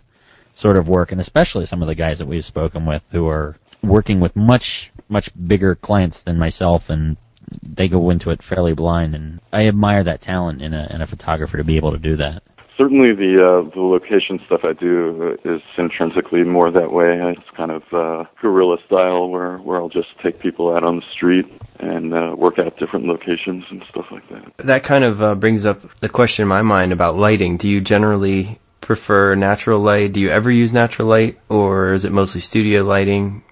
sort 0.54 0.76
of 0.76 0.86
work, 0.86 1.10
and 1.12 1.20
especially 1.20 1.64
some 1.64 1.80
of 1.80 1.88
the 1.88 1.94
guys 1.94 2.18
that 2.18 2.26
we've 2.26 2.44
spoken 2.44 2.84
with 2.84 3.06
who 3.10 3.26
are 3.26 3.56
working 3.82 4.20
with 4.20 4.36
much 4.36 4.92
much 5.08 5.30
bigger 5.48 5.74
clients 5.74 6.20
than 6.20 6.38
myself, 6.38 6.90
and 6.90 7.16
they 7.62 7.88
go 7.88 8.10
into 8.10 8.30
it 8.30 8.42
fairly 8.42 8.74
blind. 8.74 9.14
And 9.14 9.40
I 9.52 9.66
admire 9.66 10.04
that 10.04 10.20
talent 10.20 10.62
in 10.62 10.74
a 10.74 10.88
in 10.90 11.00
a 11.02 11.06
photographer 11.06 11.56
to 11.56 11.64
be 11.64 11.76
able 11.76 11.92
to 11.92 11.98
do 11.98 12.16
that. 12.16 12.42
certainly 12.80 13.12
the 13.14 13.36
uh, 13.36 13.70
the 13.74 13.80
location 13.80 14.40
stuff 14.46 14.60
I 14.64 14.72
do 14.72 15.36
is 15.44 15.60
intrinsically 15.76 16.44
more 16.44 16.70
that 16.70 16.90
way. 16.90 17.20
It's 17.36 17.56
kind 17.56 17.70
of 17.70 17.82
uh, 17.92 18.24
guerrilla 18.40 18.78
style 18.86 19.28
where 19.28 19.58
where 19.58 19.76
I'll 19.78 19.90
just 19.90 20.08
take 20.22 20.40
people 20.40 20.72
out 20.72 20.82
on 20.82 20.96
the 20.96 21.02
street 21.12 21.46
and 21.78 22.14
uh, 22.14 22.34
work 22.36 22.58
out 22.58 22.78
different 22.78 23.06
locations 23.06 23.64
and 23.70 23.82
stuff 23.90 24.06
like 24.10 24.26
that. 24.30 24.66
That 24.66 24.82
kind 24.82 25.04
of 25.04 25.22
uh, 25.22 25.34
brings 25.34 25.66
up 25.66 25.98
the 25.98 26.08
question 26.08 26.44
in 26.44 26.48
my 26.48 26.62
mind 26.62 26.92
about 26.92 27.16
lighting. 27.16 27.58
Do 27.58 27.68
you 27.68 27.80
generally 27.80 28.58
prefer 28.80 29.34
natural 29.34 29.80
light? 29.80 30.12
Do 30.12 30.20
you 30.20 30.30
ever 30.30 30.50
use 30.50 30.72
natural 30.72 31.06
light, 31.08 31.38
or 31.48 31.92
is 31.92 32.04
it 32.06 32.12
mostly 32.12 32.40
studio 32.40 32.82
lighting? 32.82 33.42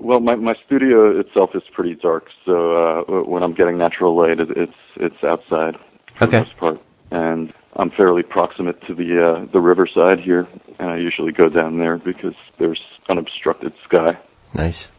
Well, 0.00 0.20
my 0.20 0.34
my 0.34 0.54
studio 0.66 1.18
itself 1.18 1.50
is 1.54 1.62
pretty 1.72 1.94
dark, 1.94 2.26
so 2.44 2.76
uh, 2.76 3.22
when 3.22 3.42
I'm 3.42 3.54
getting 3.54 3.78
natural 3.78 4.16
light, 4.16 4.40
it, 4.40 4.48
it's 4.56 4.72
it's 4.96 5.22
outside 5.24 5.76
for 6.18 6.24
Okay. 6.24 6.38
the 6.38 6.44
most 6.44 6.56
part, 6.56 6.80
and 7.10 7.52
I'm 7.76 7.90
fairly 7.90 8.22
proximate 8.22 8.80
to 8.86 8.94
the 8.94 9.24
uh, 9.24 9.52
the 9.52 9.60
riverside 9.60 10.20
here, 10.20 10.48
and 10.78 10.90
I 10.90 10.96
usually 10.98 11.32
go 11.32 11.48
down 11.48 11.78
there 11.78 11.96
because 11.96 12.34
there's 12.58 12.80
unobstructed 13.08 13.72
sky. 13.84 14.18
Nice. 14.52 14.90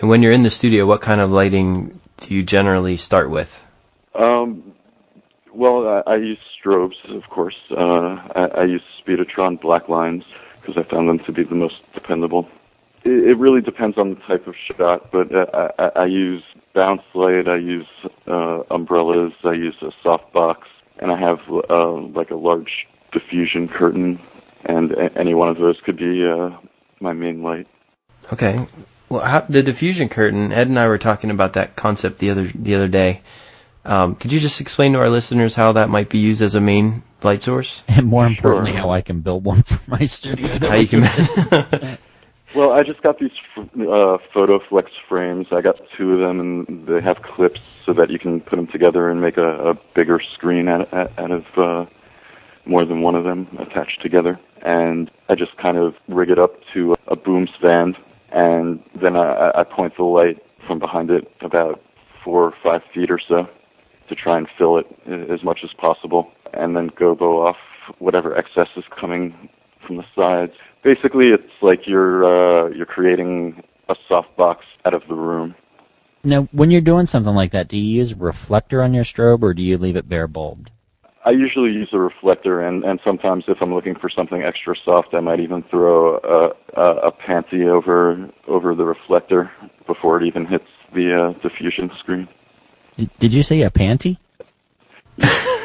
And 0.00 0.08
when 0.08 0.22
you're 0.22 0.32
in 0.32 0.42
the 0.42 0.50
studio, 0.50 0.86
what 0.86 1.00
kind 1.00 1.20
of 1.20 1.30
lighting 1.30 2.00
do 2.18 2.34
you 2.34 2.42
generally 2.42 2.96
start 2.96 3.30
with? 3.30 3.64
Um, 4.14 4.74
well, 5.52 6.02
I, 6.06 6.12
I 6.12 6.16
use 6.16 6.38
strobes, 6.62 6.96
of 7.08 7.28
course. 7.30 7.56
Uh, 7.70 8.16
I, 8.34 8.48
I 8.58 8.64
use 8.64 8.82
Speedotron 9.00 9.60
black 9.60 9.88
lines 9.88 10.24
because 10.60 10.76
I 10.76 10.88
found 10.90 11.08
them 11.08 11.18
to 11.26 11.32
be 11.32 11.44
the 11.44 11.54
most 11.54 11.76
dependable. 11.94 12.48
It, 13.06 13.30
it 13.30 13.38
really 13.38 13.60
depends 13.60 13.96
on 13.98 14.10
the 14.10 14.20
type 14.26 14.46
of 14.46 14.54
shot, 14.66 15.10
but 15.12 15.34
uh, 15.34 15.46
I, 15.78 15.84
I, 15.84 15.88
I 16.02 16.06
use 16.06 16.42
bounce 16.74 17.02
light, 17.14 17.46
I 17.48 17.56
use 17.56 17.86
uh, 18.26 18.62
umbrellas, 18.70 19.32
I 19.44 19.52
use 19.52 19.76
a 19.80 19.90
softbox, 20.06 20.56
and 20.98 21.10
I 21.12 21.18
have 21.18 21.38
uh, 21.70 21.92
like 22.18 22.30
a 22.30 22.36
large 22.36 22.86
diffusion 23.12 23.68
curtain, 23.68 24.18
and 24.64 24.90
a- 24.92 25.16
any 25.18 25.34
one 25.34 25.48
of 25.48 25.56
those 25.56 25.76
could 25.84 25.96
be 25.96 26.26
uh, 26.26 26.50
my 27.00 27.12
main 27.12 27.42
light. 27.42 27.66
Okay. 28.32 28.66
Well, 29.08 29.24
how, 29.24 29.40
the 29.42 29.62
diffusion 29.62 30.08
curtain. 30.08 30.50
Ed 30.52 30.66
and 30.66 30.78
I 30.78 30.88
were 30.88 30.98
talking 30.98 31.30
about 31.30 31.52
that 31.52 31.76
concept 31.76 32.18
the 32.18 32.30
other 32.30 32.50
the 32.54 32.74
other 32.74 32.88
day. 32.88 33.22
Um, 33.84 34.16
could 34.16 34.32
you 34.32 34.40
just 34.40 34.60
explain 34.60 34.94
to 34.94 34.98
our 34.98 35.08
listeners 35.08 35.54
how 35.54 35.70
that 35.72 35.88
might 35.88 36.08
be 36.08 36.18
used 36.18 36.42
as 36.42 36.56
a 36.56 36.60
main 36.60 37.04
light 37.22 37.40
source? 37.40 37.84
And 37.86 38.06
more 38.06 38.26
importantly, 38.26 38.72
Sure. 38.72 38.80
how 38.80 38.90
I 38.90 39.00
can 39.00 39.20
build 39.20 39.44
one 39.44 39.62
for 39.62 39.88
my 39.88 40.04
studio. 40.06 40.48
How 40.58 40.74
you 40.74 40.88
can. 40.88 41.98
Well, 42.56 42.72
I 42.72 42.84
just 42.84 43.02
got 43.02 43.18
these 43.18 43.32
uh, 43.58 44.16
PhotoFlex 44.34 44.86
frames. 45.10 45.48
I 45.52 45.60
got 45.60 45.76
two 45.94 46.14
of 46.14 46.20
them, 46.20 46.40
and 46.40 46.88
they 46.88 47.02
have 47.02 47.18
clips 47.20 47.60
so 47.84 47.92
that 47.92 48.08
you 48.08 48.18
can 48.18 48.40
put 48.40 48.56
them 48.56 48.66
together 48.66 49.10
and 49.10 49.20
make 49.20 49.36
a, 49.36 49.72
a 49.72 49.74
bigger 49.94 50.22
screen 50.32 50.66
out, 50.66 50.90
out 50.94 51.30
of 51.30 51.44
uh, 51.58 51.84
more 52.64 52.86
than 52.86 53.02
one 53.02 53.14
of 53.14 53.24
them 53.24 53.46
attached 53.60 54.00
together. 54.00 54.40
And 54.62 55.10
I 55.28 55.34
just 55.34 55.54
kind 55.58 55.76
of 55.76 55.96
rig 56.08 56.30
it 56.30 56.38
up 56.38 56.54
to 56.72 56.94
a 57.08 57.14
boom 57.14 57.46
stand, 57.58 57.98
and 58.32 58.82
then 59.02 59.16
I, 59.16 59.50
I 59.54 59.62
point 59.62 59.92
the 59.98 60.04
light 60.04 60.42
from 60.66 60.78
behind 60.78 61.10
it 61.10 61.30
about 61.42 61.82
four 62.24 62.42
or 62.42 62.54
five 62.66 62.80
feet 62.94 63.10
or 63.10 63.20
so 63.28 63.46
to 64.08 64.14
try 64.14 64.38
and 64.38 64.48
fill 64.56 64.78
it 64.78 64.86
as 65.30 65.44
much 65.44 65.60
as 65.62 65.74
possible, 65.74 66.32
and 66.54 66.74
then 66.74 66.88
gobo 66.88 67.46
off 67.50 67.58
whatever 67.98 68.34
excess 68.34 68.68
is 68.78 68.84
coming 68.98 69.50
from 69.86 69.96
the 69.96 70.04
sides. 70.14 70.52
Basically, 70.82 71.28
it's 71.28 71.52
like 71.62 71.86
you're 71.86 72.24
uh, 72.24 72.68
you're 72.70 72.86
creating 72.86 73.62
a 73.88 73.96
softbox 74.10 74.58
out 74.84 74.94
of 74.94 75.02
the 75.08 75.14
room. 75.14 75.54
now, 76.24 76.48
when 76.52 76.70
you're 76.70 76.80
doing 76.80 77.06
something 77.06 77.34
like 77.34 77.52
that, 77.52 77.68
do 77.68 77.76
you 77.76 77.98
use 77.98 78.12
a 78.12 78.16
reflector 78.16 78.82
on 78.82 78.94
your 78.94 79.04
strobe 79.04 79.42
or 79.42 79.54
do 79.54 79.62
you 79.62 79.78
leave 79.78 79.96
it 79.96 80.08
bare 80.08 80.26
bulbed? 80.26 80.70
I 81.24 81.32
usually 81.32 81.72
use 81.72 81.88
a 81.92 81.98
reflector, 81.98 82.60
and, 82.60 82.84
and 82.84 83.00
sometimes 83.04 83.44
if 83.48 83.58
I'm 83.60 83.74
looking 83.74 83.96
for 83.96 84.08
something 84.08 84.42
extra 84.42 84.76
soft, 84.84 85.08
I 85.12 85.18
might 85.18 85.40
even 85.40 85.64
throw 85.64 86.18
a, 86.18 86.52
a, 86.80 87.08
a 87.08 87.12
panty 87.12 87.66
over 87.66 88.30
over 88.46 88.76
the 88.76 88.84
reflector 88.84 89.50
before 89.88 90.22
it 90.22 90.26
even 90.26 90.46
hits 90.46 90.68
the 90.94 91.34
uh, 91.34 91.40
diffusion 91.42 91.90
screen. 91.98 92.28
Did, 92.92 93.10
did 93.18 93.34
you 93.34 93.42
say 93.42 93.62
a 93.62 93.70
panty? 93.70 94.18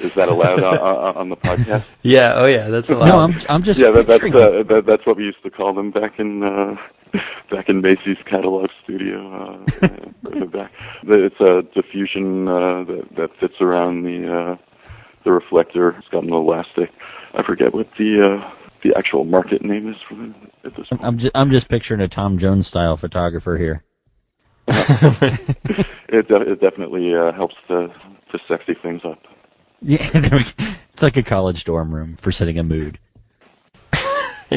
Is 0.00 0.14
that 0.14 0.28
allowed 0.28 0.62
on, 0.62 0.78
on, 0.78 1.16
on 1.16 1.28
the 1.28 1.36
podcast? 1.36 1.84
yeah. 2.02 2.34
Oh, 2.36 2.46
yeah. 2.46 2.68
That's 2.68 2.88
allowed. 2.90 3.06
No, 3.06 3.18
I'm 3.20 3.38
I'm 3.48 3.62
just 3.62 3.80
yeah, 3.80 3.90
that, 3.90 4.06
that's 4.06 4.24
uh, 4.24 4.62
that, 4.68 4.84
that's 4.86 5.06
what 5.06 5.16
we 5.16 5.24
used 5.24 5.42
to 5.42 5.50
call 5.50 5.74
them 5.74 5.90
back 5.90 6.18
in 6.18 6.42
uh, 6.42 6.76
back 7.50 7.68
in 7.68 7.80
Macy's 7.80 8.18
catalog 8.26 8.70
studio. 8.84 9.18
Uh, 9.32 9.86
uh, 9.86 9.88
further 10.24 10.46
back, 10.46 10.72
it's 11.04 11.40
a 11.40 11.62
diffusion 11.74 12.48
uh, 12.48 12.84
that 12.84 13.08
that 13.16 13.30
fits 13.40 13.54
around 13.60 14.02
the 14.02 14.32
uh, 14.32 14.90
the 15.24 15.32
reflector. 15.32 15.90
It's 15.98 16.08
got 16.08 16.24
an 16.24 16.32
elastic. 16.32 16.90
I 17.34 17.42
forget 17.42 17.74
what 17.74 17.88
the 17.98 18.22
uh, 18.22 18.50
the 18.82 18.94
actual 18.96 19.24
market 19.24 19.62
name 19.62 19.88
is 19.88 19.96
for 20.08 20.14
them 20.14 20.34
at 20.64 20.76
this 20.76 20.86
point. 20.88 21.02
I'm 21.04 21.18
just 21.18 21.32
I'm 21.34 21.50
just 21.50 21.68
picturing 21.68 22.00
a 22.00 22.08
Tom 22.08 22.38
Jones 22.38 22.66
style 22.66 22.96
photographer 22.96 23.56
here. 23.56 23.82
it 26.08 26.28
de- 26.28 26.52
it 26.52 26.60
definitely 26.60 27.14
uh, 27.14 27.32
helps 27.32 27.54
to 27.68 27.88
to 28.32 28.38
sexy 28.46 28.74
things 28.74 29.02
up. 29.04 29.18
Yeah, 29.80 30.04
there 30.10 30.22
we 30.32 30.42
go. 30.42 30.74
it's 30.92 31.04
like 31.04 31.16
a 31.16 31.22
college 31.22 31.62
dorm 31.62 31.94
room 31.94 32.16
for 32.16 32.32
setting 32.32 32.58
a 32.58 32.64
mood. 32.64 32.98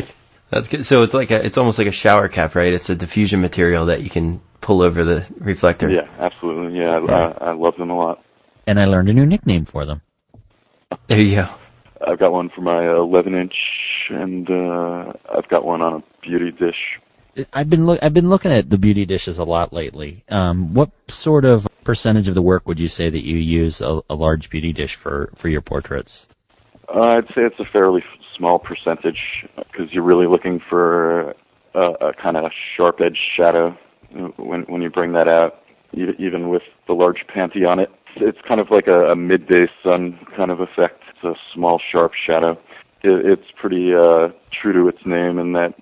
That's 0.49 0.67
good. 0.67 0.83
So 0.83 1.03
it's 1.03 1.13
like 1.13 1.29
a, 1.29 1.45
it's 1.45 1.59
almost 1.59 1.77
like 1.77 1.85
a 1.85 1.91
shower 1.91 2.27
cap, 2.27 2.55
right? 2.55 2.73
It's 2.73 2.89
a 2.89 2.95
diffusion 2.95 3.39
material 3.39 3.85
that 3.85 4.01
you 4.01 4.09
can 4.09 4.41
pull 4.61 4.81
over 4.81 5.03
the 5.03 5.27
reflector. 5.37 5.91
Yeah, 5.91 6.07
absolutely. 6.17 6.79
Yeah, 6.79 6.97
I, 7.07 7.49
I 7.49 7.53
love 7.53 7.77
them 7.77 7.91
a 7.91 7.95
lot. 7.95 8.23
And 8.65 8.79
I 8.79 8.85
learned 8.85 9.09
a 9.09 9.13
new 9.13 9.27
nickname 9.27 9.65
for 9.65 9.85
them. 9.85 10.01
There 11.05 11.21
you 11.21 11.35
go. 11.35 11.49
I've 12.05 12.17
got 12.17 12.31
one 12.31 12.49
for 12.49 12.61
my 12.61 12.91
11 12.91 13.35
inch, 13.35 13.53
and 14.09 14.49
uh, 14.49 15.13
I've 15.37 15.47
got 15.49 15.63
one 15.65 15.81
on 15.81 16.01
a 16.01 16.03
beauty 16.27 16.51
dish. 16.51 16.99
I've 17.53 17.69
been 17.69 17.85
look 17.85 17.99
I've 18.01 18.13
been 18.13 18.29
looking 18.29 18.51
at 18.51 18.69
the 18.69 18.77
beauty 18.77 19.05
dishes 19.05 19.37
a 19.37 19.45
lot 19.45 19.71
lately. 19.71 20.23
Um, 20.29 20.73
what 20.73 20.91
sort 21.07 21.45
of 21.45 21.67
percentage 21.83 22.27
of 22.27 22.35
the 22.35 22.41
work 22.41 22.67
would 22.67 22.79
you 22.79 22.89
say 22.89 23.09
that 23.09 23.23
you 23.23 23.37
use 23.37 23.81
a, 23.81 24.01
a 24.09 24.15
large 24.15 24.49
beauty 24.49 24.73
dish 24.73 24.95
for 24.95 25.31
for 25.35 25.47
your 25.47 25.61
portraits? 25.61 26.27
Uh, 26.93 27.17
I'd 27.17 27.27
say 27.27 27.43
it's 27.43 27.59
a 27.59 27.65
fairly 27.71 28.03
small 28.37 28.59
percentage 28.59 29.45
because 29.55 29.91
you're 29.91 30.03
really 30.03 30.27
looking 30.27 30.59
for 30.69 31.33
a, 31.73 31.91
a 32.01 32.13
kind 32.13 32.37
of 32.37 32.51
sharp 32.75 32.99
edge 33.01 33.19
shadow 33.37 33.77
when 34.37 34.63
when 34.63 34.81
you 34.81 34.89
bring 34.89 35.13
that 35.13 35.27
out, 35.27 35.63
even 35.93 36.49
with 36.49 36.63
the 36.87 36.93
large 36.93 37.25
panty 37.33 37.67
on 37.67 37.79
it. 37.79 37.91
It's 38.17 38.39
kind 38.45 38.59
of 38.59 38.69
like 38.71 38.87
a, 38.87 39.11
a 39.11 39.15
midday 39.15 39.67
sun 39.83 40.19
kind 40.35 40.51
of 40.51 40.59
effect. 40.59 41.01
It's 41.15 41.23
a 41.23 41.33
small 41.53 41.79
sharp 41.91 42.11
shadow. 42.13 42.59
It, 43.03 43.25
it's 43.25 43.51
pretty 43.55 43.93
uh, 43.95 44.29
true 44.51 44.73
to 44.73 44.89
its 44.89 45.05
name 45.05 45.39
in 45.39 45.53
that 45.53 45.73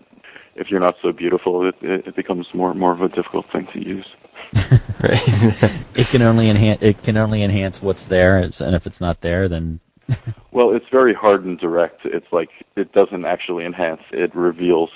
if 0.60 0.70
you're 0.70 0.80
not 0.80 0.96
so 1.02 1.12
beautiful, 1.12 1.68
it, 1.68 1.76
it, 1.82 2.08
it 2.08 2.16
becomes 2.16 2.48
more 2.54 2.74
more 2.74 2.94
of 2.94 3.02
a 3.02 3.10
difficult 3.10 3.46
thing 3.52 3.68
to 3.74 3.80
use. 3.84 4.06
Right. 5.02 5.86
It 5.96 6.08
can 6.08 6.22
only 6.22 6.50
enhance 6.50 6.82
it 6.82 7.02
can 7.04 7.16
only 7.16 7.42
enhance 7.42 7.82
what's 7.82 8.08
there, 8.08 8.38
and 8.38 8.76
if 8.76 8.86
it's 8.86 9.00
not 9.00 9.22
there, 9.22 9.48
then 9.48 9.80
Well, 10.52 10.76
it's 10.76 10.86
very 10.92 11.14
hard 11.14 11.46
and 11.46 11.58
direct. 11.60 12.02
It's 12.06 12.26
like 12.32 12.50
it 12.76 12.92
doesn't 12.92 13.26
actually 13.26 13.66
enhance; 13.66 14.02
it 14.12 14.36
reveals. 14.36 14.90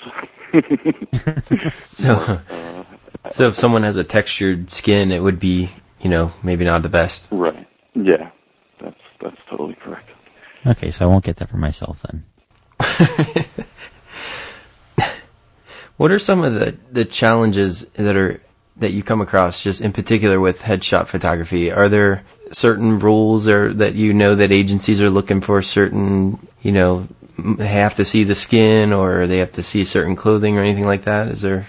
so, 1.74 2.14
uh, 2.50 2.84
so 3.30 3.48
if 3.48 3.56
someone 3.56 3.82
has 3.82 3.96
a 3.96 4.04
textured 4.04 4.70
skin, 4.70 5.10
it 5.10 5.22
would 5.22 5.38
be, 5.38 5.70
you 6.00 6.10
know, 6.10 6.32
maybe 6.42 6.64
not 6.64 6.82
the 6.82 6.88
best. 6.88 7.30
right. 7.32 7.66
Yeah, 7.94 8.30
that's 8.80 9.00
that's 9.22 9.36
totally 9.48 9.76
correct. 9.76 10.10
okay, 10.66 10.90
so 10.90 11.06
I 11.06 11.08
won't 11.08 11.24
get 11.24 11.36
that 11.36 11.48
for 11.48 11.56
myself 11.58 12.02
then. 12.02 12.24
What 15.96 16.10
are 16.10 16.18
some 16.18 16.42
of 16.42 16.54
the, 16.54 16.76
the 16.90 17.04
challenges 17.04 17.86
that 17.90 18.16
are 18.16 18.40
that 18.76 18.90
you 18.90 19.04
come 19.04 19.20
across 19.20 19.62
just 19.62 19.80
in 19.80 19.92
particular 19.92 20.40
with 20.40 20.60
headshot 20.62 21.06
photography? 21.06 21.70
Are 21.70 21.88
there 21.88 22.24
certain 22.50 22.98
rules 22.98 23.48
or 23.48 23.72
that 23.74 23.94
you 23.94 24.12
know 24.12 24.34
that 24.34 24.50
agencies 24.50 25.00
are 25.00 25.10
looking 25.10 25.40
for 25.40 25.62
certain, 25.62 26.44
you 26.62 26.72
know, 26.72 27.06
have 27.58 27.94
to 27.96 28.04
see 28.04 28.24
the 28.24 28.34
skin 28.34 28.92
or 28.92 29.26
they 29.26 29.38
have 29.38 29.52
to 29.52 29.62
see 29.62 29.84
certain 29.84 30.16
clothing 30.16 30.58
or 30.58 30.62
anything 30.62 30.86
like 30.86 31.04
that? 31.04 31.28
Is 31.28 31.42
there 31.42 31.68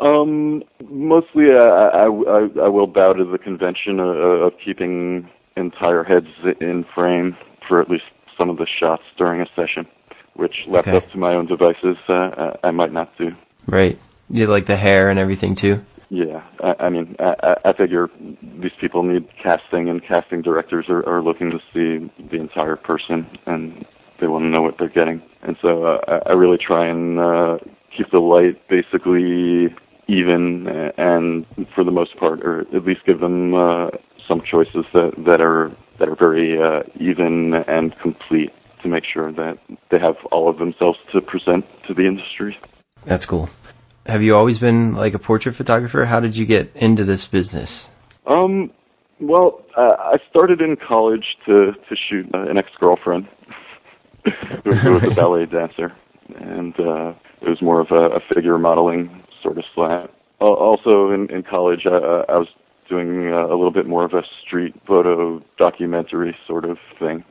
Um, 0.00 0.62
mostly, 0.90 1.46
uh, 1.52 1.64
I, 1.64 2.06
I 2.06 2.40
I 2.66 2.68
will 2.68 2.86
bow 2.86 3.12
to 3.12 3.24
the 3.24 3.38
convention 3.38 4.00
of, 4.00 4.16
of 4.16 4.52
keeping 4.64 5.28
entire 5.56 6.04
heads 6.04 6.28
in 6.60 6.84
frame 6.94 7.36
for 7.68 7.80
at 7.80 7.90
least 7.90 8.04
some 8.38 8.50
of 8.50 8.56
the 8.58 8.66
shots 8.80 9.02
during 9.16 9.40
a 9.40 9.46
session, 9.56 9.86
which 10.38 10.54
left 10.68 10.88
Okay. 10.88 10.96
up 10.96 11.10
to 11.10 11.18
my 11.18 11.34
own 11.34 11.46
devices, 11.46 11.96
uh, 12.08 12.54
I, 12.62 12.68
I 12.68 12.70
might 12.70 12.92
not 12.92 13.10
do. 13.18 13.30
right? 13.66 13.98
You 14.30 14.46
like 14.46 14.66
the 14.66 14.76
hair 14.76 15.10
and 15.10 15.18
everything 15.18 15.54
too? 15.54 15.84
Yeah, 16.10 16.42
I, 16.62 16.84
I 16.86 16.88
mean, 16.90 17.16
I, 17.18 17.56
I- 17.64 17.72
figure 17.72 18.08
these 18.62 18.72
people 18.80 19.02
need 19.02 19.24
casting, 19.42 19.88
and 19.88 20.00
casting 20.06 20.42
directors 20.42 20.86
are, 20.88 21.06
are 21.08 21.22
looking 21.22 21.50
to 21.50 21.58
see 21.72 22.10
the 22.30 22.36
entire 22.36 22.76
person, 22.76 23.26
and 23.46 23.84
they 24.20 24.26
want 24.26 24.42
to 24.44 24.48
know 24.48 24.62
what 24.62 24.74
they're 24.78 24.88
getting. 24.88 25.22
And 25.42 25.56
so 25.62 25.84
uh, 25.84 26.20
I 26.26 26.32
really 26.34 26.58
try 26.58 26.88
and 26.88 27.18
uh, 27.20 27.58
keep 27.96 28.10
the 28.10 28.20
light 28.20 28.56
basically 28.68 29.74
even, 30.08 30.66
uh, 30.66 30.90
and 30.98 31.46
for 31.74 31.84
the 31.84 31.90
most 31.92 32.16
part, 32.18 32.40
or 32.42 32.62
at 32.74 32.84
least 32.84 33.00
give 33.06 33.20
them 33.20 33.54
uh, 33.54 33.88
some 34.28 34.40
choices 34.50 34.84
that 34.94 35.12
that 35.26 35.40
are 35.40 35.70
that 35.98 36.08
are 36.08 36.16
very 36.16 36.60
uh, 36.60 36.82
even 36.98 37.54
and 37.68 37.94
complete 38.00 38.50
to 38.82 38.88
make 38.88 39.04
sure 39.04 39.32
that 39.32 39.58
they 39.90 39.98
have 40.00 40.16
all 40.30 40.48
of 40.48 40.58
themselves 40.58 40.98
to 41.12 41.20
present 41.20 41.64
to 41.86 41.94
the 41.94 42.06
industry. 42.06 42.58
That's 43.04 43.26
cool. 43.26 43.48
Have 44.06 44.22
you 44.22 44.36
always 44.36 44.58
been 44.58 44.94
like 44.94 45.14
a 45.14 45.18
portrait 45.18 45.54
photographer? 45.54 46.04
How 46.04 46.20
did 46.20 46.36
you 46.36 46.46
get 46.46 46.74
into 46.74 47.04
this 47.04 47.26
business? 47.26 47.88
Um, 48.26 48.70
well, 49.20 49.64
uh, 49.76 49.96
I 49.98 50.16
started 50.30 50.60
in 50.60 50.76
college 50.76 51.36
to 51.46 51.72
to 51.72 51.96
shoot 51.96 52.26
uh, 52.34 52.42
an 52.48 52.56
ex 52.56 52.68
girlfriend 52.78 53.28
who, 54.64 54.92
was 54.92 55.02
a 55.02 55.10
ballet 55.10 55.46
dancer, 55.46 55.92
and 56.36 56.74
uh, 56.78 57.12
it 57.42 57.48
was 57.48 57.60
more 57.60 57.80
of 57.80 57.88
a, 57.90 58.16
a 58.16 58.20
figure 58.34 58.58
modeling 58.58 59.24
sort 59.42 59.58
of 59.58 59.64
slant. 59.74 60.10
Also, 60.40 61.10
in 61.10 61.28
in 61.30 61.42
college, 61.42 61.82
I, 61.84 62.24
I 62.28 62.38
was 62.38 62.48
doing 62.88 63.32
uh, 63.32 63.46
a 63.46 63.56
little 63.56 63.72
bit 63.72 63.86
more 63.86 64.04
of 64.04 64.14
a 64.14 64.22
street 64.46 64.74
photo 64.86 65.42
documentary 65.58 66.36
sort 66.46 66.64
of 66.64 66.78
thing, 66.98 67.24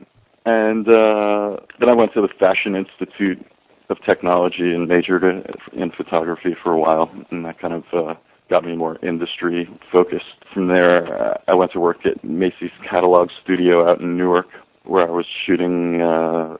and 0.44 0.86
uh, 0.88 1.56
then 1.80 1.90
I 1.90 1.94
went 1.94 2.12
to 2.14 2.20
the 2.22 2.28
Fashion 2.38 2.74
Institute 2.74 3.44
of 3.90 3.96
Technology 4.04 4.74
and 4.74 4.86
majored 4.88 5.24
in 5.72 5.90
photography 5.96 6.54
for 6.62 6.72
a 6.72 6.78
while, 6.78 7.10
and 7.30 7.44
that 7.44 7.58
kind 7.60 7.74
of 7.74 7.84
uh, 7.92 8.14
got 8.50 8.64
me 8.64 8.76
more 8.76 8.98
industry 9.02 9.68
focused. 9.92 10.24
From 10.52 10.68
there, 10.68 11.06
uh, 11.32 11.38
I 11.48 11.56
went 11.56 11.72
to 11.72 11.80
work 11.80 12.04
at 12.04 12.22
Macy's 12.24 12.70
Catalog 12.88 13.28
Studio 13.42 13.88
out 13.88 14.00
in 14.00 14.16
Newark, 14.16 14.46
where 14.84 15.06
I 15.06 15.10
was 15.10 15.26
shooting 15.46 16.00
uh, 16.02 16.56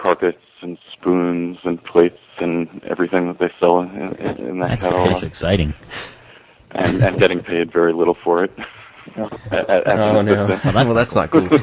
carpets 0.00 0.38
and 0.62 0.78
spoons 0.92 1.58
and 1.64 1.82
plates 1.84 2.18
and 2.40 2.82
everything 2.84 3.26
that 3.28 3.38
they 3.38 3.50
sell 3.60 3.80
in, 3.80 3.90
in, 4.18 4.46
in 4.48 4.58
that 4.60 4.70
That's, 4.70 4.86
catalog. 4.86 5.10
that's 5.10 5.22
exciting. 5.24 5.74
and, 6.72 7.02
and 7.02 7.18
getting 7.18 7.40
paid 7.40 7.72
very 7.72 7.92
little 7.92 8.16
for 8.24 8.44
it. 8.44 8.52
At- 9.16 9.52
at- 9.52 9.86
at 9.88 9.98
Oh 9.98 10.22
no! 10.22 10.46
well, 10.46 10.94
that's 10.94 11.14
not 11.16 11.30
cool. 11.32 11.48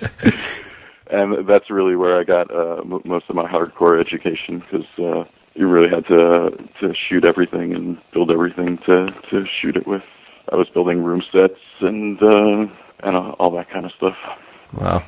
and 1.10 1.46
that's 1.48 1.70
really 1.70 1.96
where 1.96 2.18
I 2.18 2.24
got 2.24 2.50
uh, 2.50 2.80
m- 2.80 3.02
most 3.04 3.26
of 3.28 3.36
my 3.36 3.46
hardcore 3.48 4.00
education 4.00 4.60
because 4.60 4.86
uh, 4.98 5.24
you 5.54 5.68
really 5.68 5.88
had 5.88 6.06
to 6.06 6.50
to 6.80 6.94
shoot 7.08 7.24
everything 7.24 7.74
and 7.74 7.98
build 8.12 8.30
everything 8.30 8.78
to 8.86 9.06
to 9.30 9.44
shoot 9.60 9.76
it 9.76 9.86
with. 9.86 10.02
I 10.50 10.56
was 10.56 10.68
building 10.70 11.02
room 11.02 11.22
sets 11.32 11.60
and 11.80 12.22
uh, 12.22 12.72
and 13.00 13.16
uh, 13.16 13.34
all 13.38 13.50
that 13.52 13.70
kind 13.70 13.84
of 13.84 13.92
stuff. 13.92 14.16
Wow. 14.72 15.02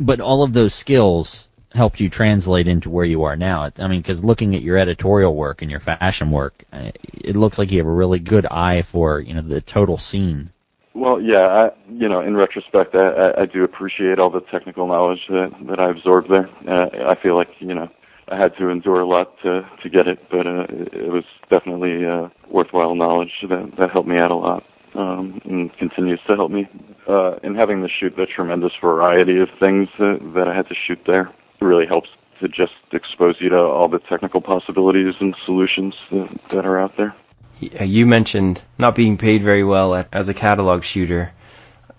But 0.00 0.20
all 0.20 0.42
of 0.42 0.52
those 0.52 0.74
skills 0.74 1.48
helped 1.74 2.00
you 2.00 2.08
translate 2.08 2.68
into 2.68 2.90
where 2.90 3.04
you 3.04 3.22
are 3.24 3.36
now. 3.36 3.70
I 3.78 3.88
mean, 3.88 4.00
because 4.00 4.24
looking 4.24 4.54
at 4.54 4.62
your 4.62 4.76
editorial 4.76 5.34
work 5.34 5.62
and 5.62 5.70
your 5.70 5.80
fashion 5.80 6.30
work, 6.30 6.64
uh, 6.72 6.90
it 7.12 7.36
looks 7.36 7.58
like 7.58 7.70
you 7.70 7.78
have 7.78 7.86
a 7.86 7.90
really 7.90 8.18
good 8.18 8.46
eye 8.46 8.82
for 8.82 9.20
you 9.20 9.34
know 9.34 9.42
the 9.42 9.60
total 9.60 9.98
scene. 9.98 10.51
Well, 10.94 11.20
yeah, 11.20 11.46
I, 11.46 11.70
you 11.90 12.08
know, 12.08 12.20
in 12.20 12.36
retrospect, 12.36 12.94
I, 12.94 13.42
I, 13.42 13.46
do 13.46 13.64
appreciate 13.64 14.18
all 14.18 14.30
the 14.30 14.42
technical 14.42 14.86
knowledge 14.86 15.20
that 15.28 15.50
that 15.68 15.80
I 15.80 15.90
absorbed 15.90 16.28
there. 16.28 16.48
Uh, 16.68 17.10
I 17.10 17.14
feel 17.22 17.34
like 17.34 17.48
you 17.60 17.74
know 17.74 17.88
I 18.28 18.36
had 18.36 18.54
to 18.58 18.68
endure 18.68 19.00
a 19.00 19.06
lot 19.06 19.34
to 19.42 19.62
to 19.82 19.88
get 19.88 20.06
it, 20.06 20.18
but 20.30 20.46
uh, 20.46 20.66
it, 20.68 21.10
was 21.10 21.24
definitely 21.50 22.04
uh, 22.04 22.28
worthwhile 22.50 22.94
knowledge 22.94 23.32
that 23.48 23.72
that 23.78 23.90
helped 23.90 24.08
me 24.08 24.18
out 24.18 24.30
a 24.30 24.36
lot. 24.36 24.64
Um, 24.94 25.40
and 25.46 25.74
continues 25.78 26.20
to 26.26 26.36
help 26.36 26.50
me 26.50 26.68
uh, 27.08 27.36
in 27.42 27.54
having 27.54 27.80
to 27.80 27.88
shoot 27.88 28.14
the 28.14 28.26
tremendous 28.26 28.72
variety 28.78 29.40
of 29.40 29.48
things 29.58 29.88
that, 29.98 30.20
that 30.34 30.48
I 30.48 30.54
had 30.54 30.68
to 30.68 30.74
shoot 30.86 30.98
there. 31.06 31.32
It 31.62 31.64
really 31.64 31.86
helps 31.86 32.10
to 32.42 32.48
just 32.48 32.74
expose 32.92 33.36
you 33.40 33.48
to 33.48 33.56
all 33.56 33.88
the 33.88 34.00
technical 34.00 34.42
possibilities 34.42 35.14
and 35.18 35.34
solutions 35.46 35.94
that, 36.10 36.38
that 36.50 36.66
are 36.66 36.78
out 36.78 36.92
there. 36.98 37.14
Y- 37.62 37.84
You 37.84 38.06
mentioned 38.06 38.62
not 38.78 38.94
being 38.94 39.16
paid 39.16 39.42
very 39.42 39.64
well 39.64 39.94
at, 39.94 40.08
as 40.12 40.28
a 40.28 40.34
catalog 40.34 40.82
shooter. 40.84 41.32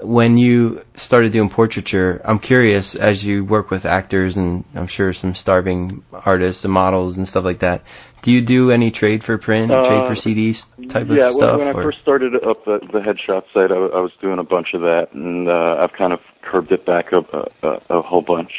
When 0.01 0.35
you 0.37 0.83
started 0.95 1.31
doing 1.31 1.49
portraiture, 1.49 2.19
I'm 2.25 2.39
curious 2.39 2.93
as 2.93 3.25
you 3.25 3.45
work 3.45 3.71
with 3.71 3.85
actors 3.85 4.35
and 4.35 4.65
I'm 4.75 4.87
sure 4.87 5.13
some 5.13 5.33
starving 5.33 6.03
artists 6.11 6.65
and 6.65 6.73
models 6.73 7.15
and 7.17 7.25
stuff 7.27 7.45
like 7.45 7.59
that. 7.59 7.81
Do 8.21 8.31
you 8.31 8.41
do 8.41 8.71
any 8.71 8.91
trade 8.91 9.23
for 9.23 9.37
print, 9.37 9.71
Uh, 9.71 9.83
trade 9.83 10.05
for 10.07 10.13
CDs 10.15 10.67
type 10.89 11.07
yeah, 11.09 11.27
of 11.27 11.33
stuff? 11.35 11.57
when, 11.59 11.67
when 11.67 11.75
I 11.77 11.83
first 11.83 11.99
started 12.01 12.35
up 12.35 12.65
the, 12.65 12.79
the 12.91 12.99
headshot 12.99 13.43
site, 13.53 13.71
I, 13.71 13.75
I 13.75 14.01
was 14.01 14.11
doing 14.21 14.39
a 14.39 14.43
bunch 14.43 14.73
of 14.73 14.81
that, 14.81 15.07
and 15.13 15.47
uh, 15.47 15.77
I've 15.79 15.93
kind 15.93 16.11
of 16.13 16.19
curbed 16.41 16.71
it 16.73 16.85
back 16.85 17.11
a, 17.13 17.19
a, 17.63 17.81
a 17.97 18.01
whole 18.01 18.21
bunch. 18.21 18.51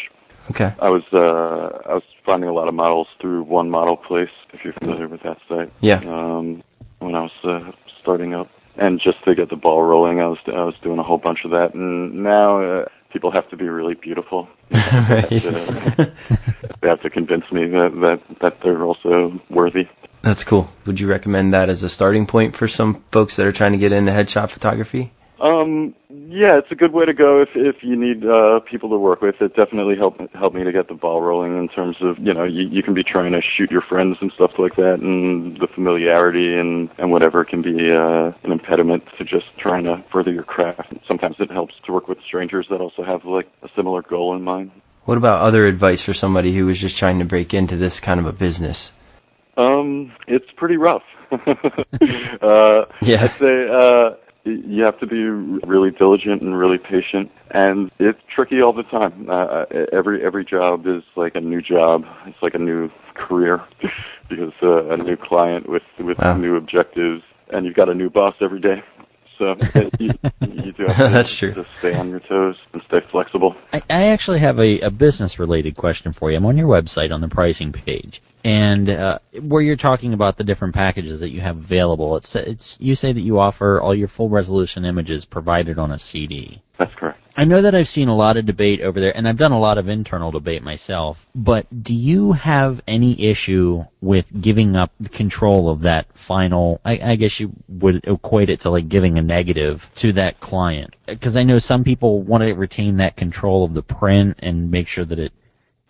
okay. 0.51 0.73
I 0.81 0.91
was 0.91 1.03
uh, 1.13 1.91
I 1.91 1.95
was 1.95 2.03
finding 2.25 2.49
a 2.49 2.53
lot 2.53 2.69
of 2.69 2.75
models 2.75 3.09
through 3.21 3.43
One 3.45 3.69
Model 3.71 3.97
Place, 3.97 4.31
if 4.55 4.65
you're 4.65 4.75
familiar 4.75 5.09
with 5.09 5.23
that 5.23 5.39
site. 5.49 5.71
Yeah. 5.81 6.01
Um, 6.07 6.63
when 6.99 7.15
I 7.15 7.23
was 7.23 7.33
uh, 7.45 7.73
starting 8.01 8.35
up, 8.35 8.49
and 8.77 9.01
just 9.01 9.23
to 9.25 9.35
get 9.35 9.51
the 9.51 9.57
ball 9.57 9.83
rolling, 9.83 10.21
I 10.21 10.27
was 10.27 10.39
I 10.47 10.65
was 10.65 10.75
doing 10.83 10.99
a 10.99 11.03
whole 11.03 11.19
bunch 11.19 11.41
of 11.45 11.51
that, 11.53 11.75
and 11.75 12.23
now 12.23 12.63
uh, 12.63 12.85
people 13.13 13.31
have 13.31 13.49
to 13.51 13.57
be 13.57 13.69
really 13.69 13.95
beautiful. 13.95 14.49
Right. 14.73 15.45
Uh, 15.45 16.07
they 16.81 16.89
have 16.89 17.03
to 17.03 17.11
convince 17.11 17.51
me 17.53 17.67
that 17.67 17.93
that 18.01 18.39
that 18.41 18.61
they're 18.63 18.83
also 18.83 19.41
worthy. 19.51 19.89
That's 20.23 20.45
cool. 20.45 20.71
Would 20.87 21.01
you 21.01 21.07
recommend 21.07 21.53
that 21.53 21.69
as 21.69 21.83
a 21.83 21.91
starting 21.91 22.27
point 22.27 22.57
for 22.57 22.67
some 22.69 23.05
folks 23.11 23.37
that 23.37 23.47
are 23.47 23.53
trying 23.53 23.73
to 23.73 23.79
get 23.79 23.93
into 23.93 24.13
headshot 24.13 24.51
photography? 24.51 25.13
Um, 25.41 25.95
yeah, 26.09 26.59
it's 26.59 26.71
a 26.71 26.77
good 26.77 26.93
way 26.93 27.05
to 27.05 27.13
go 27.13 27.43
if 27.43 27.49
if 27.55 27.83
you 27.83 27.97
need 27.97 28.25
uh, 28.25 28.61
people 28.61 28.89
to 28.91 28.97
work 28.97 29.21
with. 29.21 29.35
It 29.41 29.57
definitely 29.57 29.97
helped 29.97 30.21
helped 30.35 30.55
me 30.55 30.63
to 30.63 30.71
get 30.71 30.87
the 30.87 30.95
ball 30.95 31.23
rolling 31.23 31.59
in 31.59 31.69
terms 31.69 31.97
of 32.01 32.19
you 32.19 32.33
know 32.33 32.45
you, 32.45 32.69
you 32.69 32.83
can 32.85 32.95
be 32.95 33.03
trying 33.03 33.33
to 33.33 33.41
shoot 33.43 33.71
your 33.71 33.83
friends 33.83 34.17
and 34.21 34.31
stuff 34.33 34.53
like 34.59 34.77
that, 34.77 35.01
and 35.01 35.57
the 35.57 35.67
familiarity 35.67 36.55
and 36.55 36.89
and 36.99 37.11
whatever 37.11 37.45
can 37.45 37.63
be 37.63 37.91
uh, 37.91 38.33
an 38.45 38.53
impediment 38.53 39.03
to 39.19 39.25
just 39.25 39.47
trying 39.59 39.85
to 39.85 40.05
further 40.13 40.33
your 40.33 40.45
craft. 40.45 40.95
Sometimes 41.09 41.37
it 41.41 41.51
helps 41.51 41.75
to 41.87 41.93
work 41.93 42.07
with 42.07 42.19
strangers 42.25 42.67
that 42.71 42.81
also 42.81 43.03
have 43.03 43.25
like 43.25 43.49
a 43.63 43.69
similar 43.75 44.03
goal 44.03 44.37
in 44.37 44.43
mind. 44.43 44.71
What 45.05 45.19
about 45.19 45.41
other 45.43 45.67
advice 45.67 46.01
for 46.01 46.15
somebody 46.15 46.55
who 46.55 46.67
was 46.67 46.81
just 46.81 46.97
trying 46.97 47.19
to 47.19 47.25
break 47.25 47.53
into 47.53 47.77
this 47.77 47.99
kind 47.99 48.21
of 48.21 48.27
a 48.27 48.33
business? 48.33 48.93
Um, 49.57 50.13
it's 50.29 50.51
pretty 50.57 50.77
rough. 50.77 51.03
uh, 51.31 52.85
Yeah. 53.03 53.25
I'd 53.25 53.39
say 53.39 53.69
uh, 53.69 54.11
you 54.45 54.83
have 54.83 54.99
to 55.01 55.07
be 55.07 55.25
really 55.25 55.91
diligent 55.91 56.43
and 56.43 56.57
really 56.57 56.79
patient, 56.79 57.31
and 57.51 57.91
it's 57.99 58.19
tricky 58.35 58.61
all 58.61 58.73
the 58.73 58.83
time. 58.85 59.29
Uh, 59.31 59.65
every 59.93 60.25
every 60.25 60.45
job 60.45 60.87
is 60.87 61.03
like 61.17 61.35
a 61.35 61.41
new 61.41 61.63
job. 61.63 62.05
It's 62.27 62.43
like 62.43 62.55
a 62.55 62.59
new 62.59 62.91
career 63.15 63.63
because 64.29 64.53
uh, 64.63 64.91
a 64.91 64.97
new 64.97 65.17
client 65.17 65.69
with 65.69 65.83
with 65.99 66.19
Wow. 66.19 66.37
new 66.37 66.57
objectives, 66.57 67.23
and 67.51 67.65
you've 67.65 67.75
got 67.75 67.89
a 67.89 67.95
new 67.95 68.11
boss 68.11 68.35
every 68.41 68.61
day. 68.61 68.83
So 69.39 69.57
you, 69.99 70.11
you 70.41 70.73
do 70.73 70.85
have 70.87 70.97
to, 70.97 71.09
That's 71.09 71.35
true. 71.35 71.55
to 71.55 71.67
stay 71.79 71.95
on 71.95 72.11
your 72.11 72.21
toes 72.21 72.57
and 72.73 72.83
stay 72.87 73.01
flexible. 73.11 73.57
I, 73.73 73.83
I 73.91 74.05
actually 74.05 74.39
have 74.39 74.59
a, 74.61 74.81
a 74.81 74.91
business 74.91 75.39
related 75.39 75.77
question 75.77 76.13
for 76.13 76.31
you. 76.31 76.37
I'm 76.37 76.47
on 76.47 76.57
your 76.57 76.69
website 76.69 77.13
on 77.13 77.21
the 77.21 77.29
pricing 77.29 77.73
page, 77.73 78.23
and 78.45 78.89
uh, 78.91 79.19
where 79.43 79.63
you're 79.63 79.77
talking 79.77 80.13
about 80.13 80.37
the 80.37 80.45
different 80.45 80.75
packages 80.75 81.21
that 81.21 81.31
you 81.31 81.41
have 81.41 81.57
available. 81.57 82.17
It's 82.17 82.35
it's 82.37 82.81
you 82.81 82.95
say 82.95 83.13
that 83.13 83.21
you 83.21 83.39
offer 83.39 83.81
all 83.81 83.95
your 83.95 84.09
full 84.09 84.29
resolution 84.29 84.85
images 84.85 85.25
provided 85.25 85.79
on 85.79 85.91
a 85.91 85.99
CD. 85.99 86.63
That's 86.79 86.95
correct. 86.95 87.14
I 87.37 87.45
know 87.45 87.61
that 87.63 87.75
I've 87.75 87.89
seen 87.89 88.07
a 88.07 88.15
lot 88.15 88.37
of 88.37 88.47
debate 88.47 88.81
over 88.81 89.01
there, 89.01 89.17
and 89.17 89.27
I've 89.27 89.39
done 89.39 89.51
a 89.51 89.59
lot 89.59 89.77
of 89.77 89.89
internal 89.89 90.31
debate 90.31 90.63
myself. 90.63 91.27
But 91.35 91.83
do 91.83 91.93
you 91.93 92.33
have 92.33 92.81
any 92.87 93.21
issue 93.21 93.87
with 94.01 94.41
giving 94.41 94.77
up 94.77 94.93
the 95.01 95.09
control 95.09 95.69
of 95.69 95.81
that 95.81 96.17
final? 96.17 96.81
I, 96.85 97.01
I 97.03 97.17
guess 97.17 97.41
you 97.41 97.53
would 97.69 98.05
equate 98.07 98.51
it 98.51 98.61
to 98.61 98.71
like 98.71 98.89
giving 98.89 99.19
a 99.19 99.23
negative 99.23 99.91
to 99.97 100.13
that 100.13 100.39
client, 100.39 100.95
because 101.07 101.37
I 101.37 101.43
know 101.43 101.59
some 101.59 101.83
people 101.83 102.23
want 102.23 102.45
to 102.45 102.53
retain 102.55 102.99
that 102.99 103.17
control 103.17 103.65
of 103.65 103.75
the 103.75 103.83
print 103.83 104.39
and 104.39 104.71
make 104.71 104.87
sure 104.87 105.05
that 105.05 105.19
it 105.19 105.33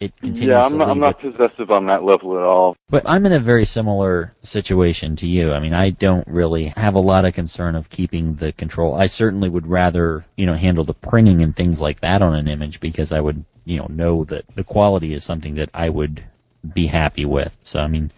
it 0.04 0.16
continues. 0.18 0.48
Yeah, 0.48 0.62
I'm 0.62 0.78
not, 0.78 0.88
I'm 0.88 1.00
not 1.00 1.20
possessive 1.20 1.70
on 1.70 1.86
that 1.86 2.04
level 2.04 2.36
at 2.36 2.44
all. 2.44 2.76
But 2.88 3.02
I'm 3.06 3.26
in 3.26 3.32
a 3.32 3.40
very 3.40 3.64
similar 3.64 4.34
situation 4.42 5.16
to 5.16 5.26
you. 5.26 5.52
I 5.52 5.60
mean, 5.60 5.74
I 5.74 5.90
don't 5.90 6.26
really 6.28 6.66
have 6.76 6.94
a 6.94 7.00
lot 7.00 7.24
of 7.24 7.34
concern 7.34 7.74
of 7.74 7.90
keeping 7.90 8.36
the 8.36 8.52
control. 8.52 8.94
I 8.94 9.06
certainly 9.06 9.48
would 9.48 9.66
rather, 9.66 10.26
you 10.36 10.46
know, 10.46 10.54
handle 10.54 10.84
the 10.84 10.94
printing 10.94 11.42
and 11.42 11.56
things 11.56 11.80
like 11.80 12.00
that 12.00 12.22
on 12.22 12.34
an 12.34 12.48
image 12.48 12.80
because 12.80 13.12
I 13.12 13.20
would, 13.20 13.44
you 13.64 13.78
know, 13.78 13.86
know 13.88 14.24
that 14.24 14.44
the 14.54 14.64
quality 14.64 15.14
is 15.14 15.24
something 15.24 15.54
that 15.54 15.70
I 15.72 15.88
would 15.88 16.24
be 16.74 16.86
happy 16.86 17.24
with. 17.24 17.58
So, 17.62 17.80
I 17.80 17.88
mean, 17.88 18.12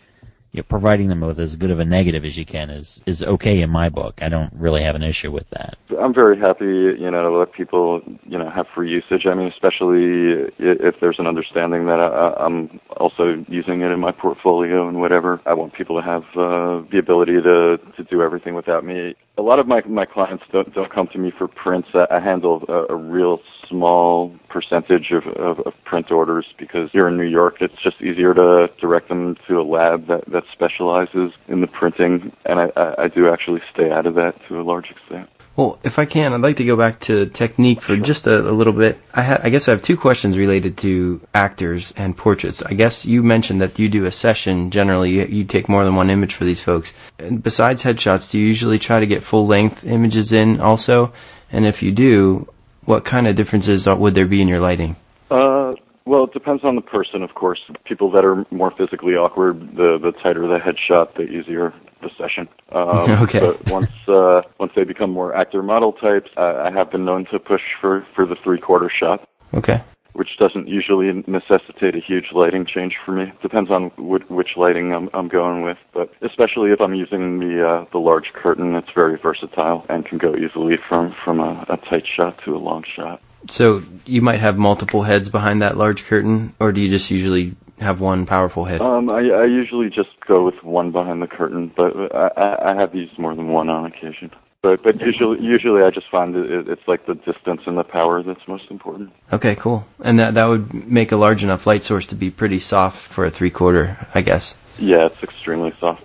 you 0.56 0.62
know, 0.62 0.66
providing 0.68 1.08
them 1.08 1.20
with 1.20 1.38
as 1.38 1.54
good 1.54 1.70
of 1.70 1.78
a 1.78 1.84
negative 1.84 2.24
as 2.24 2.38
you 2.38 2.46
can 2.46 2.70
is, 2.70 3.02
is 3.04 3.22
okay 3.22 3.60
in 3.60 3.68
my 3.68 3.90
book. 3.90 4.22
I 4.22 4.30
don't 4.30 4.50
really 4.54 4.82
have 4.82 4.94
an 4.94 5.02
issue 5.02 5.30
with 5.30 5.50
that. 5.50 5.76
I'm 6.00 6.14
very 6.14 6.38
happy, 6.38 6.64
you 6.64 7.10
know, 7.10 7.22
to 7.22 7.30
let 7.30 7.52
people, 7.52 8.00
you 8.24 8.38
know, 8.38 8.48
have 8.48 8.66
free 8.74 8.90
usage. 8.90 9.26
I 9.26 9.34
mean, 9.34 9.48
especially 9.48 10.50
if 10.58 10.94
there's 11.00 11.18
an 11.18 11.26
understanding 11.26 11.84
that 11.86 12.00
I, 12.00 12.32
I'm 12.42 12.80
also 12.96 13.44
using 13.48 13.82
it 13.82 13.92
in 13.92 14.00
my 14.00 14.12
portfolio 14.12 14.88
and 14.88 14.98
whatever. 14.98 15.42
I 15.44 15.52
want 15.52 15.74
people 15.74 16.00
to 16.00 16.06
have 16.06 16.22
uh, 16.34 16.88
the 16.90 16.98
ability 16.98 17.34
to 17.42 17.76
to 17.96 18.04
do 18.04 18.22
everything 18.22 18.54
without 18.54 18.82
me. 18.82 19.14
A 19.36 19.42
lot 19.42 19.58
of 19.58 19.66
my 19.66 19.82
my 19.86 20.06
clients 20.06 20.44
don't 20.52 20.72
don't 20.72 20.92
come 20.92 21.08
to 21.08 21.18
me 21.18 21.32
for 21.36 21.48
prints. 21.48 21.88
I, 21.92 22.06
I 22.10 22.20
handle 22.20 22.64
a, 22.68 22.94
a 22.94 22.96
real 22.96 23.40
small 23.68 24.34
percentage 24.48 25.10
of, 25.12 25.26
of, 25.36 25.60
of 25.60 25.72
print 25.84 26.10
orders 26.10 26.46
because 26.58 26.90
here 26.92 27.08
in 27.08 27.16
New 27.16 27.24
York, 27.28 27.56
it's 27.60 27.80
just 27.82 28.00
easier 28.00 28.34
to 28.34 28.68
direct 28.80 29.08
them 29.08 29.36
to 29.48 29.60
a 29.60 29.62
lab 29.62 30.06
that 30.08 30.24
that 30.30 30.44
specializes 30.52 31.32
in 31.48 31.60
the 31.60 31.66
printing, 31.66 32.32
and 32.44 32.60
I, 32.60 32.72
I, 32.76 33.04
I 33.04 33.08
do 33.08 33.28
actually 33.28 33.60
stay 33.72 33.90
out 33.90 34.06
of 34.06 34.14
that 34.14 34.34
to 34.48 34.60
a 34.60 34.62
large 34.62 34.90
extent. 34.90 35.28
Well, 35.56 35.78
if 35.82 35.98
I 35.98 36.04
can, 36.04 36.34
I'd 36.34 36.42
like 36.42 36.56
to 36.56 36.66
go 36.66 36.76
back 36.76 37.00
to 37.00 37.24
technique 37.26 37.80
for 37.80 37.96
just 37.96 38.26
a, 38.26 38.46
a 38.46 38.52
little 38.52 38.74
bit. 38.74 38.98
I, 39.14 39.22
ha- 39.22 39.40
I 39.42 39.48
guess 39.48 39.68
I 39.68 39.70
have 39.70 39.80
two 39.80 39.96
questions 39.96 40.36
related 40.36 40.76
to 40.78 41.26
actors 41.32 41.94
and 41.96 42.14
portraits. 42.14 42.62
I 42.62 42.74
guess 42.74 43.06
you 43.06 43.22
mentioned 43.22 43.62
that 43.62 43.78
you 43.78 43.88
do 43.88 44.04
a 44.04 44.12
session 44.12 44.70
generally. 44.70 45.12
You, 45.12 45.24
you 45.24 45.44
take 45.44 45.66
more 45.66 45.82
than 45.82 45.96
one 45.96 46.10
image 46.10 46.34
for 46.34 46.44
these 46.44 46.60
folks. 46.60 46.92
And 47.18 47.42
besides 47.42 47.82
headshots, 47.82 48.30
do 48.30 48.38
you 48.38 48.46
usually 48.46 48.78
try 48.78 49.00
to 49.00 49.06
get 49.06 49.22
full 49.22 49.46
length 49.46 49.86
images 49.86 50.30
in 50.30 50.60
also? 50.60 51.14
And 51.50 51.64
if 51.64 51.82
you 51.82 51.90
do, 51.90 52.52
what 52.86 53.04
kind 53.04 53.26
of 53.26 53.36
differences 53.36 53.86
would 53.86 54.14
there 54.14 54.26
be 54.26 54.40
in 54.40 54.48
your 54.48 54.60
lighting? 54.60 54.96
Uh, 55.30 55.74
well, 56.06 56.24
it 56.24 56.32
depends 56.32 56.64
on 56.64 56.76
the 56.76 56.82
person, 56.82 57.22
of 57.22 57.34
course. 57.34 57.60
People 57.84 58.10
that 58.12 58.24
are 58.24 58.46
more 58.50 58.70
physically 58.70 59.14
awkward, 59.14 59.76
the 59.76 59.98
the 60.00 60.12
tighter 60.22 60.46
the 60.46 60.58
headshot, 60.58 61.14
the 61.16 61.22
easier 61.22 61.74
the 62.00 62.10
session. 62.16 62.48
Um, 62.72 63.10
Okay. 63.24 63.40
But 63.40 63.70
once 63.70 63.90
uh, 64.08 64.42
once 64.58 64.72
they 64.76 64.84
become 64.84 65.10
more 65.10 65.34
actor 65.34 65.62
model 65.62 65.92
types, 65.92 66.30
I, 66.36 66.68
I 66.68 66.70
have 66.70 66.90
been 66.90 67.04
known 67.04 67.26
to 67.32 67.38
push 67.38 67.62
for 67.80 68.06
for 68.14 68.24
the 68.24 68.36
three 68.42 68.60
quarter 68.60 68.90
shot, 68.90 69.28
Okay. 69.52 69.82
Which 70.16 70.36
doesn't 70.38 70.66
usually 70.66 71.12
necessitate 71.26 71.94
a 71.94 72.00
huge 72.00 72.26
lighting 72.32 72.64
change 72.66 72.96
for 73.04 73.12
me. 73.12 73.32
Depends 73.42 73.70
on 73.70 73.90
wh- 73.90 74.30
which 74.30 74.56
lighting 74.56 74.92
I'm 74.94 75.10
I'm 75.12 75.28
going 75.28 75.62
with, 75.62 75.78
but 75.92 76.10
especially 76.22 76.70
if 76.72 76.80
I'm 76.80 76.94
using 76.94 77.38
the 77.38 77.68
uh, 77.68 77.84
the 77.92 77.98
large 77.98 78.32
curtain, 78.32 78.74
it's 78.74 78.90
very 78.94 79.18
versatile 79.18 79.84
and 79.88 80.04
can 80.04 80.18
go 80.18 80.34
easily 80.34 80.76
from 80.88 81.14
from 81.24 81.40
a, 81.40 81.66
a 81.68 81.76
tight 81.76 82.06
shot 82.06 82.38
to 82.44 82.56
a 82.56 82.58
long 82.58 82.84
shot. 82.84 83.20
So 83.48 83.82
you 84.06 84.22
might 84.22 84.40
have 84.40 84.56
multiple 84.56 85.02
heads 85.02 85.28
behind 85.28 85.62
that 85.62 85.76
large 85.76 86.04
curtain, 86.04 86.54
or 86.58 86.72
do 86.72 86.80
you 86.80 86.88
just 86.88 87.10
usually 87.10 87.54
have 87.78 88.00
one 88.00 88.26
powerful 88.26 88.64
head? 88.64 88.80
Um, 88.80 89.10
I, 89.10 89.20
I 89.20 89.44
usually 89.44 89.88
just 89.88 90.08
go 90.26 90.44
with 90.44 90.62
one 90.64 90.90
behind 90.92 91.22
the 91.22 91.26
curtain, 91.26 91.70
but 91.76 91.92
I, 92.14 92.30
I 92.36 92.72
I 92.72 92.80
have 92.80 92.94
used 92.94 93.18
more 93.18 93.34
than 93.34 93.48
one 93.48 93.68
on 93.68 93.84
occasion. 93.84 94.30
But 94.66 94.82
but 94.82 95.00
usually 95.00 95.40
usually 95.40 95.82
I 95.84 95.90
just 95.90 96.10
find 96.10 96.34
it, 96.34 96.50
it, 96.50 96.68
it's 96.68 96.88
like 96.88 97.06
the 97.06 97.14
distance 97.14 97.60
and 97.66 97.78
the 97.78 97.84
power 97.84 98.20
that's 98.24 98.48
most 98.48 98.68
important. 98.68 99.12
Okay, 99.32 99.54
cool. 99.54 99.86
And 100.00 100.18
that 100.18 100.34
that 100.34 100.46
would 100.46 100.90
make 100.90 101.12
a 101.12 101.16
large 101.16 101.44
enough 101.44 101.68
light 101.68 101.84
source 101.84 102.08
to 102.08 102.16
be 102.16 102.30
pretty 102.30 102.58
soft 102.58 102.98
for 102.98 103.24
a 103.24 103.30
three 103.30 103.50
quarter, 103.50 103.96
I 104.12 104.22
guess. 104.22 104.56
Yeah, 104.76 105.06
it's 105.06 105.22
extremely 105.22 105.72
soft. 105.78 106.02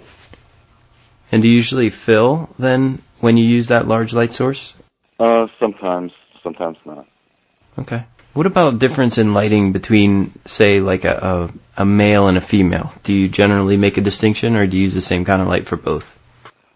And 1.31 1.41
do 1.41 1.47
you 1.47 1.55
usually 1.55 1.89
fill 1.89 2.49
then 2.59 3.01
when 3.19 3.35
you 3.35 3.45
use 3.45 3.67
that 3.69 3.87
large 3.87 4.13
light 4.13 4.31
source? 4.31 4.75
Uh, 5.19 5.47
sometimes, 5.59 6.11
sometimes 6.43 6.77
not. 6.85 7.07
Okay. 7.79 8.03
What 8.33 8.45
about 8.45 8.77
difference 8.77 9.17
in 9.17 9.33
lighting 9.33 9.71
between, 9.71 10.33
say, 10.45 10.81
like 10.81 11.03
a, 11.03 11.49
a, 11.77 11.81
a 11.81 11.85
male 11.85 12.27
and 12.27 12.37
a 12.37 12.41
female? 12.41 12.93
Do 13.01 13.11
you 13.11 13.27
generally 13.27 13.75
make 13.75 13.97
a 13.97 14.01
distinction, 14.01 14.55
or 14.55 14.67
do 14.67 14.77
you 14.77 14.83
use 14.83 14.93
the 14.93 15.01
same 15.01 15.25
kind 15.25 15.41
of 15.41 15.47
light 15.47 15.65
for 15.65 15.77
both? 15.77 16.15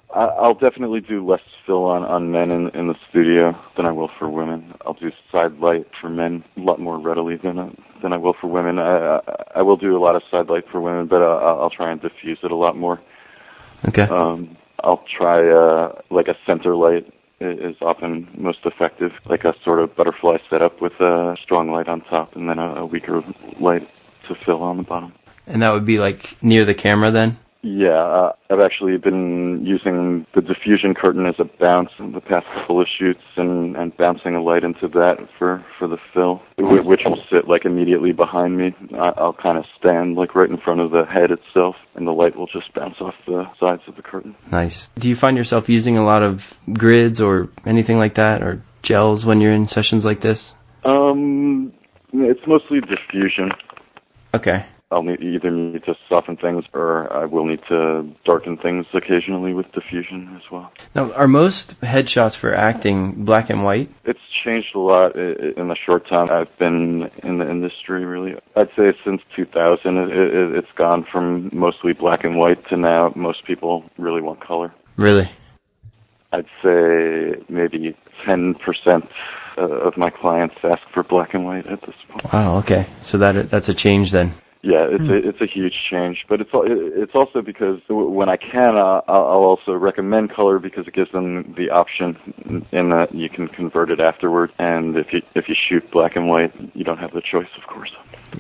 I'll 0.10 0.56
definitely 0.56 1.02
do 1.02 1.26
less 1.26 1.42
fill 1.66 1.86
on 1.86 2.04
on 2.04 2.32
men 2.32 2.52
in 2.52 2.70
in 2.70 2.88
the 2.88 2.96
studio 3.10 3.56
than 3.76 3.86
I 3.86 3.92
will 3.92 4.10
for 4.20 4.30
women. 4.30 4.74
I'll 4.86 4.94
do 4.94 5.12
side 5.32 5.58
light 5.60 5.88
for 6.00 6.10
men 6.10 6.44
a 6.58 6.62
lot 6.62 6.80
more 6.80 7.00
readily 7.00 7.38
than 7.38 7.76
than 8.02 8.14
I 8.14 8.18
will 8.18 8.34
for 8.40 8.48
women. 8.48 8.80
I, 8.80 9.18
I 9.18 9.20
I 9.56 9.62
will 9.62 9.78
do 9.78 9.98
a 9.98 10.02
lot 10.02 10.16
of 10.16 10.24
side 10.30 10.48
light 10.50 10.66
for 10.72 10.80
women, 10.82 11.08
but 11.08 11.22
uh, 11.22 11.26
I'll 11.26 11.62
I'll 11.64 11.70
try 11.70 11.92
and 11.92 12.02
diffuse 12.02 12.40
it 12.44 12.52
a 12.52 12.56
lot 12.56 12.78
more. 12.78 13.02
Okay. 13.88 14.04
Um, 14.04 14.58
I'll 14.84 15.04
try 15.18 15.50
uh, 15.50 16.02
like 16.10 16.28
a 16.28 16.36
center 16.46 16.76
light 16.76 17.12
is 17.40 17.76
often 17.82 18.28
most 18.38 18.60
effective, 18.66 19.12
like 19.26 19.44
a 19.44 19.54
sort 19.64 19.80
of 19.80 19.96
butterfly 19.96 20.38
setup 20.50 20.82
with 20.82 20.94
a 21.00 21.36
strong 21.42 21.70
light 21.72 21.88
on 21.88 22.02
top 22.02 22.36
and 22.36 22.50
then 22.50 22.60
a, 22.60 22.76
a 22.76 22.86
weaker 22.86 23.24
light 23.60 23.90
to 24.28 24.36
fill 24.46 24.64
on 24.64 24.78
the 24.78 24.84
bottom. 24.84 25.14
And 25.48 25.62
that 25.62 25.72
would 25.72 25.86
be 25.86 26.00
like 26.00 26.42
near 26.42 26.66
the 26.66 26.74
camera 26.74 27.12
then? 27.12 27.38
Yeah, 27.66 27.98
uh, 27.98 28.32
I've 28.52 28.60
actually 28.60 28.96
been 28.98 29.66
using 29.66 30.28
the 30.36 30.42
diffusion 30.42 30.94
curtain 30.94 31.26
as 31.26 31.34
a 31.40 31.46
bounce 31.46 31.90
in 31.98 32.12
the 32.12 32.22
past 32.22 32.46
couple 32.54 32.80
of 32.80 32.88
shoots, 32.88 33.24
and 33.38 33.76
and 33.76 33.98
bouncing 33.98 34.36
a 34.36 34.44
light 34.44 34.64
into 34.64 34.88
that 34.90 35.18
for 35.40 35.66
for 35.80 35.88
the 35.88 35.98
fill, 36.14 36.44
which 36.60 37.02
will 37.06 37.18
sit 37.34 37.48
like 37.48 37.66
immediately 37.66 38.12
behind 38.12 38.56
me. 38.56 38.76
I'll 38.94 39.34
kind 39.34 39.58
of 39.58 39.66
stand 39.80 40.14
like 40.14 40.36
right 40.36 40.48
in 40.48 40.58
front 40.58 40.80
of 40.80 40.92
the 40.92 41.06
head 41.06 41.32
itself, 41.32 41.76
and 41.96 42.06
the 42.06 42.12
light 42.12 42.36
will 42.36 42.46
just 42.46 42.72
bounce 42.76 42.98
off 43.02 43.16
the 43.26 43.48
sides 43.60 43.82
of 43.88 43.96
the 43.96 44.04
curtain. 44.04 44.36
Nice. 44.52 44.90
Do 45.00 45.10
you 45.10 45.16
find 45.16 45.36
yourself 45.36 45.68
using 45.68 45.98
a 45.98 46.06
lot 46.06 46.22
of 46.22 46.60
grids 46.72 47.20
or 47.20 47.50
anything 47.66 47.98
like 47.98 48.14
that, 48.14 48.44
or 48.44 48.62
gels 48.84 49.26
when 49.26 49.42
you're 49.42 49.52
in 49.52 49.68
sessions 49.68 50.06
like 50.06 50.22
this? 50.22 50.54
Um, 50.84 51.74
it's 52.14 52.46
mostly 52.46 52.80
diffusion. 52.82 53.50
Okay. 54.36 54.68
I'll 54.96 55.04
need, 55.04 55.22
either 55.22 55.52
need 55.52 55.84
to 55.84 55.96
soften 56.08 56.38
things, 56.38 56.64
or 56.74 57.12
I 57.12 57.26
will 57.26 57.46
need 57.46 57.60
to 57.68 58.10
darken 58.24 58.56
things 58.56 58.86
occasionally 58.94 59.54
with 59.54 59.70
diffusion 59.74 60.34
as 60.38 60.50
well. 60.50 60.72
Now, 60.96 61.12
are 61.14 61.28
most 61.28 61.80
headshots 61.82 62.38
for 62.38 62.54
acting 62.54 63.26
black 63.26 63.50
and 63.50 63.66
white? 63.66 63.90
It's 64.06 64.20
changed 64.46 64.74
a 64.74 64.80
lot 64.80 65.14
in 65.18 65.68
the 65.68 65.76
short 65.86 66.08
time 66.08 66.28
I've 66.32 66.58
been 66.58 67.10
in 67.24 67.40
the 67.40 67.50
industry. 67.50 68.06
Really, 68.06 68.36
I'd 68.56 68.70
say 68.78 68.94
since 69.04 69.22
2000, 69.36 69.98
it, 69.98 70.56
it's 70.56 70.72
gone 70.78 71.06
from 71.12 71.50
mostly 71.52 71.92
black 71.92 72.24
and 72.24 72.38
white 72.38 72.66
to 72.70 72.78
now 72.78 73.12
most 73.18 73.44
people 73.46 73.84
really 73.98 74.22
want 74.22 74.40
color. 74.40 74.74
Really? 74.96 75.30
I'd 76.32 76.46
say 76.64 77.44
maybe 77.50 77.98
10% 78.26 78.56
uh, 79.58 79.62
of 79.62 79.98
my 79.98 80.10
clients 80.10 80.56
ask 80.64 80.82
for 80.94 81.04
black 81.04 81.34
and 81.34 81.46
white 81.46 81.68
at 81.68 81.82
this 81.82 81.96
point. 82.10 82.34
Wow. 82.34 82.58
Okay. 82.60 82.88
So 83.04 83.18
that 83.18 83.50
that's 83.50 83.68
a 83.68 83.74
change 83.74 84.12
then. 84.12 84.34
Yeah, 84.66 84.88
it's 84.90 85.04
a, 85.04 85.30
it's 85.30 85.42
a 85.42 85.46
huge 85.46 85.76
change, 85.92 86.26
but 86.28 86.42
it's 86.42 86.50
it's 86.52 87.14
also 87.14 87.44
because 87.44 87.80
when 87.88 88.30
I 88.30 88.36
can, 88.36 88.76
uh, 88.76 89.02
I'll 89.08 89.28
I'll 89.28 89.46
also 89.54 89.74
recommend 89.74 90.34
color 90.34 90.58
because 90.58 90.88
it 90.88 90.96
gives 90.96 91.12
them 91.12 91.54
the 91.56 91.70
option 91.70 92.18
in 92.72 92.90
that 92.90 93.14
you 93.14 93.30
can 93.30 93.48
convert 93.48 93.92
it 93.92 94.00
afterward. 94.00 94.52
And 94.58 94.98
if 94.98 95.14
you 95.14 95.22
if 95.36 95.48
you 95.48 95.54
shoot 95.56 95.90
black 95.92 96.16
and 96.16 96.28
white, 96.28 96.52
you 96.76 96.84
don't 96.84 96.98
have 96.98 97.14
the 97.14 97.22
choice, 97.22 97.48
of 97.56 97.68
course. 97.68 97.92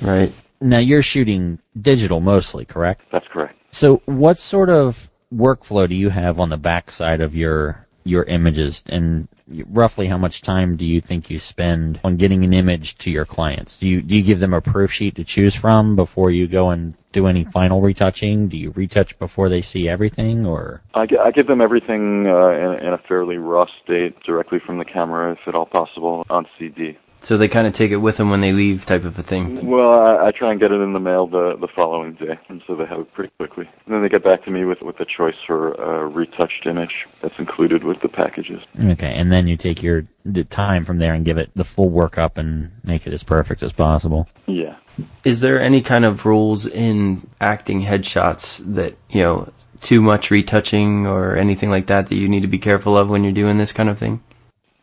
Right. 0.01 0.33
Now 0.59 0.79
you're 0.79 1.03
shooting 1.03 1.59
digital 1.79 2.21
mostly, 2.21 2.65
correct? 2.65 3.03
That's 3.11 3.27
correct. 3.27 3.59
So 3.69 4.01
what 4.05 4.39
sort 4.39 4.71
of 4.71 5.11
workflow 5.31 5.87
do 5.87 5.93
you 5.93 6.09
have 6.09 6.39
on 6.39 6.49
the 6.49 6.57
backside 6.57 7.21
of 7.21 7.35
your 7.35 7.84
your 8.05 8.23
images 8.23 8.83
and 8.87 9.27
roughly 9.67 10.07
how 10.07 10.17
much 10.17 10.41
time 10.41 10.77
do 10.77 10.85
you 10.85 11.01
think 11.01 11.29
you 11.29 11.39
spend 11.39 11.99
on 12.03 12.15
getting 12.15 12.45
an 12.45 12.53
image 12.53 12.97
to 12.99 13.11
your 13.11 13.25
clients? 13.25 13.79
Do 13.79 13.87
you 13.87 14.01
do 14.01 14.15
you 14.15 14.23
give 14.23 14.39
them 14.39 14.53
a 14.53 14.61
proof 14.61 14.91
sheet 14.91 15.15
to 15.15 15.23
choose 15.23 15.55
from 15.55 15.95
before 15.95 16.31
you 16.31 16.47
go 16.47 16.69
and 16.69 16.93
do 17.11 17.27
any 17.27 17.43
final 17.43 17.81
retouching? 17.81 18.47
Do 18.47 18.57
you 18.57 18.71
retouch 18.71 19.17
before 19.17 19.49
they 19.49 19.61
see 19.61 19.89
everything 19.89 20.45
or 20.45 20.81
I, 20.93 21.07
I 21.19 21.31
give 21.31 21.47
them 21.47 21.61
everything 21.61 22.27
uh, 22.27 22.49
in, 22.49 22.87
in 22.87 22.93
a 22.93 22.99
fairly 23.07 23.37
raw 23.37 23.65
state 23.83 24.21
directly 24.23 24.59
from 24.63 24.77
the 24.77 24.85
camera, 24.85 25.31
if 25.33 25.47
at 25.47 25.55
all 25.55 25.65
possible, 25.65 26.25
on 26.29 26.45
CD. 26.59 26.97
So 27.25 27.37
they 27.37 27.47
kind 27.47 27.65
of 27.65 27.73
take 27.73 27.89
it 27.89 27.97
with 27.97 28.17
them 28.17 28.29
when 28.29 28.41
they 28.41 28.51
leave, 28.51 28.85
type 28.85 29.03
of 29.03 29.17
a 29.17 29.23
thing. 29.23 29.65
Well, 29.65 29.97
I, 29.97 30.27
I 30.27 30.31
try 30.31 30.51
and 30.51 30.59
get 30.59 30.71
it 30.71 30.79
in 30.79 30.93
the 30.93 30.99
mail 30.99 31.25
the 31.25 31.57
the 31.59 31.67
following 31.75 32.13
day, 32.13 32.37
and 32.49 32.61
so 32.67 32.75
they 32.75 32.85
have 32.85 32.99
it 32.99 33.11
pretty 33.13 33.33
quickly. 33.39 33.67
And 33.85 33.95
then 33.95 34.03
they 34.03 34.09
get 34.09 34.23
back 34.23 34.45
to 34.45 34.51
me 34.51 34.63
with 34.63 34.83
with 34.83 34.99
a 34.99 35.05
choice 35.05 35.33
for 35.47 35.73
a 35.73 36.05
retouched 36.07 36.67
image 36.67 37.07
that's 37.23 37.33
included 37.39 37.83
with 37.83 37.99
the 38.01 38.09
packages. 38.09 38.61
Okay, 38.79 39.11
and 39.11 39.33
then 39.33 39.47
you 39.47 39.57
take 39.57 39.81
your 39.81 40.05
the 40.23 40.43
time 40.43 40.85
from 40.85 40.99
there 40.99 41.15
and 41.15 41.25
give 41.25 41.39
it 41.39 41.49
the 41.55 41.63
full 41.63 41.89
workup 41.89 42.37
and 42.37 42.69
make 42.83 43.07
it 43.07 43.13
as 43.13 43.23
perfect 43.23 43.63
as 43.63 43.73
possible. 43.73 44.29
Yeah. 44.45 44.75
Is 45.23 45.39
there 45.39 45.59
any 45.59 45.81
kind 45.81 46.05
of 46.05 46.27
rules 46.27 46.67
in 46.67 47.27
acting 47.41 47.81
headshots 47.81 48.59
that 48.75 48.97
you 49.09 49.23
know 49.23 49.51
too 49.81 49.99
much 49.99 50.29
retouching 50.29 51.07
or 51.07 51.35
anything 51.35 51.71
like 51.71 51.87
that 51.87 52.07
that 52.09 52.15
you 52.15 52.29
need 52.29 52.41
to 52.41 52.47
be 52.47 52.59
careful 52.59 52.95
of 52.95 53.09
when 53.09 53.23
you're 53.23 53.33
doing 53.33 53.57
this 53.57 53.71
kind 53.71 53.89
of 53.89 53.97
thing? 53.97 54.21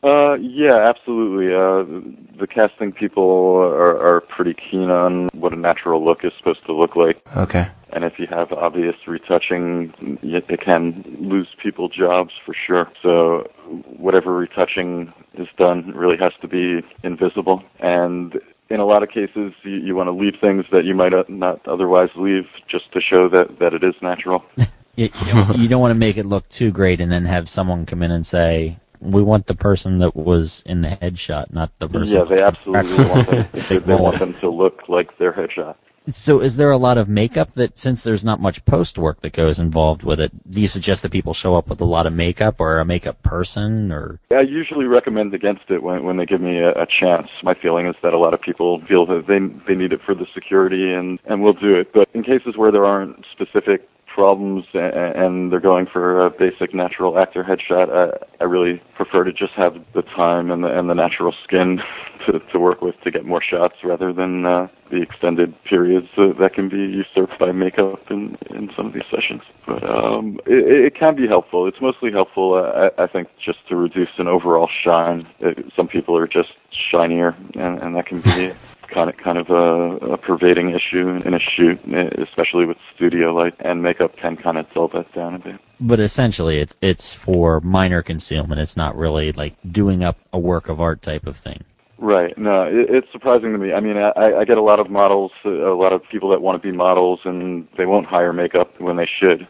Uh, 0.02 0.34
yeah, 0.34 0.84
absolutely. 0.88 1.54
Uh, 1.54 2.38
the 2.38 2.46
casting 2.46 2.92
people 2.92 3.56
are, 3.56 4.16
are 4.16 4.20
pretty 4.20 4.54
keen 4.54 4.90
on 4.90 5.28
what 5.32 5.52
a 5.52 5.56
natural 5.56 6.04
look 6.04 6.24
is 6.24 6.32
supposed 6.38 6.64
to 6.66 6.72
look 6.72 6.96
like. 6.96 7.22
Okay. 7.36 7.68
And 7.90 8.04
if 8.04 8.18
you 8.18 8.26
have 8.28 8.52
obvious 8.52 8.96
retouching, 9.06 10.18
it 10.22 10.60
can 10.60 11.04
lose 11.20 11.48
people 11.62 11.88
jobs 11.88 12.32
for 12.44 12.54
sure. 12.66 12.90
So 13.02 13.50
whatever 13.96 14.34
retouching 14.34 15.12
is 15.34 15.46
done 15.56 15.92
really 15.94 16.16
has 16.16 16.32
to 16.40 16.48
be 16.48 16.80
invisible. 17.04 17.62
And 17.78 18.40
in 18.70 18.80
a 18.80 18.86
lot 18.86 19.02
of 19.04 19.10
cases, 19.10 19.52
you, 19.62 19.76
you 19.76 19.94
want 19.94 20.08
to 20.08 20.12
leave 20.12 20.34
things 20.40 20.64
that 20.72 20.84
you 20.84 20.94
might 20.94 21.14
uh, 21.14 21.24
not 21.28 21.60
otherwise 21.68 22.08
leave 22.16 22.46
just 22.66 22.90
to 22.92 23.00
show 23.00 23.28
that, 23.28 23.58
that 23.60 23.72
it 23.74 23.84
is 23.84 23.94
natural. 24.02 24.44
You, 24.94 25.08
you 25.24 25.32
don't, 25.32 25.58
you 25.58 25.68
don't 25.68 25.80
want 25.80 25.94
to 25.94 25.98
make 25.98 26.18
it 26.18 26.26
look 26.26 26.46
too 26.50 26.70
great 26.70 27.00
and 27.00 27.10
then 27.10 27.24
have 27.24 27.48
someone 27.48 27.86
come 27.86 28.02
in 28.02 28.10
and 28.10 28.26
say, 28.26 28.76
"We 29.02 29.22
want 29.22 29.46
the 29.46 29.54
person 29.54 29.98
that 29.98 30.14
was 30.14 30.62
in 30.64 30.82
the 30.82 30.88
headshot, 30.88 31.52
not 31.52 31.70
the 31.78 31.88
person." 31.88 32.18
yeah, 32.18 32.24
they 32.24 32.42
absolutely 32.42 33.04
want 33.04 33.28
them, 33.28 33.46
they, 33.68 33.78
they 33.78 33.94
want 33.94 34.18
them 34.18 34.34
to 34.34 34.50
look 34.50 34.88
like 34.88 35.18
their 35.18 35.32
headshot. 35.32 35.74
So, 36.08 36.40
is 36.40 36.56
there 36.56 36.72
a 36.72 36.78
lot 36.78 36.98
of 36.98 37.08
makeup 37.08 37.52
that, 37.52 37.78
since 37.78 38.02
there's 38.02 38.24
not 38.24 38.40
much 38.40 38.64
post 38.64 38.98
work 38.98 39.20
that 39.20 39.32
goes 39.32 39.60
involved 39.60 40.02
with 40.02 40.18
it, 40.18 40.32
do 40.50 40.60
you 40.60 40.66
suggest 40.66 41.02
that 41.02 41.12
people 41.12 41.32
show 41.32 41.54
up 41.54 41.68
with 41.68 41.80
a 41.80 41.84
lot 41.84 42.08
of 42.08 42.12
makeup 42.12 42.60
or 42.60 42.80
a 42.80 42.84
makeup 42.84 43.22
person 43.22 43.92
or? 43.92 44.18
I 44.32 44.40
usually 44.40 44.86
recommend 44.86 45.32
against 45.32 45.70
it 45.70 45.80
when 45.80 46.02
when 46.02 46.16
they 46.16 46.26
give 46.26 46.40
me 46.40 46.58
a, 46.58 46.70
a 46.70 46.86
chance. 46.86 47.28
My 47.44 47.54
feeling 47.54 47.86
is 47.86 47.94
that 48.02 48.14
a 48.14 48.18
lot 48.18 48.34
of 48.34 48.40
people 48.40 48.82
feel 48.88 49.06
that 49.06 49.26
they 49.28 49.38
they 49.68 49.78
need 49.78 49.92
it 49.92 50.00
for 50.04 50.14
the 50.14 50.26
security 50.34 50.92
and 50.92 51.20
and 51.24 51.40
will 51.40 51.52
do 51.52 51.76
it. 51.76 51.92
But 51.92 52.08
in 52.14 52.24
cases 52.24 52.56
where 52.56 52.72
there 52.72 52.84
aren't 52.84 53.24
specific 53.30 53.88
problems 54.14 54.64
and 54.74 55.50
they're 55.50 55.60
going 55.60 55.86
for 55.86 56.26
a 56.26 56.30
basic 56.30 56.74
natural 56.74 57.18
actor 57.18 57.42
headshot, 57.42 57.88
I, 57.90 58.10
I 58.40 58.44
really 58.44 58.82
prefer 58.96 59.24
to 59.24 59.32
just 59.32 59.52
have 59.56 59.74
the 59.94 60.02
time 60.02 60.50
and 60.50 60.64
the, 60.64 60.78
and 60.78 60.88
the 60.88 60.94
natural 60.94 61.34
skin 61.44 61.80
to, 62.26 62.38
to 62.52 62.58
work 62.58 62.82
with 62.82 62.94
to 63.04 63.10
get 63.10 63.24
more 63.24 63.42
shots 63.42 63.76
rather 63.82 64.12
than 64.12 64.46
uh, 64.46 64.68
the 64.90 65.02
extended 65.02 65.54
periods 65.64 66.08
that 66.16 66.50
can 66.54 66.68
be 66.68 66.76
usurped 66.76 67.38
by 67.38 67.52
makeup 67.52 68.10
in, 68.10 68.36
in 68.50 68.70
some 68.76 68.86
of 68.86 68.92
these 68.92 69.02
sessions. 69.10 69.42
But 69.66 69.82
um, 69.88 70.38
it, 70.46 70.86
it 70.86 70.94
can 70.94 71.16
be 71.16 71.26
helpful. 71.26 71.66
It's 71.66 71.80
mostly 71.80 72.12
helpful, 72.12 72.54
uh, 72.54 72.90
I, 72.98 73.04
I 73.04 73.06
think, 73.06 73.28
just 73.44 73.66
to 73.68 73.76
reduce 73.76 74.10
an 74.18 74.28
overall 74.28 74.68
shine. 74.84 75.26
It, 75.40 75.72
some 75.76 75.88
people 75.88 76.16
are 76.16 76.26
just 76.26 76.50
shinier, 76.92 77.36
and, 77.54 77.78
and 77.82 77.96
that 77.96 78.06
can 78.06 78.20
be 78.20 78.52
kind 78.92 79.10
of 79.10 79.16
kind 79.16 79.38
of 79.38 79.50
a, 79.50 80.12
a 80.12 80.18
pervading 80.18 80.70
issue 80.70 81.08
in 81.24 81.34
a 81.34 81.38
shoot, 81.38 81.80
especially 82.18 82.66
with 82.66 82.76
studio 82.94 83.34
light 83.34 83.54
and 83.60 83.82
makeup 83.82 84.16
can 84.16 84.36
kind 84.36 84.58
of 84.58 84.66
dull 84.72 84.88
that 84.88 85.12
down 85.12 85.34
a 85.34 85.38
bit. 85.38 85.60
But 85.80 86.00
essentially, 86.00 86.58
it's 86.58 86.74
it's 86.80 87.14
for 87.14 87.60
minor 87.60 88.02
concealment. 88.02 88.60
It's 88.60 88.76
not 88.76 88.96
really 88.96 89.32
like 89.32 89.54
doing 89.70 90.04
up 90.04 90.18
a 90.32 90.38
work 90.38 90.68
of 90.68 90.80
art 90.80 91.02
type 91.02 91.26
of 91.26 91.36
thing. 91.36 91.64
Right. 91.98 92.36
No, 92.36 92.64
it, 92.64 92.90
it's 92.90 93.12
surprising 93.12 93.52
to 93.52 93.58
me. 93.58 93.72
I 93.72 93.80
mean, 93.80 93.96
I, 93.96 94.12
I 94.40 94.44
get 94.44 94.58
a 94.58 94.62
lot 94.62 94.80
of 94.80 94.90
models, 94.90 95.30
a 95.44 95.48
lot 95.48 95.92
of 95.92 96.02
people 96.10 96.30
that 96.30 96.42
want 96.42 96.60
to 96.60 96.68
be 96.68 96.76
models, 96.76 97.20
and 97.24 97.68
they 97.78 97.86
won't 97.86 98.06
hire 98.06 98.32
makeup 98.32 98.80
when 98.80 98.96
they 98.96 99.08
should. 99.20 99.46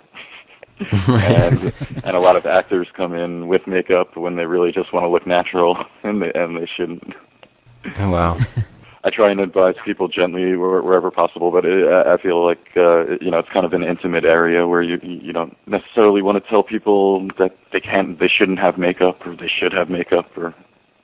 and 1.08 1.72
and 2.04 2.16
a 2.16 2.20
lot 2.20 2.36
of 2.36 2.44
actors 2.44 2.88
come 2.94 3.14
in 3.14 3.46
with 3.46 3.66
makeup 3.66 4.16
when 4.16 4.36
they 4.36 4.46
really 4.46 4.72
just 4.72 4.92
want 4.92 5.04
to 5.04 5.08
look 5.08 5.26
natural, 5.26 5.76
and 6.02 6.22
they 6.22 6.32
and 6.34 6.56
they 6.56 6.68
shouldn't. 6.76 7.14
Oh 7.98 8.10
wow. 8.10 8.38
I 9.04 9.10
try 9.10 9.32
and 9.32 9.40
advise 9.40 9.74
people 9.84 10.06
gently 10.06 10.56
wherever 10.56 11.10
possible, 11.10 11.50
but 11.50 11.64
it, 11.64 11.88
I 11.88 12.16
feel 12.22 12.44
like 12.46 12.60
uh, 12.76 13.18
you 13.20 13.30
know 13.30 13.38
it's 13.38 13.48
kind 13.52 13.66
of 13.66 13.72
an 13.72 13.82
intimate 13.82 14.24
area 14.24 14.66
where 14.66 14.82
you 14.82 14.98
you 15.02 15.32
don't 15.32 15.56
necessarily 15.66 16.22
want 16.22 16.42
to 16.42 16.50
tell 16.50 16.62
people 16.62 17.26
that 17.38 17.56
they 17.72 17.80
can't, 17.80 18.18
they 18.20 18.28
shouldn't 18.28 18.60
have 18.60 18.78
makeup 18.78 19.26
or 19.26 19.34
they 19.34 19.50
should 19.60 19.72
have 19.72 19.90
makeup 19.90 20.26
or 20.36 20.54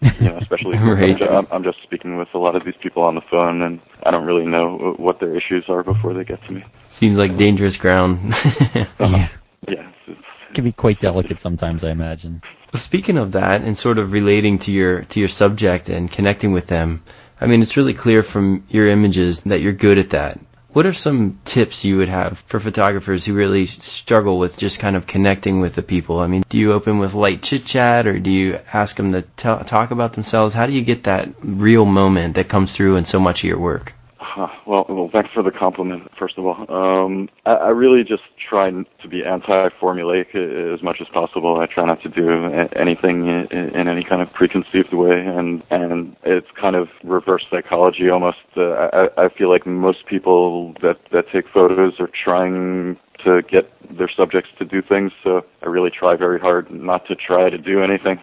you 0.01 0.29
know, 0.29 0.39
especially 0.39 0.79
right. 0.79 1.21
I'm, 1.23 1.47
I'm 1.51 1.65
just 1.65 1.83
speaking 1.83 2.17
with 2.17 2.29
a 2.35 2.39
lot 2.39 2.55
of 2.55 2.65
these 2.65 2.77
people 2.81 3.03
on 3.05 3.15
the 3.15 3.21
phone, 3.31 3.63
and 3.63 3.81
I 4.05 4.11
don't 4.11 4.25
really 4.25 4.47
know 4.47 4.95
what 4.97 5.21
their 5.21 5.37
issues 5.37 5.65
are 5.69 5.83
before 5.83 6.15
they 6.15 6.25
get 6.25 6.43
to 6.45 6.53
me. 6.53 6.65
Seems 6.87 7.19
like 7.19 7.37
dangerous 7.37 7.77
ground. 7.77 8.21
uh-huh. 8.33 8.97
Yeah, 8.99 9.29
yeah, 9.69 9.91
it 10.07 10.55
can 10.55 10.65
be 10.65 10.73
quite 10.73 11.01
delicate 11.01 11.39
sometimes. 11.39 11.83
I 11.83 11.91
imagine. 11.91 12.43
Well, 12.73 12.81
speaking 12.81 13.19
of 13.19 13.33
that, 13.33 13.63
and 13.63 13.77
sort 13.77 13.99
of 13.99 14.13
relating 14.13 14.59
to 14.59 14.71
your 14.71 15.03
to 15.03 15.21
your 15.21 15.29
subject 15.29 15.89
and 15.89 16.11
connecting 16.11 16.53
with 16.53 16.69
them, 16.69 17.03
I 17.41 17.47
mean, 17.47 17.63
it's 17.63 17.77
really 17.77 17.95
clear 17.95 18.23
from 18.23 18.65
your 18.69 18.89
images 18.89 19.43
that 19.43 19.61
you're 19.61 19.73
good 19.73 19.99
at 19.99 20.11
that. 20.11 20.41
What 20.73 20.87
are 20.87 20.93
some 20.93 21.41
tips 21.45 21.85
you 21.85 21.97
would 21.97 22.09
have 22.09 22.41
for 22.47 22.61
photographers 22.61 23.25
who 23.25 23.33
really 23.33 23.67
struggle 23.67 24.39
with 24.39 24.59
just 24.59 24.79
kind 24.79 24.97
of 24.97 25.07
connecting 25.07 25.61
with 25.61 25.75
the 25.75 25.83
people? 25.83 26.21
I 26.21 26.27
mean, 26.27 26.45
do 26.49 26.59
you 26.59 26.73
open 26.73 26.99
with 26.99 27.15
light 27.15 27.43
chit 27.43 27.65
chat 27.65 28.07
or 28.07 28.19
do 28.19 28.31
you 28.31 28.61
ask 28.73 28.97
them 28.97 29.13
to 29.13 29.23
t- 29.23 29.65
talk 29.65 29.91
about 29.91 30.13
themselves? 30.13 30.55
How 30.55 30.67
do 30.67 30.73
you 30.73 30.83
get 30.83 31.05
that 31.05 31.31
real 31.41 31.85
moment 31.85 32.35
that 32.35 32.49
comes 32.49 32.75
through 32.75 32.97
in 32.97 33.07
so 33.07 33.19
much 33.19 33.43
of 33.43 33.49
your 33.49 33.59
work? 33.59 33.95
Uh, 34.37 34.49
well, 34.67 34.87
well, 34.89 35.11
thanks 35.13 35.31
for 35.33 35.43
the 35.43 35.51
compliment, 35.51 36.11
first 36.19 36.39
of 36.39 36.47
all. 36.47 36.67
Um, 36.69 37.29
I, 37.47 37.53
I 37.53 37.69
really 37.69 38.05
just 38.05 38.23
try 38.49 38.71
to 38.71 39.09
be 39.09 39.25
anti-formulaic 39.25 40.35
as 40.75 40.83
much 40.83 40.99
as 41.01 41.09
possible. 41.09 41.61
I 41.61 41.67
try 41.67 41.85
not 41.87 42.03
to 42.03 42.09
do 42.09 42.29
anything 42.77 43.27
in, 43.27 43.47
in 43.75 43.89
any 43.89 44.05
kind 44.05 44.23
of 44.23 44.33
preconceived 44.33 44.93
way, 44.93 45.21
and 45.21 45.63
and 45.71 46.17
it's 46.25 46.49
kind 46.61 46.77
of 46.77 46.89
reverse 47.05 47.47
psychology 47.51 48.11
almost. 48.11 48.39
Uh, 48.57 48.89
I, 48.93 49.25
I 49.25 49.29
feel 49.29 49.51
like 49.51 49.67
most 49.67 50.07
people 50.07 50.75
that 50.83 50.99
that 51.13 51.29
take 51.33 51.49
photos 51.49 52.01
are 52.01 52.11
trying 52.25 52.99
to 53.25 53.43
get 53.43 53.71
their 53.97 54.11
subjects 54.11 54.51
to 54.59 54.65
do 54.65 54.83
things, 54.83 55.13
so 55.23 55.45
I 55.63 55.67
really 55.67 55.91
try 55.91 56.17
very 56.17 56.39
hard 56.39 56.71
not 56.71 57.07
to 57.07 57.15
try 57.15 57.51
to 57.51 57.59
do 57.59 57.83
anything. 57.83 58.21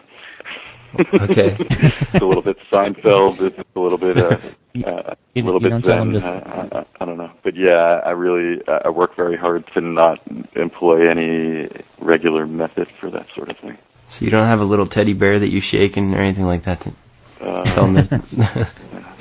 okay. 0.98 1.56
it's 1.60 2.14
a 2.14 2.26
little 2.26 2.42
bit 2.42 2.56
Seinfeld. 2.72 3.40
It's 3.40 3.58
a 3.74 3.80
little 3.80 3.98
bit, 3.98 4.16
uh, 4.16 4.26
uh, 4.26 4.38
a 4.84 5.16
little 5.34 5.60
bit 5.60 5.84
Zen. 5.84 6.16
Uh, 6.16 6.68
I, 6.72 7.02
I 7.02 7.04
don't 7.04 7.18
know, 7.18 7.30
but 7.42 7.56
yeah, 7.56 8.00
I 8.04 8.10
really 8.10 8.62
I 8.68 8.88
work 8.90 9.16
very 9.16 9.36
hard 9.36 9.64
to 9.74 9.80
not 9.80 10.20
employ 10.54 11.08
any 11.08 11.68
regular 11.98 12.46
method 12.46 12.88
for 13.00 13.10
that 13.10 13.26
sort 13.34 13.50
of 13.50 13.58
thing. 13.58 13.78
So 14.08 14.24
you 14.24 14.30
don't 14.30 14.46
have 14.46 14.60
a 14.60 14.64
little 14.64 14.86
teddy 14.86 15.12
bear 15.12 15.38
that 15.38 15.48
you 15.48 15.60
shake 15.60 15.96
and 15.96 16.14
or 16.14 16.18
anything 16.18 16.46
like 16.46 16.64
that 16.64 16.80
to 16.82 16.92
uh, 17.40 17.64
tell 17.64 17.86
them. 17.86 18.06
That 18.06 18.70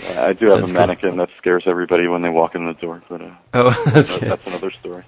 I 0.17 0.33
do 0.33 0.47
have 0.47 0.59
that's 0.59 0.71
a 0.71 0.73
mannequin 0.73 1.11
cool. 1.11 1.25
that 1.25 1.29
scares 1.37 1.63
everybody 1.65 2.07
when 2.07 2.21
they 2.21 2.29
walk 2.29 2.55
in 2.55 2.65
the 2.65 2.73
door, 2.73 3.01
but 3.09 3.21
uh, 3.21 3.31
oh, 3.53 3.83
that's, 3.85 4.09
that's, 4.19 4.19
that's 4.19 4.47
another 4.47 4.71
story. 4.71 5.03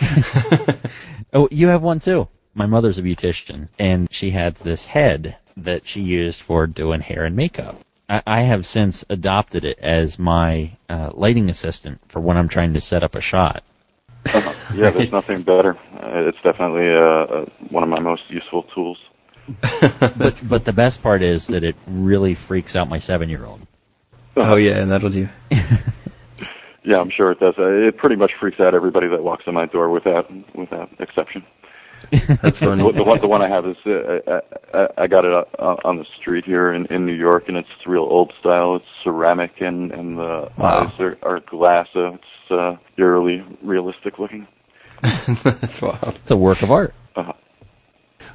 oh, 1.32 1.48
you 1.50 1.68
have 1.68 1.82
one 1.82 2.00
too. 2.00 2.28
My 2.54 2.66
mother's 2.66 2.98
a 2.98 3.02
beautician, 3.02 3.68
and 3.78 4.10
she 4.10 4.30
had 4.30 4.56
this 4.56 4.86
head 4.86 5.36
that 5.56 5.86
she 5.86 6.00
used 6.00 6.40
for 6.40 6.66
doing 6.66 7.00
hair 7.00 7.24
and 7.24 7.36
makeup. 7.36 7.80
I, 8.08 8.22
I 8.26 8.40
have 8.42 8.64
since 8.64 9.04
adopted 9.08 9.64
it 9.64 9.78
as 9.78 10.18
my 10.18 10.76
uh, 10.88 11.10
lighting 11.14 11.50
assistant 11.50 12.00
for 12.08 12.20
when 12.20 12.36
I'm 12.36 12.48
trying 12.48 12.74
to 12.74 12.80
set 12.80 13.02
up 13.02 13.14
a 13.14 13.20
shot. 13.20 13.62
Uh-huh. 14.26 14.54
Yeah, 14.74 14.90
there's 14.90 15.12
nothing 15.12 15.42
better. 15.42 15.76
Uh, 15.94 16.28
it's 16.28 16.38
definitely 16.42 16.88
uh, 16.88 17.42
uh, 17.42 17.44
one 17.70 17.82
of 17.82 17.88
my 17.88 18.00
most 18.00 18.22
useful 18.28 18.64
tools. 18.74 18.98
but 20.18 20.42
but 20.46 20.64
the 20.66 20.74
best 20.74 21.02
part 21.02 21.22
is 21.22 21.46
that 21.46 21.64
it 21.64 21.74
really 21.86 22.34
freaks 22.34 22.76
out 22.76 22.88
my 22.88 22.98
seven 22.98 23.30
year 23.30 23.46
old. 23.46 23.66
Oh 24.36 24.56
yeah, 24.56 24.76
and 24.76 24.90
that'll 24.90 25.08
do. 25.08 25.26
yeah, 25.50 26.98
I'm 26.98 27.10
sure 27.10 27.32
it 27.32 27.40
does. 27.40 27.54
Uh, 27.58 27.88
it 27.88 27.96
pretty 27.96 28.16
much 28.16 28.32
freaks 28.38 28.60
out 28.60 28.74
everybody 28.74 29.08
that 29.08 29.22
walks 29.22 29.44
in 29.46 29.54
my 29.54 29.64
door 29.64 29.88
without 29.88 30.30
without 30.54 30.90
exception. 31.00 31.42
That's 32.10 32.58
funny. 32.58 32.82
the, 32.82 32.98
the, 32.98 33.02
one, 33.02 33.20
the 33.20 33.28
one 33.28 33.42
I 33.42 33.48
have 33.48 33.66
is 33.66 33.76
uh, 33.86 34.40
I, 34.72 35.02
I 35.02 35.06
got 35.06 35.24
it 35.24 35.32
uh, 35.32 35.76
on 35.84 35.98
the 35.98 36.06
street 36.20 36.44
here 36.44 36.72
in, 36.72 36.86
in 36.86 37.04
New 37.04 37.14
York, 37.14 37.48
and 37.48 37.56
it's 37.56 37.68
real 37.86 38.02
old 38.02 38.32
style. 38.40 38.76
It's 38.76 38.86
ceramic, 39.04 39.60
and 39.60 39.92
and 39.92 40.18
the 40.18 40.50
wow. 40.56 40.86
eyes 40.86 41.00
are, 41.00 41.18
are 41.22 41.40
glass, 41.40 41.88
so 41.92 42.14
it's 42.14 42.50
uh, 42.50 42.76
eerily 42.96 43.44
realistic 43.62 44.18
looking. 44.18 44.46
That's 45.42 45.82
wow. 45.82 45.98
It's 46.02 46.30
a 46.30 46.36
work 46.36 46.62
of 46.62 46.70
art. 46.70 46.94
Uh-huh. 47.14 47.32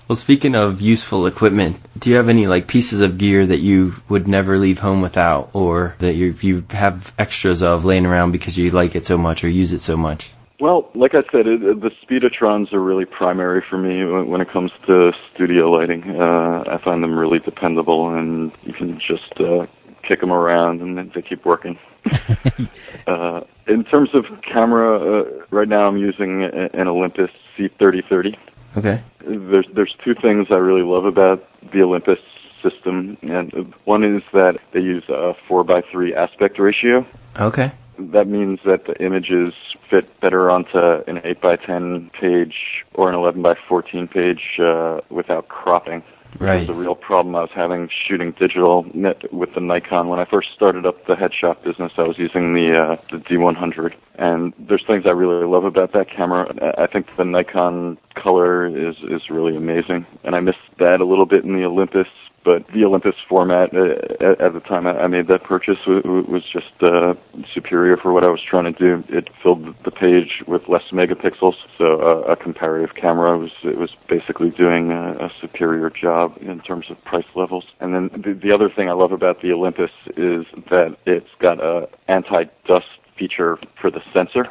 Well, 0.07 0.15
speaking 0.17 0.53
of 0.53 0.81
useful 0.81 1.25
equipment, 1.25 1.77
do 1.97 2.09
you 2.09 2.17
have 2.17 2.29
any 2.29 2.45
like 2.45 2.67
pieces 2.67 2.99
of 2.99 3.17
gear 3.17 3.45
that 3.45 3.59
you 3.59 3.95
would 4.09 4.27
never 4.27 4.59
leave 4.59 4.79
home 4.79 5.01
without, 5.01 5.49
or 5.53 5.95
that 5.99 6.13
you 6.13 6.35
you 6.41 6.65
have 6.71 7.13
extras 7.17 7.63
of 7.63 7.85
laying 7.85 8.05
around 8.05 8.31
because 8.31 8.57
you 8.57 8.69
like 8.71 8.95
it 8.95 9.05
so 9.05 9.17
much 9.17 9.43
or 9.43 9.49
use 9.49 9.71
it 9.71 9.79
so 9.79 9.95
much? 9.95 10.31
Well, 10.63 10.89
like 10.95 11.13
I 11.13 11.23
said, 11.29 11.45
it, 11.45 11.81
the 11.81 11.91
Speedotrons 12.01 12.71
are 12.71 12.79
really 12.79 13.03
primary 13.03 13.61
for 13.69 13.77
me 13.77 14.05
when 14.05 14.39
it 14.39 14.49
comes 14.49 14.71
to 14.87 15.11
studio 15.35 15.69
lighting. 15.69 16.03
Uh, 16.09 16.63
I 16.65 16.79
find 16.81 17.03
them 17.03 17.19
really 17.19 17.39
dependable, 17.39 18.15
and 18.15 18.49
you 18.63 18.71
can 18.71 18.97
just 18.97 19.41
uh, 19.41 19.65
kick 20.07 20.21
them 20.21 20.31
around, 20.31 20.81
and 20.81 21.11
they 21.11 21.21
keep 21.21 21.45
working. 21.45 21.77
uh, 23.07 23.41
in 23.67 23.83
terms 23.83 24.11
of 24.13 24.23
camera, 24.41 24.99
uh, 25.01 25.23
right 25.51 25.67
now 25.67 25.83
I'm 25.83 25.97
using 25.97 26.43
an 26.45 26.87
Olympus 26.87 27.31
C3030. 27.57 28.37
Okay. 28.77 29.03
There's 29.19 29.67
there's 29.75 29.93
two 30.01 30.15
things 30.15 30.47
I 30.49 30.59
really 30.59 30.83
love 30.83 31.03
about 31.03 31.45
the 31.73 31.81
Olympus 31.81 32.19
system, 32.61 33.17
and 33.21 33.73
one 33.83 34.05
is 34.05 34.23
that 34.31 34.59
they 34.71 34.79
use 34.79 35.03
a 35.09 35.33
four 35.45 35.65
by 35.65 35.81
three 35.91 36.15
aspect 36.15 36.57
ratio. 36.57 37.05
Okay 37.37 37.73
that 38.11 38.27
means 38.27 38.59
that 38.65 38.85
the 38.85 38.95
images 39.03 39.53
fit 39.89 40.19
better 40.19 40.49
onto 40.51 40.77
an 40.77 41.21
8 41.23 41.41
by 41.41 41.55
10 41.55 42.11
page 42.19 42.83
or 42.93 43.09
an 43.09 43.15
11 43.15 43.41
by 43.41 43.55
14 43.67 44.07
page 44.07 44.59
uh, 44.59 44.99
without 45.09 45.47
cropping. 45.47 46.03
Right. 46.39 46.67
A 46.67 46.73
real 46.73 46.95
problem 46.95 47.35
I 47.35 47.41
was 47.41 47.51
having 47.53 47.89
shooting 48.07 48.31
digital 48.31 48.85
with 49.31 49.53
the 49.53 49.61
Nikon. 49.61 50.07
When 50.07 50.19
I 50.19 50.25
first 50.25 50.49
started 50.55 50.85
up 50.85 51.05
the 51.05 51.13
headshot 51.13 51.63
business, 51.63 51.91
I 51.97 52.03
was 52.03 52.17
using 52.17 52.55
the 52.55 52.75
uh, 52.75 53.01
the 53.11 53.17
D100, 53.17 53.93
and 54.15 54.51
there's 54.57 54.83
things 54.85 55.03
I 55.05 55.11
really 55.11 55.45
love 55.45 55.63
about 55.63 55.93
that 55.93 56.09
camera. 56.09 56.51
I 56.77 56.87
think 56.87 57.07
the 57.17 57.23
Nikon 57.23 57.99
color 58.15 58.65
is 58.65 58.95
is 59.03 59.29
really 59.29 59.55
amazing, 59.55 60.07
and 60.23 60.35
I 60.35 60.39
miss 60.39 60.55
that 60.79 61.01
a 61.01 61.05
little 61.05 61.27
bit 61.27 61.43
in 61.43 61.53
the 61.53 61.65
Olympus 61.65 62.07
but 62.43 62.67
the 62.73 62.83
Olympus 62.83 63.15
format 63.27 63.73
uh, 63.73 64.45
at, 64.45 64.53
the 64.53 64.61
time 64.67 64.85
I 64.85 65.07
made 65.07 65.27
that 65.27 65.43
purchase 65.43 65.77
was 65.85 66.43
just 66.51 66.71
uh, 66.81 67.13
superior 67.53 67.97
for 67.97 68.11
what 68.11 68.25
I 68.25 68.29
was 68.29 68.41
trying 68.47 68.71
to 68.71 68.71
do. 68.71 69.03
It 69.09 69.29
filled 69.41 69.75
the 69.83 69.91
page 69.91 70.43
with 70.47 70.63
less 70.67 70.83
megapixels, 70.91 71.55
so 71.77 72.01
uh, 72.01 72.31
a 72.31 72.35
comparative 72.35 72.95
camera 72.95 73.37
was 73.37 73.51
it 73.63 73.77
was 73.77 73.91
basically 74.09 74.49
doing 74.51 74.91
a, 74.91 75.25
a, 75.25 75.31
superior 75.41 75.89
job 75.89 76.37
in 76.41 76.59
terms 76.61 76.85
of 76.89 77.03
price 77.03 77.25
levels. 77.35 77.65
And 77.79 77.93
then 77.93 78.21
the, 78.21 78.33
the 78.33 78.53
other 78.53 78.69
thing 78.69 78.89
I 78.89 78.93
love 78.93 79.11
about 79.11 79.41
the 79.41 79.51
Olympus 79.51 79.91
is 80.17 80.45
that 80.69 80.97
it's 81.05 81.29
got 81.39 81.63
a 81.63 81.87
anti-dust 82.07 82.85
feature 83.17 83.57
for 83.79 83.89
the 83.89 84.01
sensor. 84.13 84.47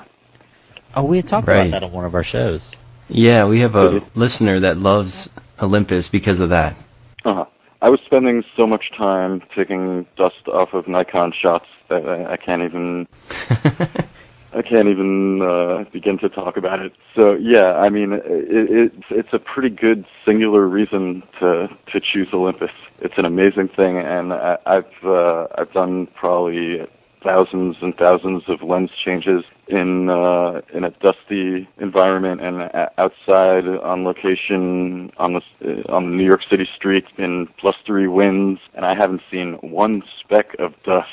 Oh, 0.95 1.05
we 1.05 1.19
had 1.19 1.27
talked 1.27 1.49
right. 1.49 1.69
about 1.69 1.81
that 1.81 1.87
on 1.87 1.93
one 1.93 2.05
of 2.05 2.15
our 2.15 2.25
shows. 2.25 2.77
Yeah, 3.09 3.47
we 3.47 3.61
have 3.61 3.75
a 3.75 4.03
listener 4.15 4.61
that 4.61 4.79
loves 4.79 5.29
Olympus 5.61 6.09
because 6.09 6.41
of 6.41 6.51
that. 6.51 6.77
Uh 7.25 7.35
huh. 7.35 7.45
I 7.83 7.91
was 7.91 7.99
spending 8.07 8.45
so 8.57 8.65
much 8.65 8.93
time 8.97 9.43
taking 9.57 10.07
dust 10.17 10.47
off 10.47 10.73
of 10.73 10.87
Nikon 10.87 11.33
shots 11.33 11.67
that 11.89 12.09
I, 12.09 12.35
I 12.35 12.37
can't 12.37 12.63
even. 12.63 13.09
I 14.55 14.61
can't 14.61 14.87
even 14.87 15.41
uh, 15.41 15.85
begin 15.93 16.19
to 16.19 16.29
talk 16.29 16.59
about 16.59 16.79
it. 16.81 16.93
So 17.17 17.33
yeah, 17.33 17.73
I 17.73 17.89
mean, 17.89 18.13
it, 18.13 18.23
it's 18.25 19.05
it's 19.11 19.33
a 19.33 19.39
pretty 19.39 19.71
good 19.75 20.05
singular 20.27 20.69
reason 20.69 21.23
to 21.41 21.69
to 21.91 22.01
choose 22.01 22.29
Olympus. 22.33 22.71
It's 23.01 23.15
an 23.17 23.25
amazing 23.25 23.69
thing, 23.69 23.99
and 23.99 24.33
I, 24.33 24.59
I've 24.67 25.05
uh, 25.05 25.47
I've 25.57 25.73
done 25.73 26.07
probably 26.15 26.87
thousands 27.23 27.77
and 27.81 27.95
thousands 27.97 28.43
of 28.49 28.63
lens 28.63 28.91
changes 29.05 29.45
in 29.69 30.09
uh, 30.11 30.61
in 30.75 30.85
a 30.85 30.91
dusty 30.91 31.69
environment 31.79 32.41
and 32.41 32.63
outside 32.99 33.67
on 33.67 34.05
location 34.05 35.11
on 35.19 35.35
the 35.35 35.41
uh, 35.65 35.93
on 35.93 36.11
the 36.11 36.17
New 36.17 36.25
York 36.25 36.43
City 36.51 36.69
streets 36.77 37.09
in 37.19 37.49
blustery 37.61 38.09
winds, 38.09 38.61
and 38.75 38.85
I 38.85 38.95
haven't 38.95 39.23
seen 39.31 39.55
one 39.61 40.03
speck 40.21 40.57
of 40.59 40.75
dust. 40.85 41.09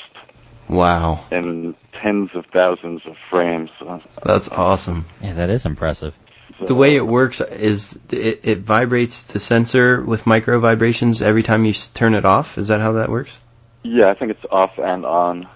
Wow! 0.68 1.24
And 1.30 1.74
tens 2.00 2.30
of 2.34 2.44
thousands 2.52 3.02
of 3.06 3.16
frames. 3.28 3.70
That's 4.22 4.48
awesome. 4.50 5.06
Yeah, 5.20 5.32
that 5.34 5.50
is 5.50 5.66
impressive. 5.66 6.16
So, 6.58 6.66
the 6.66 6.74
way 6.74 6.94
it 6.96 7.06
works 7.06 7.40
is 7.40 7.98
it, 8.10 8.40
it 8.42 8.58
vibrates 8.58 9.22
the 9.24 9.40
sensor 9.40 10.02
with 10.02 10.26
micro 10.26 10.60
vibrations 10.60 11.22
every 11.22 11.42
time 11.42 11.64
you 11.64 11.72
turn 11.72 12.14
it 12.14 12.24
off. 12.24 12.58
Is 12.58 12.68
that 12.68 12.80
how 12.80 12.92
that 12.92 13.08
works? 13.08 13.40
Yeah, 13.82 14.10
I 14.10 14.14
think 14.14 14.30
it's 14.30 14.44
off 14.50 14.72
and 14.78 15.06
on. 15.06 15.48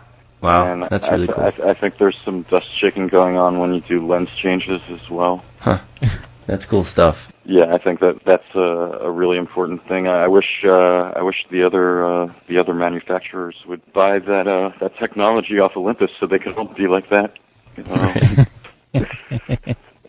Wow, 0.44 0.70
and 0.70 0.82
that's 0.90 1.10
really 1.10 1.26
I, 1.30 1.32
cool. 1.32 1.64
I, 1.64 1.70
I, 1.70 1.74
think 1.74 1.96
there's 1.96 2.18
some 2.18 2.42
dust 2.42 2.68
shaking 2.78 3.08
going 3.08 3.38
on 3.38 3.58
when 3.60 3.72
you 3.72 3.80
do 3.80 4.06
lens 4.06 4.28
changes 4.36 4.82
as 4.90 5.08
well. 5.08 5.42
Huh. 5.58 5.78
That's 6.46 6.66
cool 6.66 6.84
stuff. 6.84 7.32
Yeah, 7.46 7.74
I 7.74 7.78
think 7.78 8.00
that 8.00 8.20
that's 8.26 8.54
a, 8.54 8.58
a 8.60 9.10
really 9.10 9.38
important 9.38 9.88
thing. 9.88 10.06
I, 10.08 10.24
I 10.24 10.28
wish 10.28 10.62
uh, 10.62 11.12
I 11.16 11.22
wish 11.22 11.46
the 11.50 11.62
other 11.62 12.04
uh, 12.04 12.32
the 12.48 12.58
other 12.58 12.74
manufacturers 12.74 13.56
would 13.66 13.80
buy 13.94 14.18
that 14.18 14.46
uh, 14.46 14.72
that 14.78 14.98
technology 14.98 15.58
off 15.58 15.74
Olympus 15.74 16.10
so 16.20 16.26
they 16.26 16.38
could 16.38 16.52
all 16.58 16.66
be 16.66 16.86
like 16.86 17.08
that, 17.08 17.38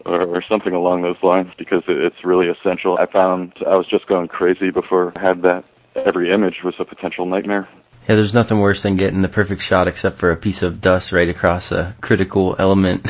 or, 0.05 0.21
or 0.23 0.43
something 0.49 0.73
along 0.73 1.03
those 1.03 1.23
lines 1.23 1.53
because 1.57 1.83
it, 1.87 1.97
it's 1.97 2.25
really 2.25 2.49
essential. 2.49 2.97
I 2.99 3.05
found 3.05 3.53
I 3.65 3.77
was 3.77 3.87
just 3.87 4.07
going 4.07 4.27
crazy 4.27 4.71
before 4.71 5.13
I 5.15 5.21
had 5.21 5.41
that. 5.43 5.63
Every 5.95 6.31
image 6.31 6.63
was 6.65 6.75
a 6.79 6.83
potential 6.83 7.25
nightmare. 7.25 7.69
Yeah, 8.07 8.15
there's 8.15 8.35
nothing 8.35 8.59
worse 8.59 8.83
than 8.83 8.97
getting 8.97 9.23
the 9.23 9.29
perfect 9.29 9.63
shot 9.63 9.87
except 9.87 10.17
for 10.17 10.31
a 10.31 10.35
piece 10.35 10.61
of 10.61 10.79
dust 10.79 11.11
right 11.11 11.27
across 11.27 11.71
a 11.71 11.95
critical 12.01 12.55
element. 12.59 13.05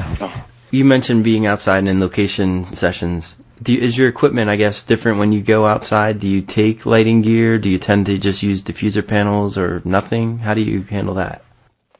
you 0.72 0.84
mentioned 0.84 1.22
being 1.22 1.46
outside 1.46 1.86
in 1.86 2.00
location 2.00 2.64
sessions. 2.64 3.36
You, 3.64 3.78
is 3.78 3.96
your 3.96 4.08
equipment, 4.08 4.50
I 4.50 4.56
guess, 4.56 4.82
different 4.82 5.18
when 5.18 5.30
you 5.30 5.40
go 5.40 5.66
outside? 5.66 6.18
Do 6.18 6.26
you 6.26 6.42
take 6.42 6.84
lighting 6.84 7.22
gear? 7.22 7.58
Do 7.58 7.70
you 7.70 7.78
tend 7.78 8.06
to 8.06 8.18
just 8.18 8.42
use 8.42 8.64
diffuser 8.64 9.06
panels 9.06 9.56
or 9.56 9.80
nothing? 9.84 10.38
How 10.38 10.54
do 10.54 10.62
you 10.62 10.82
handle 10.82 11.14
that? 11.14 11.44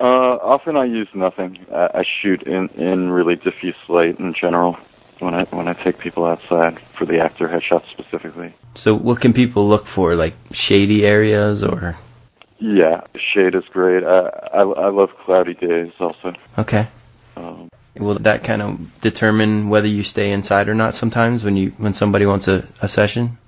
Uh, 0.00 0.38
often 0.42 0.76
I 0.76 0.86
use 0.86 1.08
nothing. 1.14 1.64
I, 1.72 2.00
I 2.00 2.04
shoot 2.20 2.42
in, 2.42 2.68
in 2.70 3.10
really 3.10 3.36
diffuse 3.36 3.76
light 3.88 4.18
in 4.18 4.34
general 4.38 4.76
when 5.20 5.34
I 5.34 5.44
when 5.50 5.68
I 5.68 5.74
take 5.84 6.00
people 6.00 6.24
outside 6.24 6.80
for 6.98 7.06
the 7.06 7.20
actor 7.20 7.48
headshots 7.48 7.88
specifically. 7.92 8.52
So, 8.74 8.94
what 8.94 9.20
can 9.20 9.32
people 9.32 9.68
look 9.68 9.86
for? 9.86 10.16
Like 10.16 10.34
shady 10.50 11.06
areas 11.06 11.62
or? 11.62 11.96
Yeah, 12.58 13.02
shade 13.34 13.54
is 13.54 13.64
great. 13.70 14.04
I 14.04 14.28
I, 14.52 14.62
I 14.62 14.88
love 14.88 15.10
cloudy 15.24 15.54
days 15.54 15.92
also. 15.98 16.34
Okay. 16.58 16.88
Um, 17.36 17.68
Will 17.96 18.14
that 18.14 18.42
kind 18.42 18.60
of 18.62 19.00
determine 19.00 19.68
whether 19.68 19.86
you 19.86 20.02
stay 20.02 20.32
inside 20.32 20.68
or 20.68 20.74
not? 20.74 20.94
Sometimes 20.94 21.44
when 21.44 21.56
you 21.56 21.70
when 21.78 21.92
somebody 21.92 22.26
wants 22.26 22.48
a, 22.48 22.66
a 22.82 22.88
session. 22.88 23.38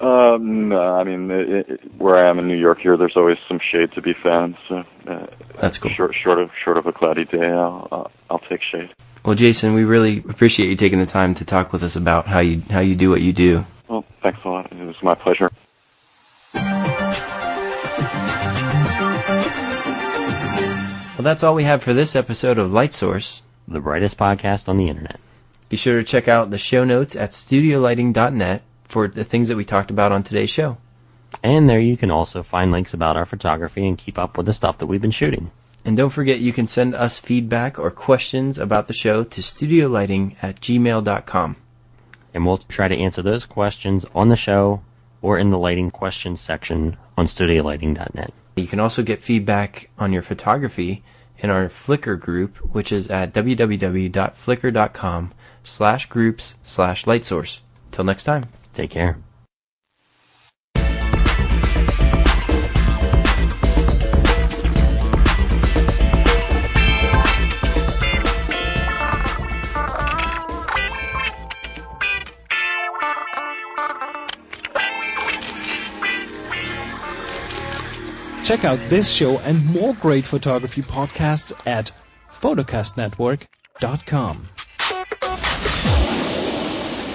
Um, 0.00 0.68
no, 0.68 0.96
I 0.96 1.04
mean, 1.04 1.30
it, 1.30 1.70
it, 1.70 1.80
where 1.96 2.16
I 2.16 2.28
am 2.28 2.40
in 2.40 2.48
New 2.48 2.56
York 2.56 2.80
here, 2.80 2.96
there's 2.96 3.16
always 3.16 3.38
some 3.46 3.60
shade 3.60 3.92
to 3.92 4.02
be 4.02 4.14
found. 4.14 4.56
So 4.68 4.82
uh, 5.06 5.26
that's 5.60 5.78
cool. 5.78 5.92
Short, 5.92 6.12
short 6.16 6.40
of 6.40 6.50
short 6.64 6.76
of 6.76 6.86
a 6.86 6.92
cloudy 6.92 7.24
day, 7.24 7.46
I'll, 7.46 7.86
I'll 7.92 8.10
I'll 8.28 8.38
take 8.40 8.62
shade. 8.62 8.90
Well, 9.24 9.36
Jason, 9.36 9.74
we 9.74 9.84
really 9.84 10.18
appreciate 10.18 10.68
you 10.68 10.76
taking 10.76 10.98
the 10.98 11.06
time 11.06 11.34
to 11.34 11.44
talk 11.44 11.72
with 11.72 11.84
us 11.84 11.94
about 11.94 12.26
how 12.26 12.40
you 12.40 12.62
how 12.70 12.80
you 12.80 12.96
do 12.96 13.10
what 13.10 13.22
you 13.22 13.32
do. 13.32 13.64
Well, 13.86 14.04
thanks 14.22 14.40
a 14.44 14.48
lot. 14.48 14.72
It 14.72 14.84
was 14.84 15.00
my 15.02 15.14
pleasure. 15.14 15.48
Well, 21.22 21.32
that's 21.32 21.44
all 21.44 21.54
we 21.54 21.62
have 21.62 21.84
for 21.84 21.94
this 21.94 22.16
episode 22.16 22.58
of 22.58 22.72
Light 22.72 22.92
Source, 22.92 23.42
the 23.68 23.78
brightest 23.78 24.18
podcast 24.18 24.68
on 24.68 24.76
the 24.76 24.88
internet. 24.88 25.20
Be 25.68 25.76
sure 25.76 25.98
to 25.98 26.02
check 26.02 26.26
out 26.26 26.50
the 26.50 26.58
show 26.58 26.82
notes 26.82 27.14
at 27.14 27.30
studiolighting.net 27.30 28.62
for 28.82 29.06
the 29.06 29.22
things 29.22 29.46
that 29.46 29.56
we 29.56 29.64
talked 29.64 29.92
about 29.92 30.10
on 30.10 30.24
today's 30.24 30.50
show. 30.50 30.78
And 31.40 31.70
there 31.70 31.78
you 31.78 31.96
can 31.96 32.10
also 32.10 32.42
find 32.42 32.72
links 32.72 32.92
about 32.92 33.16
our 33.16 33.24
photography 33.24 33.86
and 33.86 33.96
keep 33.96 34.18
up 34.18 34.36
with 34.36 34.46
the 34.46 34.52
stuff 34.52 34.78
that 34.78 34.88
we've 34.88 35.00
been 35.00 35.12
shooting. 35.12 35.52
And 35.84 35.96
don't 35.96 36.10
forget 36.10 36.40
you 36.40 36.52
can 36.52 36.66
send 36.66 36.92
us 36.92 37.20
feedback 37.20 37.78
or 37.78 37.92
questions 37.92 38.58
about 38.58 38.88
the 38.88 38.92
show 38.92 39.22
to 39.22 39.42
studiolighting 39.42 40.34
at 40.42 40.60
gmail.com. 40.60 41.54
And 42.34 42.44
we'll 42.44 42.58
try 42.58 42.88
to 42.88 42.98
answer 42.98 43.22
those 43.22 43.44
questions 43.44 44.04
on 44.12 44.28
the 44.28 44.34
show 44.34 44.82
or 45.20 45.38
in 45.38 45.50
the 45.50 45.58
lighting 45.58 45.92
questions 45.92 46.40
section 46.40 46.96
on 47.16 47.26
studiolighting.net. 47.26 48.34
You 48.56 48.66
can 48.66 48.80
also 48.80 49.02
get 49.02 49.22
feedback 49.22 49.90
on 49.98 50.12
your 50.12 50.22
photography 50.22 51.02
in 51.38 51.50
our 51.50 51.68
Flickr 51.68 52.18
group, 52.18 52.56
which 52.58 52.92
is 52.92 53.08
at 53.08 53.32
www.flickr.com 53.32 55.32
slash 55.64 56.06
groups 56.06 56.56
slash 56.62 57.04
lightsource. 57.04 57.60
Till 57.90 58.04
next 58.04 58.24
time. 58.24 58.44
Take 58.72 58.90
care. 58.90 59.18
Check 78.52 78.64
out 78.66 78.78
this 78.90 79.10
show 79.10 79.38
and 79.38 79.64
more 79.64 79.94
great 79.94 80.26
photography 80.26 80.82
podcasts 80.82 81.54
at 81.66 81.90
photocastnetwork.com. 82.30 84.48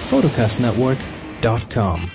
photocastnetwork.com 0.08 2.10